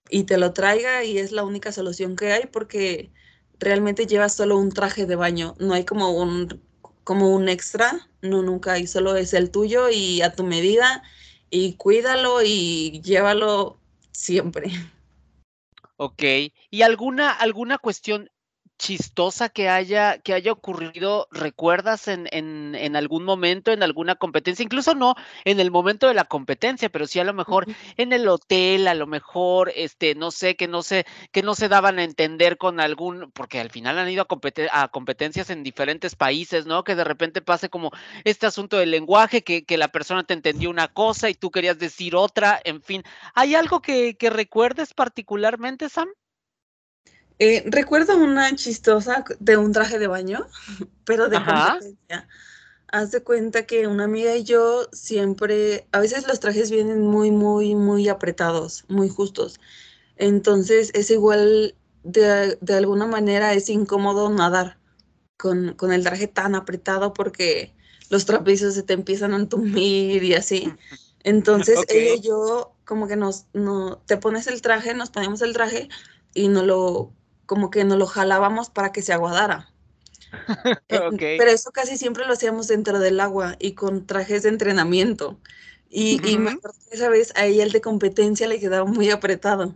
y 0.09 0.23
te 0.23 0.37
lo 0.37 0.53
traiga 0.53 1.03
y 1.03 1.19
es 1.19 1.31
la 1.31 1.43
única 1.43 1.71
solución 1.71 2.15
que 2.15 2.31
hay 2.33 2.47
porque 2.47 3.11
realmente 3.59 4.07
llevas 4.07 4.33
solo 4.33 4.57
un 4.57 4.71
traje 4.71 5.05
de 5.05 5.15
baño, 5.15 5.55
no 5.59 5.73
hay 5.73 5.85
como 5.85 6.11
un 6.11 6.61
como 7.03 7.29
un 7.29 7.49
extra, 7.49 8.07
no 8.21 8.41
nunca 8.41 8.73
hay, 8.73 8.87
solo 8.87 9.15
es 9.15 9.33
el 9.33 9.51
tuyo 9.51 9.89
y 9.89 10.21
a 10.21 10.33
tu 10.33 10.43
medida 10.43 11.03
y 11.49 11.73
cuídalo 11.73 12.41
y 12.43 13.01
llévalo 13.01 13.77
siempre. 14.11 14.71
Ok, 15.97 16.23
¿y 16.69 16.81
alguna, 16.81 17.31
alguna 17.31 17.77
cuestión 17.77 18.29
chistosa 18.81 19.49
que 19.49 19.69
haya, 19.69 20.17
que 20.17 20.33
haya 20.33 20.51
ocurrido, 20.51 21.27
recuerdas 21.31 22.07
en, 22.07 22.27
en, 22.31 22.73
en, 22.73 22.95
algún 22.95 23.23
momento, 23.23 23.71
en 23.71 23.83
alguna 23.83 24.15
competencia, 24.15 24.63
incluso 24.63 24.95
no 24.95 25.13
en 25.45 25.59
el 25.59 25.69
momento 25.69 26.07
de 26.07 26.15
la 26.15 26.25
competencia, 26.25 26.89
pero 26.89 27.05
sí 27.05 27.19
a 27.19 27.23
lo 27.23 27.33
mejor 27.33 27.67
en 27.97 28.11
el 28.11 28.27
hotel, 28.27 28.87
a 28.87 28.95
lo 28.95 29.05
mejor, 29.05 29.71
este, 29.75 30.15
no 30.15 30.31
sé, 30.31 30.55
que 30.55 30.67
no 30.67 30.81
sé, 30.81 31.05
que 31.31 31.43
no 31.43 31.53
se 31.53 31.69
daban 31.69 31.99
a 31.99 32.03
entender 32.03 32.57
con 32.57 32.79
algún, 32.79 33.31
porque 33.31 33.59
al 33.59 33.69
final 33.69 33.99
han 33.99 34.09
ido 34.09 34.25
a, 34.27 34.81
a 34.83 34.87
competencias 34.87 35.51
en 35.51 35.61
diferentes 35.61 36.15
países, 36.15 36.65
¿no? 36.65 36.83
Que 36.83 36.95
de 36.95 37.03
repente 37.03 37.43
pase 37.43 37.69
como 37.69 37.91
este 38.23 38.47
asunto 38.47 38.77
del 38.77 38.89
lenguaje, 38.89 39.43
que, 39.43 39.63
que, 39.63 39.77
la 39.77 39.89
persona 39.89 40.23
te 40.23 40.33
entendió 40.33 40.71
una 40.71 40.87
cosa 40.87 41.29
y 41.29 41.35
tú 41.35 41.51
querías 41.51 41.77
decir 41.77 42.15
otra, 42.15 42.59
en 42.63 42.81
fin. 42.81 43.03
¿Hay 43.35 43.53
algo 43.53 43.79
que, 43.81 44.15
que 44.17 44.31
recuerdes 44.31 44.95
particularmente, 44.95 45.87
Sam? 45.87 46.09
Eh, 47.43 47.63
recuerdo 47.65 48.15
una 48.17 48.55
chistosa 48.55 49.25
de 49.39 49.57
un 49.57 49.71
traje 49.71 49.97
de 49.97 50.05
baño, 50.05 50.45
pero 51.05 51.27
de 51.27 51.37
competencia. 51.37 52.27
haz 52.91 53.09
de 53.09 53.23
cuenta 53.23 53.65
que 53.65 53.87
una 53.87 54.03
amiga 54.03 54.35
y 54.35 54.43
yo 54.43 54.87
siempre, 54.91 55.87
a 55.91 55.99
veces 55.99 56.27
los 56.27 56.39
trajes 56.39 56.69
vienen 56.69 57.01
muy, 57.01 57.31
muy, 57.31 57.73
muy 57.73 58.09
apretados, 58.09 58.85
muy 58.89 59.09
justos. 59.09 59.59
Entonces 60.17 60.91
es 60.93 61.09
igual, 61.09 61.73
de, 62.03 62.59
alguna 62.75 63.07
manera 63.07 63.55
es 63.55 63.69
incómodo 63.69 64.29
nadar 64.29 64.77
con, 65.35 65.73
con, 65.73 65.91
el 65.91 66.03
traje 66.03 66.27
tan 66.27 66.53
apretado 66.53 67.11
porque 67.11 67.73
los 68.11 68.25
trapecios 68.25 68.75
se 68.75 68.83
te 68.83 68.93
empiezan 68.93 69.33
a 69.33 69.37
entumir 69.37 70.23
y 70.23 70.35
así. 70.35 70.71
Entonces 71.23 71.79
ella 71.89 72.13
y 72.13 72.21
yo 72.21 72.75
como 72.85 73.07
que 73.07 73.15
nos, 73.15 73.47
no, 73.53 73.97
te 74.05 74.17
pones 74.17 74.45
el 74.45 74.61
traje, 74.61 74.93
nos 74.93 75.09
ponemos 75.09 75.41
el 75.41 75.53
traje 75.53 75.89
y 76.35 76.47
no 76.47 76.63
lo, 76.63 77.15
como 77.45 77.69
que 77.69 77.83
nos 77.83 77.97
lo 77.97 78.07
jalábamos 78.07 78.69
para 78.69 78.91
que 78.91 79.01
se 79.01 79.13
aguadara. 79.13 79.69
Pero 80.87 81.51
eso 81.51 81.71
casi 81.71 81.97
siempre 81.97 82.25
lo 82.25 82.33
hacíamos 82.33 82.67
dentro 82.67 82.99
del 82.99 83.19
agua 83.19 83.55
y 83.59 83.73
con 83.73 84.05
trajes 84.05 84.43
de 84.43 84.49
entrenamiento. 84.49 85.39
Y, 85.89 86.25
y 86.27 86.37
me 86.37 86.51
acuerdo 86.51 86.77
que 86.89 86.95
esa 86.95 87.09
vez 87.09 87.33
a 87.35 87.45
ella 87.45 87.63
el 87.63 87.71
de 87.71 87.81
competencia 87.81 88.47
le 88.47 88.59
quedaba 88.59 88.85
muy 88.85 89.09
apretado. 89.09 89.75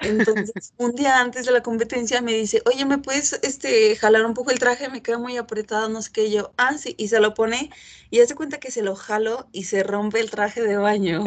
Entonces, 0.00 0.72
un 0.78 0.94
día 0.94 1.20
antes 1.20 1.46
de 1.46 1.52
la 1.52 1.62
competencia 1.62 2.20
me 2.22 2.32
dice, 2.34 2.62
oye, 2.64 2.84
¿me 2.84 2.98
puedes 2.98 3.34
este, 3.42 3.94
jalar 3.96 4.24
un 4.24 4.34
poco 4.34 4.50
el 4.50 4.58
traje? 4.58 4.88
Me 4.88 5.02
queda 5.02 5.18
muy 5.18 5.36
apretado, 5.36 5.88
no 5.88 6.02
sé 6.02 6.10
qué. 6.12 6.30
yo, 6.30 6.52
ah, 6.56 6.76
sí, 6.78 6.94
y 6.98 7.08
se 7.08 7.20
lo 7.20 7.34
pone 7.34 7.70
y 8.10 8.20
hace 8.20 8.34
cuenta 8.34 8.58
que 8.58 8.70
se 8.70 8.82
lo 8.82 8.96
jalo 8.96 9.48
y 9.52 9.64
se 9.64 9.82
rompe 9.82 10.20
el 10.20 10.30
traje 10.30 10.62
de 10.62 10.76
baño. 10.76 11.24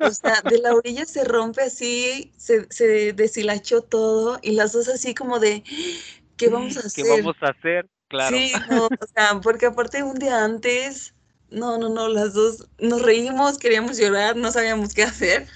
o 0.00 0.10
sea, 0.10 0.42
de 0.48 0.58
la 0.58 0.74
orilla 0.74 1.06
se 1.06 1.24
rompe 1.24 1.62
así, 1.62 2.32
se, 2.36 2.66
se 2.70 3.12
deshilachó 3.12 3.82
todo 3.82 4.38
y 4.42 4.52
las 4.52 4.72
dos 4.72 4.88
así 4.88 5.14
como 5.14 5.38
de, 5.38 5.64
¿qué 6.36 6.48
vamos 6.48 6.76
a 6.76 6.80
hacer? 6.86 7.04
¿Qué 7.04 7.10
vamos 7.10 7.36
a 7.40 7.46
hacer? 7.48 7.88
Claro. 8.08 8.36
Sí, 8.36 8.52
no, 8.68 8.86
o 8.86 9.06
sea, 9.14 9.40
porque 9.40 9.66
aparte 9.66 10.02
un 10.02 10.18
día 10.18 10.44
antes, 10.44 11.14
no, 11.48 11.78
no, 11.78 11.88
no, 11.88 12.08
las 12.08 12.34
dos 12.34 12.68
nos 12.78 13.00
reímos, 13.00 13.56
queríamos 13.56 13.96
llorar, 13.96 14.36
no 14.36 14.52
sabíamos 14.52 14.92
qué 14.92 15.04
hacer. 15.04 15.46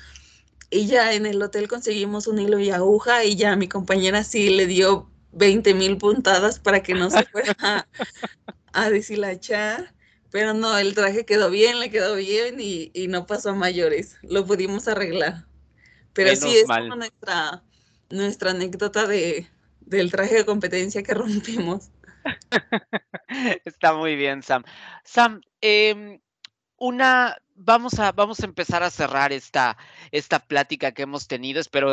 Y 0.71 0.87
ya 0.87 1.12
en 1.12 1.27
el 1.27 1.41
hotel 1.43 1.69
conseguimos 1.69 2.27
un 2.27 2.39
hilo 2.39 2.59
y 2.59 2.71
aguja 2.71 3.25
y 3.25 3.37
ya 3.37 3.57
mi 3.57 3.69
compañera 3.69 4.25
sí 4.25 4.51
le 4.51 4.67
dio 4.67 5.09
20 5.33 5.75
mil 5.75 5.97
puntadas 5.97 6.59
para 6.59 6.83
que 6.83 6.95
no 6.95 7.11
se 7.11 7.25
fuera 7.33 7.87
a, 8.73 8.91
deshilachar. 8.91 9.95
Pero 10.31 10.55
no, 10.55 10.77
el 10.77 10.95
traje 10.95 11.25
quedó 11.25 11.51
bien, 11.51 11.79
le 11.79 11.91
quedó 11.91 12.17
bien 12.17 12.57
y, 12.59 12.91
no 13.09 13.27
pasó 13.27 13.51
a 13.51 13.55
mayores. 13.55 14.17
Lo 14.23 14.45
pudimos 14.45 14.89
arreglar. 14.89 15.47
Pero 16.12 16.35
sí 16.35 16.57
es 16.57 16.67
como 16.67 16.97
nuestra, 16.97 17.62
nuestra 18.11 18.51
anécdota 18.51 19.07
de, 19.07 19.49
del 19.81 20.11
traje 20.11 20.35
de 20.35 20.45
competencia 20.45 21.03
que 21.03 21.14
rompimos. 21.14 21.91
Está 23.64 23.95
muy 23.95 24.17
bien, 24.17 24.43
Sam. 24.43 24.64
Sam, 25.05 25.41
eh, 25.61 26.21
una, 26.79 27.37
vamos 27.55 27.99
a, 27.99 28.12
vamos 28.12 28.41
a 28.41 28.47
empezar 28.47 28.83
a 28.83 28.91
cerrar 28.91 29.33
esta, 29.33 29.77
esta 30.11 30.41
plática 30.41 30.93
que 30.93 31.03
hemos 31.03 31.27
tenido. 31.27 31.61
Espero 31.61 31.93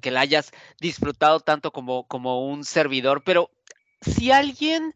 que 0.00 0.10
la 0.10 0.20
hayas 0.20 0.52
disfrutado 0.80 1.40
tanto 1.40 1.72
como, 1.72 2.06
como 2.06 2.46
un 2.46 2.64
servidor, 2.64 3.22
pero 3.24 3.50
si 4.00 4.30
alguien 4.30 4.94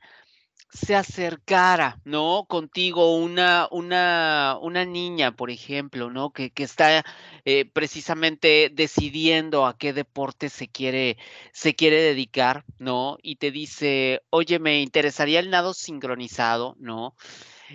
se 0.71 0.95
acercara, 0.95 2.01
¿no? 2.05 2.45
Contigo 2.47 3.17
una, 3.17 3.69
una, 3.71 4.59
una 4.61 4.85
niña, 4.85 5.35
por 5.35 5.51
ejemplo, 5.51 6.11
¿no? 6.11 6.31
Que, 6.31 6.51
que 6.51 6.63
está 6.63 7.05
eh, 7.45 7.65
precisamente 7.65 8.71
decidiendo 8.73 9.67
a 9.67 9.79
qué 9.79 9.95
deporte 9.95 10.51
se 10.51 10.69
quiere, 10.69 11.17
se 11.53 11.75
quiere 11.75 12.03
dedicar, 12.03 12.65
¿no? 12.79 13.17
Y 13.23 13.37
te 13.37 13.51
dice, 13.51 14.23
oye, 14.29 14.59
me 14.59 14.83
interesaría 14.83 15.41
el 15.41 15.51
nado 15.51 15.73
sincronizado, 15.73 16.77
¿no? 16.79 17.15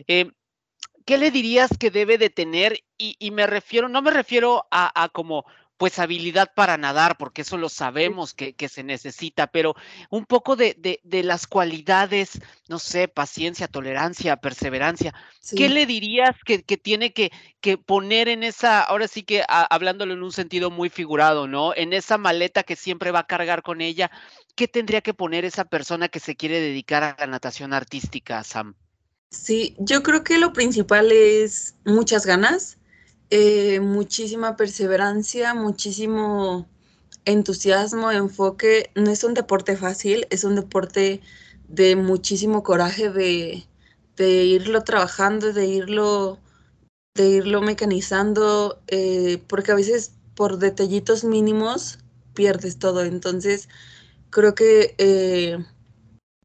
Eh, 0.07 0.31
¿qué 1.05 1.17
le 1.17 1.31
dirías 1.31 1.71
que 1.77 1.91
debe 1.91 2.17
de 2.17 2.29
tener? 2.29 2.83
Y, 2.97 3.31
me 3.31 3.47
refiero, 3.47 3.89
no 3.89 4.01
me 4.01 4.11
refiero 4.11 4.65
a, 4.71 5.09
como 5.11 5.45
pues 5.75 5.99
habilidad 5.99 6.53
para 6.55 6.77
nadar, 6.77 7.17
porque 7.17 7.41
eso 7.41 7.57
lo 7.57 7.67
sabemos 7.67 8.33
que, 8.33 8.55
se 8.69 8.83
necesita, 8.83 9.47
pero 9.47 9.75
un 10.09 10.25
poco 10.25 10.55
de, 10.55 10.99
las 11.03 11.45
cualidades, 11.47 12.39
no 12.69 12.79
sé, 12.79 13.09
paciencia, 13.09 13.67
tolerancia, 13.67 14.37
perseverancia. 14.37 15.13
¿Qué 15.57 15.67
le 15.67 15.85
dirías 15.85 16.37
que, 16.45 16.59
tiene 16.77 17.11
que, 17.11 17.31
poner 17.85 18.29
en 18.29 18.43
esa, 18.43 18.81
ahora 18.81 19.09
sí 19.09 19.23
que 19.23 19.43
hablándolo 19.47 20.13
en 20.13 20.23
un 20.23 20.31
sentido 20.31 20.71
muy 20.71 20.89
figurado, 20.89 21.47
¿no? 21.47 21.75
En 21.75 21.91
esa 21.91 22.17
maleta 22.17 22.63
que 22.63 22.77
siempre 22.77 23.11
va 23.11 23.19
a 23.19 23.27
cargar 23.27 23.61
con 23.61 23.81
ella, 23.81 24.09
¿qué 24.55 24.69
tendría 24.69 25.01
que 25.01 25.13
poner 25.13 25.43
esa 25.43 25.65
persona 25.65 26.07
que 26.07 26.21
se 26.21 26.37
quiere 26.37 26.61
dedicar 26.61 27.03
a 27.03 27.15
la 27.19 27.27
natación 27.27 27.73
artística, 27.73 28.41
Sam? 28.43 28.75
Sí, 29.33 29.75
yo 29.79 30.03
creo 30.03 30.23
que 30.23 30.37
lo 30.37 30.53
principal 30.53 31.11
es 31.11 31.75
muchas 31.85 32.25
ganas, 32.25 32.77
eh, 33.31 33.79
muchísima 33.79 34.55
perseverancia, 34.55 35.55
muchísimo 35.55 36.67
entusiasmo, 37.25 38.11
enfoque. 38.11 38.91
No 38.95 39.09
es 39.11 39.23
un 39.23 39.33
deporte 39.33 39.75
fácil, 39.75 40.27
es 40.29 40.43
un 40.43 40.55
deporte 40.55 41.21
de 41.67 41.95
muchísimo 41.95 42.63
coraje 42.63 43.09
de, 43.09 43.65
irlo 44.17 44.83
trabajando, 44.83 45.51
de 45.51 45.65
irlo, 45.65 46.39
de 47.15 47.29
irlo 47.29 47.61
mecanizando, 47.61 48.79
eh, 48.87 49.41
porque 49.47 49.71
a 49.71 49.75
veces 49.75 50.13
por 50.35 50.59
detallitos 50.59 51.23
mínimos 51.23 51.99
pierdes 52.35 52.77
todo. 52.77 53.03
Entonces, 53.03 53.67
creo 54.29 54.55
que 54.55 54.95
eh, 54.99 55.57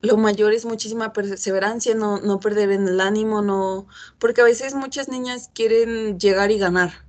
lo 0.00 0.16
mayor 0.16 0.52
es 0.52 0.64
muchísima 0.64 1.12
perseverancia, 1.12 1.94
no, 1.94 2.20
no 2.20 2.40
perder 2.40 2.70
el 2.70 3.00
ánimo, 3.00 3.42
no, 3.42 3.86
porque 4.18 4.40
a 4.40 4.44
veces 4.44 4.74
muchas 4.74 5.08
niñas 5.08 5.50
quieren 5.54 6.18
llegar 6.18 6.50
y 6.50 6.58
ganar. 6.58 7.06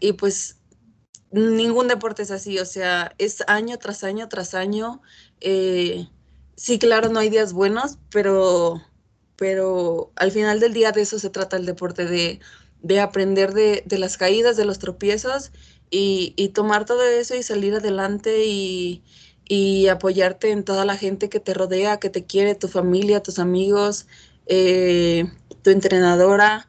Y 0.00 0.14
pues 0.14 0.58
ningún 1.30 1.88
deporte 1.88 2.22
es 2.22 2.30
así, 2.30 2.58
o 2.58 2.64
sea, 2.64 3.14
es 3.18 3.44
año 3.48 3.78
tras 3.78 4.04
año 4.04 4.28
tras 4.28 4.54
año. 4.54 5.02
Eh, 5.40 6.08
sí, 6.56 6.78
claro, 6.78 7.10
no 7.10 7.20
hay 7.20 7.30
días 7.30 7.52
buenos, 7.52 7.98
pero, 8.10 8.82
pero 9.36 10.12
al 10.16 10.32
final 10.32 10.60
del 10.60 10.72
día 10.72 10.92
de 10.92 11.02
eso 11.02 11.18
se 11.18 11.30
trata 11.30 11.56
el 11.56 11.66
deporte, 11.66 12.06
de, 12.06 12.40
de 12.82 13.00
aprender 13.00 13.52
de, 13.52 13.82
de, 13.86 13.98
las 13.98 14.16
caídas, 14.16 14.56
de 14.56 14.64
los 14.64 14.78
tropiezos 14.78 15.52
y, 15.90 16.34
y 16.36 16.50
tomar 16.50 16.86
todo 16.86 17.02
eso 17.04 17.34
y 17.34 17.42
salir 17.42 17.74
adelante 17.74 18.44
y, 18.46 19.02
y 19.48 19.88
apoyarte 19.88 20.50
en 20.50 20.62
toda 20.62 20.84
la 20.84 20.96
gente 20.96 21.30
que 21.30 21.40
te 21.40 21.54
rodea, 21.54 21.98
que 21.98 22.10
te 22.10 22.24
quiere, 22.24 22.54
tu 22.54 22.68
familia, 22.68 23.22
tus 23.22 23.38
amigos, 23.38 24.06
eh, 24.46 25.24
tu 25.62 25.70
entrenadora, 25.70 26.68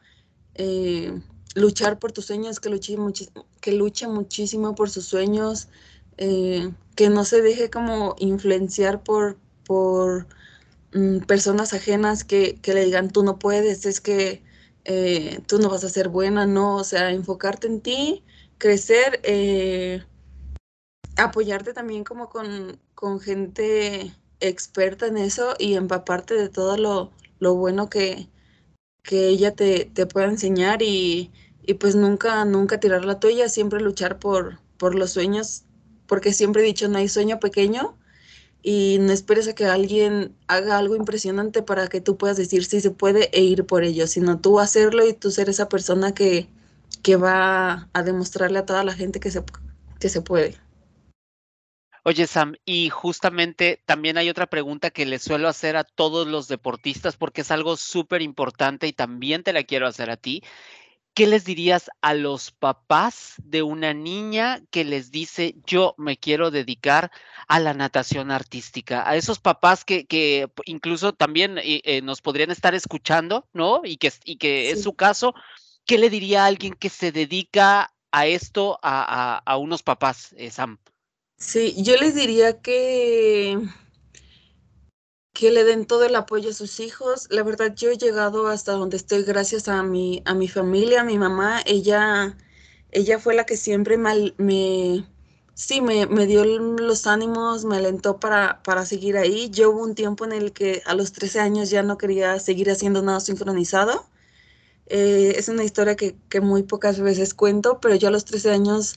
eh, 0.54 1.20
luchar 1.54 1.98
por 1.98 2.12
tus 2.12 2.26
sueños, 2.26 2.58
que 2.58 2.70
luche, 2.70 2.96
que 3.60 3.72
luche 3.72 4.08
muchísimo 4.08 4.74
por 4.74 4.88
sus 4.90 5.04
sueños, 5.04 5.68
eh, 6.16 6.70
que 6.96 7.10
no 7.10 7.24
se 7.24 7.42
deje 7.42 7.70
como 7.70 8.16
influenciar 8.18 9.02
por, 9.02 9.38
por 9.64 10.26
mm, 10.94 11.20
personas 11.20 11.74
ajenas 11.74 12.24
que, 12.24 12.58
que, 12.62 12.74
le 12.74 12.84
digan 12.86 13.10
tú 13.10 13.22
no 13.22 13.38
puedes, 13.38 13.86
es 13.86 14.00
que 14.00 14.42
tú 15.46 15.58
no 15.60 15.68
vas 15.68 15.84
a 15.84 15.88
ser 15.88 16.08
buena, 16.08 16.46
no, 16.46 16.76
o 16.76 16.84
sea, 16.84 17.12
enfocarte 17.12 17.68
en 17.68 17.80
ti, 17.80 18.24
crecer 18.58 19.20
apoyarte 21.24 21.72
también 21.72 22.04
como 22.04 22.28
con, 22.28 22.78
gente 23.20 24.12
experta 24.40 25.06
en 25.06 25.16
eso 25.16 25.54
y 25.58 25.74
empaparte 25.74 26.34
de 26.34 26.48
todo 26.48 26.76
lo, 26.76 27.10
lo 27.38 27.54
bueno 27.54 27.88
que, 27.88 28.28
que 29.02 29.28
ella 29.28 29.54
te, 29.54 29.86
te, 29.86 30.06
pueda 30.06 30.26
enseñar 30.28 30.82
y, 30.82 31.30
y, 31.62 31.74
pues 31.74 31.96
nunca, 31.96 32.44
nunca 32.44 32.80
tirar 32.80 33.04
la 33.04 33.20
toalla, 33.20 33.48
siempre 33.48 33.80
luchar 33.80 34.18
por, 34.18 34.58
por 34.78 34.94
los 34.94 35.12
sueños, 35.12 35.64
porque 36.06 36.32
siempre 36.32 36.62
he 36.62 36.66
dicho, 36.66 36.88
no 36.88 36.98
hay 36.98 37.08
sueño 37.08 37.40
pequeño 37.40 37.96
y 38.62 38.98
no 39.00 39.12
esperes 39.12 39.48
a 39.48 39.54
que 39.54 39.66
alguien 39.66 40.36
haga 40.46 40.78
algo 40.78 40.96
impresionante 40.96 41.62
para 41.62 41.88
que 41.88 42.00
tú 42.00 42.16
puedas 42.16 42.36
decir 42.36 42.64
si 42.64 42.80
se 42.80 42.90
puede 42.90 43.30
e 43.32 43.42
ir 43.42 43.66
por 43.66 43.84
ello, 43.84 44.06
sino 44.06 44.40
tú 44.40 44.60
hacerlo 44.60 45.06
y 45.06 45.14
tú 45.14 45.30
ser 45.30 45.48
esa 45.48 45.68
persona 45.68 46.12
que, 46.14 46.48
que 47.02 47.16
va 47.16 47.88
a 47.92 48.02
demostrarle 48.02 48.58
a 48.58 48.66
toda 48.66 48.84
la 48.84 48.94
gente 48.94 49.20
que 49.20 49.30
se, 49.30 49.42
que 49.98 50.08
se 50.08 50.22
puede. 50.22 50.56
Oye, 52.02 52.26
Sam, 52.26 52.54
y 52.64 52.88
justamente 52.88 53.82
también 53.84 54.16
hay 54.16 54.30
otra 54.30 54.46
pregunta 54.46 54.90
que 54.90 55.04
le 55.04 55.18
suelo 55.18 55.48
hacer 55.48 55.76
a 55.76 55.84
todos 55.84 56.26
los 56.26 56.48
deportistas 56.48 57.16
porque 57.16 57.42
es 57.42 57.50
algo 57.50 57.76
súper 57.76 58.22
importante 58.22 58.86
y 58.86 58.92
también 58.92 59.42
te 59.42 59.52
la 59.52 59.64
quiero 59.64 59.86
hacer 59.86 60.10
a 60.10 60.16
ti. 60.16 60.42
¿Qué 61.12 61.26
les 61.26 61.44
dirías 61.44 61.90
a 62.00 62.14
los 62.14 62.52
papás 62.52 63.34
de 63.38 63.62
una 63.62 63.92
niña 63.92 64.62
que 64.70 64.84
les 64.84 65.10
dice, 65.10 65.56
yo 65.66 65.94
me 65.98 66.16
quiero 66.16 66.50
dedicar 66.50 67.10
a 67.48 67.58
la 67.58 67.74
natación 67.74 68.30
artística? 68.30 69.06
A 69.08 69.16
esos 69.16 69.40
papás 69.40 69.84
que, 69.84 70.06
que 70.06 70.48
incluso 70.64 71.12
también 71.12 71.58
eh, 71.58 71.82
eh, 71.84 72.00
nos 72.00 72.22
podrían 72.22 72.50
estar 72.50 72.74
escuchando, 72.74 73.48
¿no? 73.52 73.82
Y 73.84 73.96
que, 73.96 74.12
y 74.24 74.36
que 74.36 74.70
es 74.70 74.82
su 74.82 74.94
caso. 74.94 75.34
¿Qué 75.84 75.98
le 75.98 76.10
diría 76.10 76.44
a 76.44 76.46
alguien 76.46 76.74
que 76.74 76.88
se 76.88 77.12
dedica 77.12 77.92
a 78.12 78.26
esto 78.26 78.78
a, 78.82 79.42
a, 79.44 79.56
unos 79.58 79.82
papás, 79.82 80.32
eh, 80.38 80.50
Sam? 80.50 80.78
Sí, 81.40 81.74
yo 81.82 81.96
les 81.96 82.14
diría 82.14 82.60
que, 82.60 83.58
que 85.32 85.50
le 85.50 85.64
den 85.64 85.86
todo 85.86 86.04
el 86.04 86.14
apoyo 86.14 86.50
a 86.50 86.52
sus 86.52 86.80
hijos. 86.80 87.28
La 87.30 87.42
verdad, 87.42 87.74
yo 87.74 87.90
he 87.90 87.96
llegado 87.96 88.46
hasta 88.48 88.72
donde 88.72 88.96
estoy 88.98 89.22
gracias 89.24 89.66
a 89.68 89.82
mi, 89.82 90.22
a 90.26 90.34
mi 90.34 90.48
familia, 90.48 91.00
a 91.00 91.04
mi 91.04 91.18
mamá. 91.18 91.62
Ella, 91.66 92.36
ella 92.92 93.18
fue 93.18 93.34
la 93.34 93.46
que 93.46 93.56
siempre 93.56 93.96
me, 93.98 94.34
sí, 95.54 95.80
me, 95.80 96.06
me, 96.06 96.26
dio 96.26 96.44
los 96.44 97.06
ánimos, 97.06 97.64
me 97.64 97.76
alentó 97.78 98.20
para, 98.20 98.62
para 98.62 98.84
seguir 98.86 99.16
ahí. 99.16 99.50
Yo 99.50 99.70
hubo 99.70 99.82
un 99.82 99.94
tiempo 99.94 100.24
en 100.26 100.32
el 100.32 100.52
que 100.52 100.82
a 100.86 100.94
los 100.94 101.12
13 101.12 101.40
años 101.40 101.70
ya 101.70 101.82
no 101.82 101.98
quería 101.98 102.38
seguir 102.38 102.70
haciendo 102.70 103.02
nada 103.02 103.20
sincronizado. 103.20 104.06
Eh, 104.86 105.34
es 105.38 105.48
una 105.48 105.64
historia 105.64 105.96
que, 105.96 106.16
que, 106.28 106.40
muy 106.40 106.64
pocas 106.64 107.00
veces 107.00 107.32
cuento, 107.34 107.80
pero 107.80 107.94
yo 107.94 108.08
a 108.08 108.10
los 108.10 108.24
13 108.24 108.50
años 108.50 108.96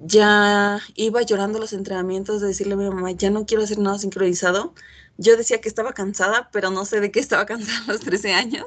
ya 0.00 0.80
iba 0.96 1.22
llorando 1.22 1.58
los 1.58 1.72
entrenamientos 1.72 2.40
de 2.40 2.48
decirle 2.48 2.74
a 2.74 2.76
mi 2.76 2.88
mamá, 2.88 3.12
ya 3.12 3.30
no 3.30 3.46
quiero 3.46 3.64
hacer 3.64 3.78
nada 3.78 3.98
sincronizado. 3.98 4.74
Yo 5.18 5.36
decía 5.36 5.60
que 5.60 5.68
estaba 5.68 5.92
cansada, 5.92 6.48
pero 6.52 6.70
no 6.70 6.84
sé 6.86 7.00
de 7.00 7.10
qué 7.12 7.20
estaba 7.20 7.46
cansada 7.46 7.84
a 7.84 7.92
los 7.92 8.00
13 8.00 8.32
años. 8.32 8.66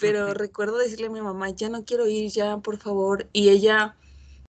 Pero 0.00 0.34
recuerdo 0.34 0.78
decirle 0.78 1.06
a 1.06 1.10
mi 1.10 1.20
mamá, 1.20 1.50
ya 1.50 1.68
no 1.68 1.84
quiero 1.84 2.06
ir, 2.08 2.30
ya, 2.30 2.58
por 2.58 2.78
favor. 2.78 3.28
Y 3.32 3.50
ella 3.50 3.96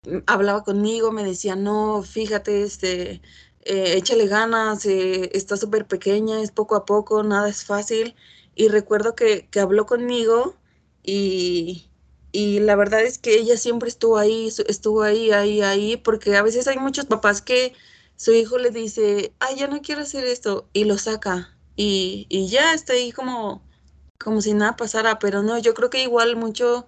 mm, 0.05 0.19
hablaba 0.27 0.65
conmigo, 0.65 1.13
me 1.13 1.25
decía, 1.25 1.57
no, 1.57 2.03
fíjate, 2.03 2.63
este, 2.63 3.23
eh, 3.63 3.95
échale 3.97 4.27
ganas, 4.29 4.87
eh, 4.87 5.31
está 5.35 5.57
súper 5.57 5.87
pequeña, 5.87 6.41
es 6.43 6.53
poco 6.53 6.77
a 6.77 6.85
poco, 6.87 7.23
nada 7.23 7.49
es 7.49 7.65
fácil. 7.65 8.15
Y 8.55 8.69
recuerdo 8.69 9.15
que, 9.15 9.49
que 9.51 9.61
habló 9.61 9.87
conmigo 9.87 10.57
y, 11.03 11.86
y 12.37 12.61
la 12.61 12.77
verdad 12.77 13.03
es 13.03 13.17
que 13.19 13.35
ella 13.39 13.57
siempre 13.57 13.89
estuvo 13.89 14.19
ahí, 14.19 14.53
estuvo 14.69 15.03
ahí, 15.03 15.31
ahí, 15.31 15.63
ahí, 15.63 15.97
porque 15.97 16.37
a 16.37 16.43
veces 16.43 16.69
hay 16.69 16.77
muchos 16.79 17.07
papás 17.07 17.41
que 17.41 17.73
su 18.17 18.33
hijo 18.33 18.59
le 18.59 18.71
dice, 18.71 19.33
ay, 19.39 19.57
ya 19.57 19.69
no 19.69 19.81
quiero 19.81 20.03
hacer 20.03 20.27
esto, 20.27 20.69
y 20.75 20.85
lo 20.85 20.99
saca, 20.99 21.57
y, 21.77 22.27
y 22.29 22.49
ya 22.49 22.75
está 22.75 22.93
ahí 22.93 23.11
como, 23.11 23.63
como 24.19 24.43
si 24.43 24.53
nada 24.53 24.77
pasara, 24.77 25.19
pero 25.19 25.43
no, 25.43 25.59
yo 25.59 25.73
creo 25.73 25.89
que 25.89 26.03
igual 26.03 26.37
mucho 26.37 26.87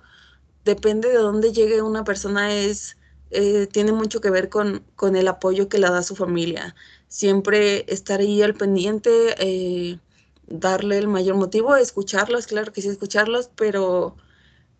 depende 0.66 1.08
de 1.08 1.16
dónde 1.18 1.52
llegue 1.52 1.80
una 1.80 2.04
persona, 2.04 2.54
es, 2.54 2.98
eh, 3.30 3.66
tiene 3.72 3.92
mucho 3.92 4.20
que 4.20 4.30
ver 4.30 4.50
con, 4.50 4.84
con, 4.96 5.16
el 5.16 5.28
apoyo 5.28 5.68
que 5.70 5.78
le 5.78 5.88
da 5.88 6.02
su 6.02 6.14
familia. 6.16 6.74
Siempre 7.08 7.90
estar 7.92 8.20
ahí 8.20 8.42
al 8.42 8.54
pendiente, 8.54 9.10
eh, 9.38 9.98
darle 10.46 10.98
el 10.98 11.08
mayor 11.08 11.36
motivo, 11.36 11.74
escucharlos, 11.76 12.46
claro 12.46 12.72
que 12.72 12.82
sí, 12.82 12.88
escucharlos, 12.88 13.50
pero 13.56 14.16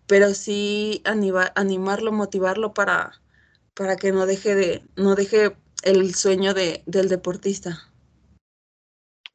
pero 0.08 0.34
sí 0.34 1.02
animarlo, 1.04 2.12
motivarlo 2.12 2.74
para, 2.74 3.12
para 3.74 3.96
que 3.96 4.10
no 4.10 4.26
deje 4.26 4.54
de, 4.56 4.82
no 4.96 5.14
deje 5.14 5.56
el 5.84 6.14
sueño 6.14 6.54
de, 6.54 6.82
del 6.86 7.08
deportista. 7.08 7.87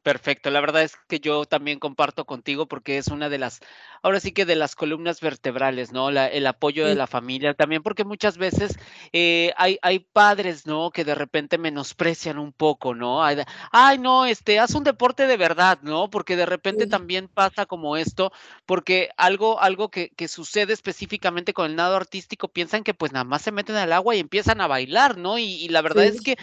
Perfecto, 0.04 0.50
la 0.52 0.60
verdad 0.60 0.84
es 0.84 0.98
que 1.08 1.22
yo 1.22 1.46
también 1.46 1.80
comparto 1.80 2.26
contigo 2.26 2.68
porque 2.68 2.98
es 2.98 3.08
una 3.08 3.30
de 3.30 3.38
las, 3.38 3.62
ahora 4.02 4.20
sí 4.20 4.34
que 4.34 4.44
de 4.44 4.58
las 4.58 4.76
columnas 4.76 5.22
vertebrales, 5.22 5.94
¿no? 5.94 6.12
La, 6.12 6.28
el 6.28 6.46
apoyo 6.46 6.86
de 6.86 6.94
la 6.96 7.08
familia 7.08 7.54
también, 7.54 7.82
porque 7.82 8.04
muchas 8.04 8.38
veces 8.38 8.78
eh, 9.14 9.54
hay, 9.56 9.80
hay 9.82 10.00
padres, 10.00 10.66
¿no? 10.66 10.92
Que 10.92 11.06
de 11.06 11.16
repente 11.16 11.58
menosprecian 11.58 12.38
un 12.38 12.52
poco, 12.52 12.94
¿no? 12.94 13.24
Ay, 13.24 13.38
ay, 13.72 13.98
no, 13.98 14.26
este, 14.26 14.60
haz 14.60 14.76
un 14.76 14.84
deporte 14.84 15.26
de 15.26 15.38
verdad, 15.38 15.80
¿no? 15.84 16.10
Porque 16.10 16.36
de 16.36 16.46
repente 16.46 16.86
Sí. 16.86 16.90
también 16.90 17.30
pasa 17.30 17.66
como 17.66 17.96
esto, 17.96 18.34
porque 18.66 19.10
algo, 19.16 19.62
algo 19.62 19.90
que, 19.90 20.10
que 20.18 20.28
sucede 20.28 20.74
específicamente 20.74 21.54
con 21.54 21.68
el 21.72 21.78
nado 21.78 21.96
artístico, 21.96 22.50
piensan 22.50 22.84
que 22.84 22.94
pues 22.94 23.14
nada 23.14 23.24
más 23.24 23.42
se 23.42 23.54
meten 23.54 23.78
al 23.78 23.94
agua 23.94 24.16
y 24.18 24.20
empiezan 24.20 24.60
a 24.60 24.68
bailar, 24.68 25.18
¿no? 25.18 25.38
Y, 25.38 25.46
y 25.64 25.70
la 25.70 25.82
verdad 25.82 26.04
es 26.04 26.20
que 26.20 26.36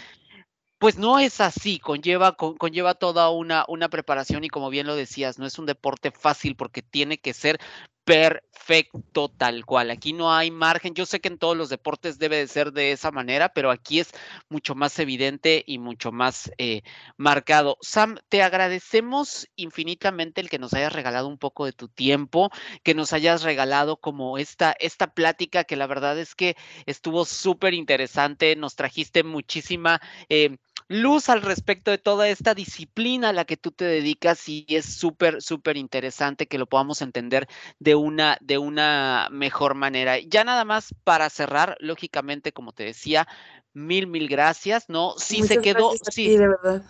pues 0.81 0.97
no 0.97 1.19
es 1.19 1.39
así, 1.41 1.77
conlleva, 1.79 2.31
con- 2.35 2.57
conlleva 2.57 2.95
toda 2.95 3.29
una, 3.29 3.65
una 3.67 3.87
preparación 3.87 4.43
y 4.43 4.49
como 4.49 4.71
bien 4.71 4.87
lo 4.87 4.95
decías, 4.95 5.37
no 5.37 5.45
es 5.45 5.59
un 5.59 5.67
deporte 5.67 6.09
fácil 6.11 6.55
porque 6.55 6.81
tiene 6.81 7.19
que 7.19 7.33
ser 7.35 7.59
perfecto 8.03 9.29
tal 9.29 9.63
cual. 9.63 9.91
Aquí 9.91 10.11
no 10.11 10.33
hay 10.33 10.49
margen. 10.49 10.95
Yo 10.95 11.05
sé 11.05 11.19
que 11.21 11.27
en 11.27 11.37
todos 11.37 11.55
los 11.55 11.69
deportes 11.69 12.17
debe 12.17 12.37
de 12.37 12.47
ser 12.47 12.73
de 12.73 12.91
esa 12.93 13.11
manera, 13.11 13.49
pero 13.53 13.69
aquí 13.69 13.99
es 13.99 14.09
mucho 14.49 14.73
más 14.73 14.97
evidente 14.97 15.63
y 15.67 15.77
mucho 15.77 16.11
más 16.11 16.51
eh, 16.57 16.81
marcado. 17.15 17.77
Sam, 17.81 18.17
te 18.27 18.41
agradecemos 18.41 19.47
infinitamente 19.55 20.41
el 20.41 20.49
que 20.49 20.57
nos 20.59 20.73
hayas 20.73 20.93
regalado 20.93 21.27
un 21.27 21.37
poco 21.37 21.65
de 21.65 21.73
tu 21.73 21.89
tiempo, 21.89 22.49
que 22.83 22.95
nos 22.95 23.13
hayas 23.13 23.43
regalado 23.43 23.97
como 23.97 24.39
esta, 24.39 24.75
esta 24.79 25.13
plática 25.13 25.63
que 25.63 25.75
la 25.75 25.85
verdad 25.87 26.17
es 26.17 26.33
que 26.33 26.55
estuvo 26.87 27.23
súper 27.23 27.75
interesante. 27.75 28.55
Nos 28.55 28.75
trajiste 28.75 29.23
muchísima... 29.23 30.01
eh, 30.27 30.57
luz 30.91 31.29
al 31.29 31.41
respecto 31.41 31.89
de 31.89 31.97
toda 31.97 32.27
esta 32.27 32.53
disciplina 32.53 33.29
a 33.29 33.33
la 33.33 33.45
que 33.45 33.55
tú 33.55 33.71
te 33.71 33.85
dedicas 33.85 34.47
y 34.49 34.65
es 34.67 34.85
súper, 34.85 35.41
súper 35.41 35.77
interesante 35.77 36.47
que 36.47 36.57
lo 36.57 36.67
podamos 36.67 37.01
entender 37.01 37.47
de 37.79 37.95
una, 37.95 38.37
de 38.41 38.57
una 38.57 39.29
mejor 39.31 39.73
manera. 39.73 40.19
Ya 40.19 40.43
nada 40.43 40.65
más 40.65 40.93
para 41.03 41.29
cerrar, 41.29 41.77
lógicamente, 41.79 42.51
como 42.51 42.73
te 42.73 42.83
decía, 42.83 43.27
mil, 43.73 44.07
mil 44.07 44.27
gracias, 44.27 44.89
¿no? 44.89 45.13
Sí 45.17 45.43
se 45.43 45.59
quedó, 45.59 45.93
sí, 45.93 46.25
ti, 46.27 46.37
de 46.37 46.49
verdad. 46.49 46.83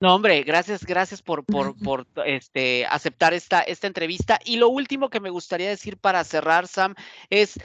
no, 0.00 0.14
hombre, 0.14 0.42
gracias, 0.42 0.84
gracias 0.84 1.22
por, 1.22 1.42
por, 1.44 1.74
por 1.82 2.06
este, 2.26 2.84
aceptar 2.86 3.32
esta, 3.32 3.60
esta 3.60 3.86
entrevista. 3.86 4.38
Y 4.44 4.56
lo 4.56 4.68
último 4.68 5.08
que 5.08 5.20
me 5.20 5.30
gustaría 5.30 5.70
decir 5.70 5.96
para 5.96 6.24
cerrar, 6.24 6.68
Sam, 6.68 6.94
es 7.30 7.58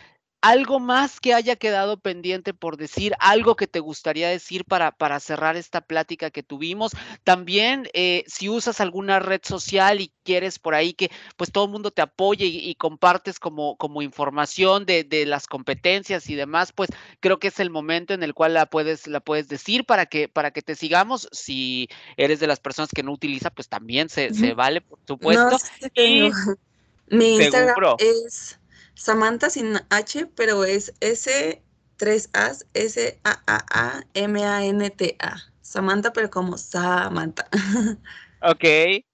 algo 0.46 0.80
más 0.80 1.20
que 1.20 1.34
haya 1.34 1.56
quedado 1.56 1.98
pendiente 1.98 2.54
por 2.54 2.78
decir, 2.78 3.16
algo 3.20 3.56
que 3.56 3.66
te 3.66 3.80
gustaría 3.80 4.30
decir 4.30 4.64
para, 4.64 4.92
para 4.92 5.20
cerrar 5.20 5.56
esta 5.56 5.82
plática 5.82 6.30
que 6.30 6.44
tuvimos. 6.44 6.92
También, 7.24 7.90
eh, 7.94 8.24
si 8.28 8.48
usas 8.48 8.80
alguna 8.80 9.18
red 9.18 9.42
social 9.44 10.02
y 10.02 10.12
quieres 10.24 10.60
por 10.60 10.76
ahí 10.76 10.94
que 10.94 11.10
pues 11.36 11.52
todo 11.52 11.66
el 11.66 11.72
mundo 11.72 11.90
te 11.90 12.04
apoye 12.04 12.46
y, 12.46 12.70
y 12.70 12.76
compartes 12.76 13.40
como, 13.40 13.76
como 13.78 14.04
información 14.04 14.86
de, 14.86 15.04
de 15.04 15.26
las 15.26 15.48
competencias 15.48 16.30
y 16.30 16.36
demás, 16.36 16.72
pues 16.72 16.92
creo 17.22 17.40
que 17.40 17.48
es 17.48 17.60
el 17.60 17.72
momento 17.72 18.14
en 18.14 18.22
el 18.22 18.36
cual 18.36 18.54
la 18.54 18.68
puedes, 18.68 19.08
la 19.08 19.22
puedes 19.22 19.48
decir 19.48 19.84
para 19.84 20.06
que, 20.06 20.28
para 20.28 20.52
que 20.52 20.62
te 20.62 20.76
sigamos. 20.76 21.28
Si 21.32 21.90
eres 22.18 22.40
de 22.40 22.46
las 22.46 22.60
personas 22.60 22.92
que 22.94 23.02
no 23.02 23.14
utiliza, 23.14 23.50
pues 23.50 23.68
también 23.68 24.10
se, 24.10 24.30
vale, 24.54 24.82
por 24.82 25.00
supuesto. 25.08 25.58
Y 25.96 26.30
Mi 27.10 27.36
Instagram 27.38 27.70
seguro, 27.70 27.96
es 27.98 28.60
Samantha 28.96 29.50
sin 29.50 29.76
H, 29.90 30.26
pero 30.36 30.64
es 30.64 30.94
S, 31.02 31.62
3 31.98 32.30
As, 32.34 32.66
S, 32.74 33.20
A, 33.24 33.44
A, 33.46 33.66
A, 33.70 34.04
M, 34.14 34.44
A, 34.44 34.66
N, 34.66 34.90
T, 34.90 35.16
A. 35.20 35.38
Samantha, 35.62 36.14
pero 36.14 36.30
como 36.30 36.58
Samantha. 36.58 37.48
ok, 38.42 38.64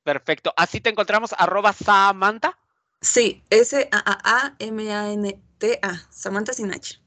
perfecto. 0.03 0.53
Así 0.55 0.79
te 0.79 0.91
encontramos, 0.91 1.33
arroba 1.37 1.73
Samantha. 1.73 2.57
Sí, 3.01 3.43
S, 3.49 3.89
A, 3.91 3.97
A, 3.97 4.19
A, 4.23 4.55
M, 4.59 4.93
A, 4.93 5.11
N, 5.11 5.41
T, 5.57 5.79
A. 5.81 6.07
Samantha 6.11 6.53
sin 6.53 6.71
H. 6.71 7.01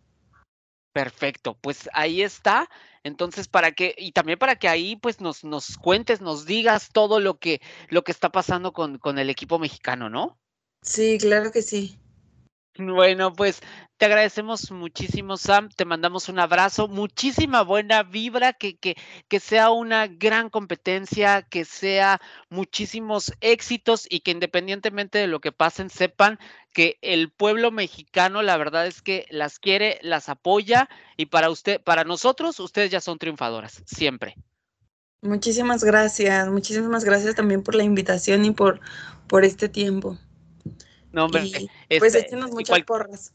Perfecto, 0.92 1.56
pues 1.60 1.88
ahí 1.92 2.22
está. 2.22 2.68
Entonces, 3.04 3.48
para 3.48 3.72
que, 3.72 3.94
y 3.98 4.12
también 4.12 4.38
para 4.38 4.56
que 4.56 4.68
ahí 4.68 4.96
pues 4.96 5.20
nos, 5.20 5.44
nos 5.44 5.76
cuentes, 5.76 6.20
nos 6.20 6.46
digas 6.46 6.88
todo 6.92 7.20
lo 7.20 7.38
que, 7.38 7.60
lo 7.88 8.02
que 8.02 8.12
está 8.12 8.30
pasando 8.30 8.72
con, 8.72 8.98
con 8.98 9.18
el 9.18 9.28
equipo 9.28 9.58
mexicano, 9.58 10.08
¿no? 10.08 10.38
Sí, 10.82 11.18
claro 11.18 11.52
que 11.52 11.62
sí. 11.62 11.98
Bueno, 12.76 13.32
pues 13.32 13.60
te 13.98 14.06
agradecemos 14.06 14.72
muchísimo, 14.72 15.36
Sam. 15.36 15.68
Te 15.68 15.84
mandamos 15.84 16.28
un 16.28 16.40
abrazo, 16.40 16.88
muchísima 16.88 17.62
buena 17.62 18.02
vibra, 18.02 18.52
que, 18.52 18.76
que, 18.76 18.96
que 19.28 19.38
sea 19.38 19.70
una 19.70 20.08
gran 20.08 20.50
competencia, 20.50 21.42
que 21.42 21.64
sea 21.64 22.20
muchísimos 22.50 23.32
éxitos 23.40 24.08
y 24.10 24.20
que 24.20 24.32
independientemente 24.32 25.18
de 25.18 25.28
lo 25.28 25.40
que 25.40 25.52
pasen, 25.52 25.88
sepan 25.88 26.40
que 26.72 26.98
el 27.00 27.30
pueblo 27.30 27.70
mexicano, 27.70 28.42
la 28.42 28.56
verdad 28.56 28.88
es 28.88 29.02
que 29.02 29.26
las 29.30 29.60
quiere, 29.60 30.00
las 30.02 30.28
apoya 30.28 30.88
y 31.16 31.26
para 31.26 31.50
usted, 31.50 31.80
para 31.80 32.02
nosotros, 32.02 32.58
ustedes 32.58 32.90
ya 32.90 33.00
son 33.00 33.18
triunfadoras, 33.18 33.84
siempre. 33.86 34.34
Muchísimas 35.22 35.84
gracias. 35.84 36.48
Muchísimas 36.48 37.04
gracias 37.04 37.36
también 37.36 37.62
por 37.62 37.76
la 37.76 37.84
invitación 37.84 38.44
y 38.44 38.50
por, 38.50 38.80
por 39.28 39.44
este 39.44 39.68
tiempo. 39.68 40.18
No, 41.14 41.26
hombre, 41.26 41.44
Y 41.44 41.98
pues 41.98 42.14
este, 42.14 42.26
échenos 42.28 42.50
muchas 42.50 42.70
cual- 42.70 42.84
porras. 42.84 43.32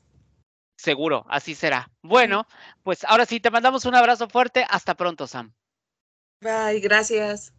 seguro, 0.77 1.25
así 1.29 1.55
será. 1.55 1.89
Bueno, 2.03 2.45
pues 2.83 3.03
ahora 3.05 3.25
sí, 3.25 3.39
te 3.39 3.51
mandamos 3.51 3.85
un 3.85 3.95
abrazo 3.95 4.27
fuerte. 4.29 4.65
Hasta 4.69 4.95
pronto, 4.95 5.27
Sam. 5.27 5.53
Bye, 6.41 6.79
gracias. 6.81 7.53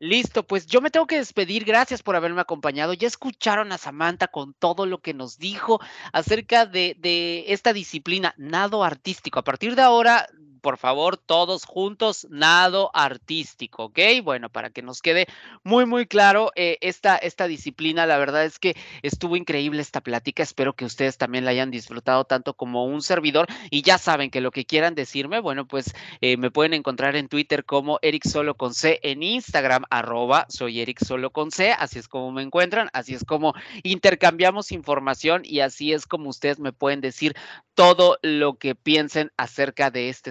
Listo, 0.00 0.46
pues 0.46 0.66
yo 0.66 0.80
me 0.80 0.90
tengo 0.90 1.06
que 1.08 1.16
despedir. 1.18 1.64
Gracias 1.64 2.02
por 2.04 2.14
haberme 2.14 2.40
acompañado. 2.40 2.94
Ya 2.94 3.08
escucharon 3.08 3.72
a 3.72 3.78
Samantha 3.78 4.28
con 4.28 4.54
todo 4.54 4.86
lo 4.86 4.98
que 5.00 5.12
nos 5.12 5.38
dijo 5.38 5.80
acerca 6.12 6.66
de, 6.66 6.94
de 6.98 7.46
esta 7.48 7.72
disciplina, 7.72 8.32
nado 8.36 8.84
artístico. 8.84 9.40
A 9.40 9.44
partir 9.44 9.74
de 9.74 9.82
ahora 9.82 10.28
por 10.60 10.78
favor, 10.78 11.16
todos 11.16 11.64
juntos, 11.64 12.26
nado 12.30 12.90
artístico, 12.94 13.84
¿ok? 13.84 13.98
Bueno, 14.22 14.48
para 14.48 14.70
que 14.70 14.82
nos 14.82 15.02
quede 15.02 15.26
muy, 15.64 15.84
muy 15.84 16.06
claro 16.06 16.52
eh, 16.56 16.78
esta, 16.80 17.16
esta 17.16 17.46
disciplina, 17.46 18.06
la 18.06 18.18
verdad 18.18 18.44
es 18.44 18.58
que 18.58 18.76
estuvo 19.02 19.36
increíble 19.36 19.82
esta 19.82 20.00
plática, 20.00 20.42
espero 20.42 20.74
que 20.74 20.84
ustedes 20.84 21.18
también 21.18 21.44
la 21.44 21.50
hayan 21.50 21.70
disfrutado 21.70 22.24
tanto 22.24 22.54
como 22.54 22.86
un 22.86 23.02
servidor 23.02 23.46
y 23.70 23.82
ya 23.82 23.98
saben 23.98 24.30
que 24.30 24.40
lo 24.40 24.50
que 24.50 24.64
quieran 24.64 24.94
decirme, 24.94 25.40
bueno, 25.40 25.66
pues 25.66 25.94
eh, 26.20 26.36
me 26.36 26.50
pueden 26.50 26.74
encontrar 26.74 27.16
en 27.16 27.28
Twitter 27.28 27.64
como 27.64 27.98
Eric 28.02 28.26
Solo 28.26 28.54
con 28.54 28.74
C, 28.74 29.00
en 29.02 29.22
Instagram 29.22 29.84
arroba 29.90 30.46
soy 30.48 30.80
Eric 30.80 31.04
Solo 31.04 31.30
con 31.30 31.48
así 31.78 31.98
es 31.98 32.08
como 32.08 32.30
me 32.30 32.42
encuentran, 32.42 32.88
así 32.92 33.14
es 33.14 33.24
como 33.24 33.54
intercambiamos 33.82 34.70
información 34.72 35.42
y 35.44 35.60
así 35.60 35.92
es 35.92 36.06
como 36.06 36.28
ustedes 36.28 36.58
me 36.58 36.72
pueden 36.72 37.00
decir 37.00 37.34
todo 37.74 38.18
lo 38.22 38.58
que 38.58 38.74
piensen 38.74 39.32
acerca 39.36 39.90
de 39.90 40.08
este 40.08 40.30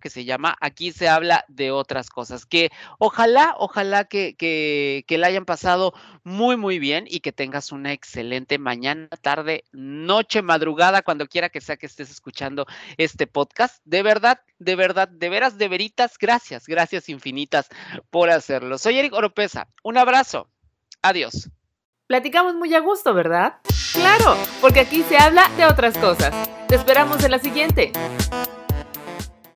que 0.00 0.08
se 0.08 0.24
llama 0.24 0.56
Aquí 0.60 0.92
se 0.92 1.08
habla 1.08 1.44
de 1.48 1.70
otras 1.70 2.08
cosas, 2.08 2.46
que 2.46 2.70
ojalá, 2.98 3.54
ojalá 3.58 4.04
que, 4.04 4.34
que, 4.34 5.04
que 5.06 5.18
la 5.18 5.26
hayan 5.26 5.44
pasado 5.44 5.92
muy, 6.24 6.56
muy 6.56 6.78
bien 6.78 7.04
y 7.06 7.20
que 7.20 7.32
tengas 7.32 7.70
una 7.70 7.92
excelente 7.92 8.58
mañana, 8.58 9.08
tarde, 9.20 9.64
noche, 9.72 10.40
madrugada, 10.40 11.02
cuando 11.02 11.26
quiera 11.26 11.50
que 11.50 11.60
sea 11.60 11.76
que 11.76 11.86
estés 11.86 12.10
escuchando 12.10 12.66
este 12.96 13.26
podcast. 13.26 13.82
De 13.84 14.02
verdad, 14.02 14.40
de 14.58 14.74
verdad, 14.74 15.08
de 15.08 15.28
veras, 15.28 15.58
de 15.58 15.68
veritas, 15.68 16.16
gracias, 16.18 16.66
gracias 16.66 17.10
infinitas 17.10 17.68
por 18.10 18.30
hacerlo. 18.30 18.78
Soy 18.78 18.98
Eric 18.98 19.12
Oropesa, 19.12 19.68
un 19.82 19.98
abrazo, 19.98 20.48
adiós. 21.02 21.50
Platicamos 22.06 22.54
muy 22.54 22.74
a 22.74 22.80
gusto, 22.80 23.12
¿verdad? 23.12 23.56
Claro, 23.92 24.34
porque 24.62 24.80
aquí 24.80 25.02
se 25.02 25.18
habla 25.18 25.50
de 25.58 25.66
otras 25.66 25.98
cosas. 25.98 26.32
Te 26.66 26.74
esperamos 26.74 27.22
en 27.22 27.30
la 27.30 27.38
siguiente. 27.38 27.92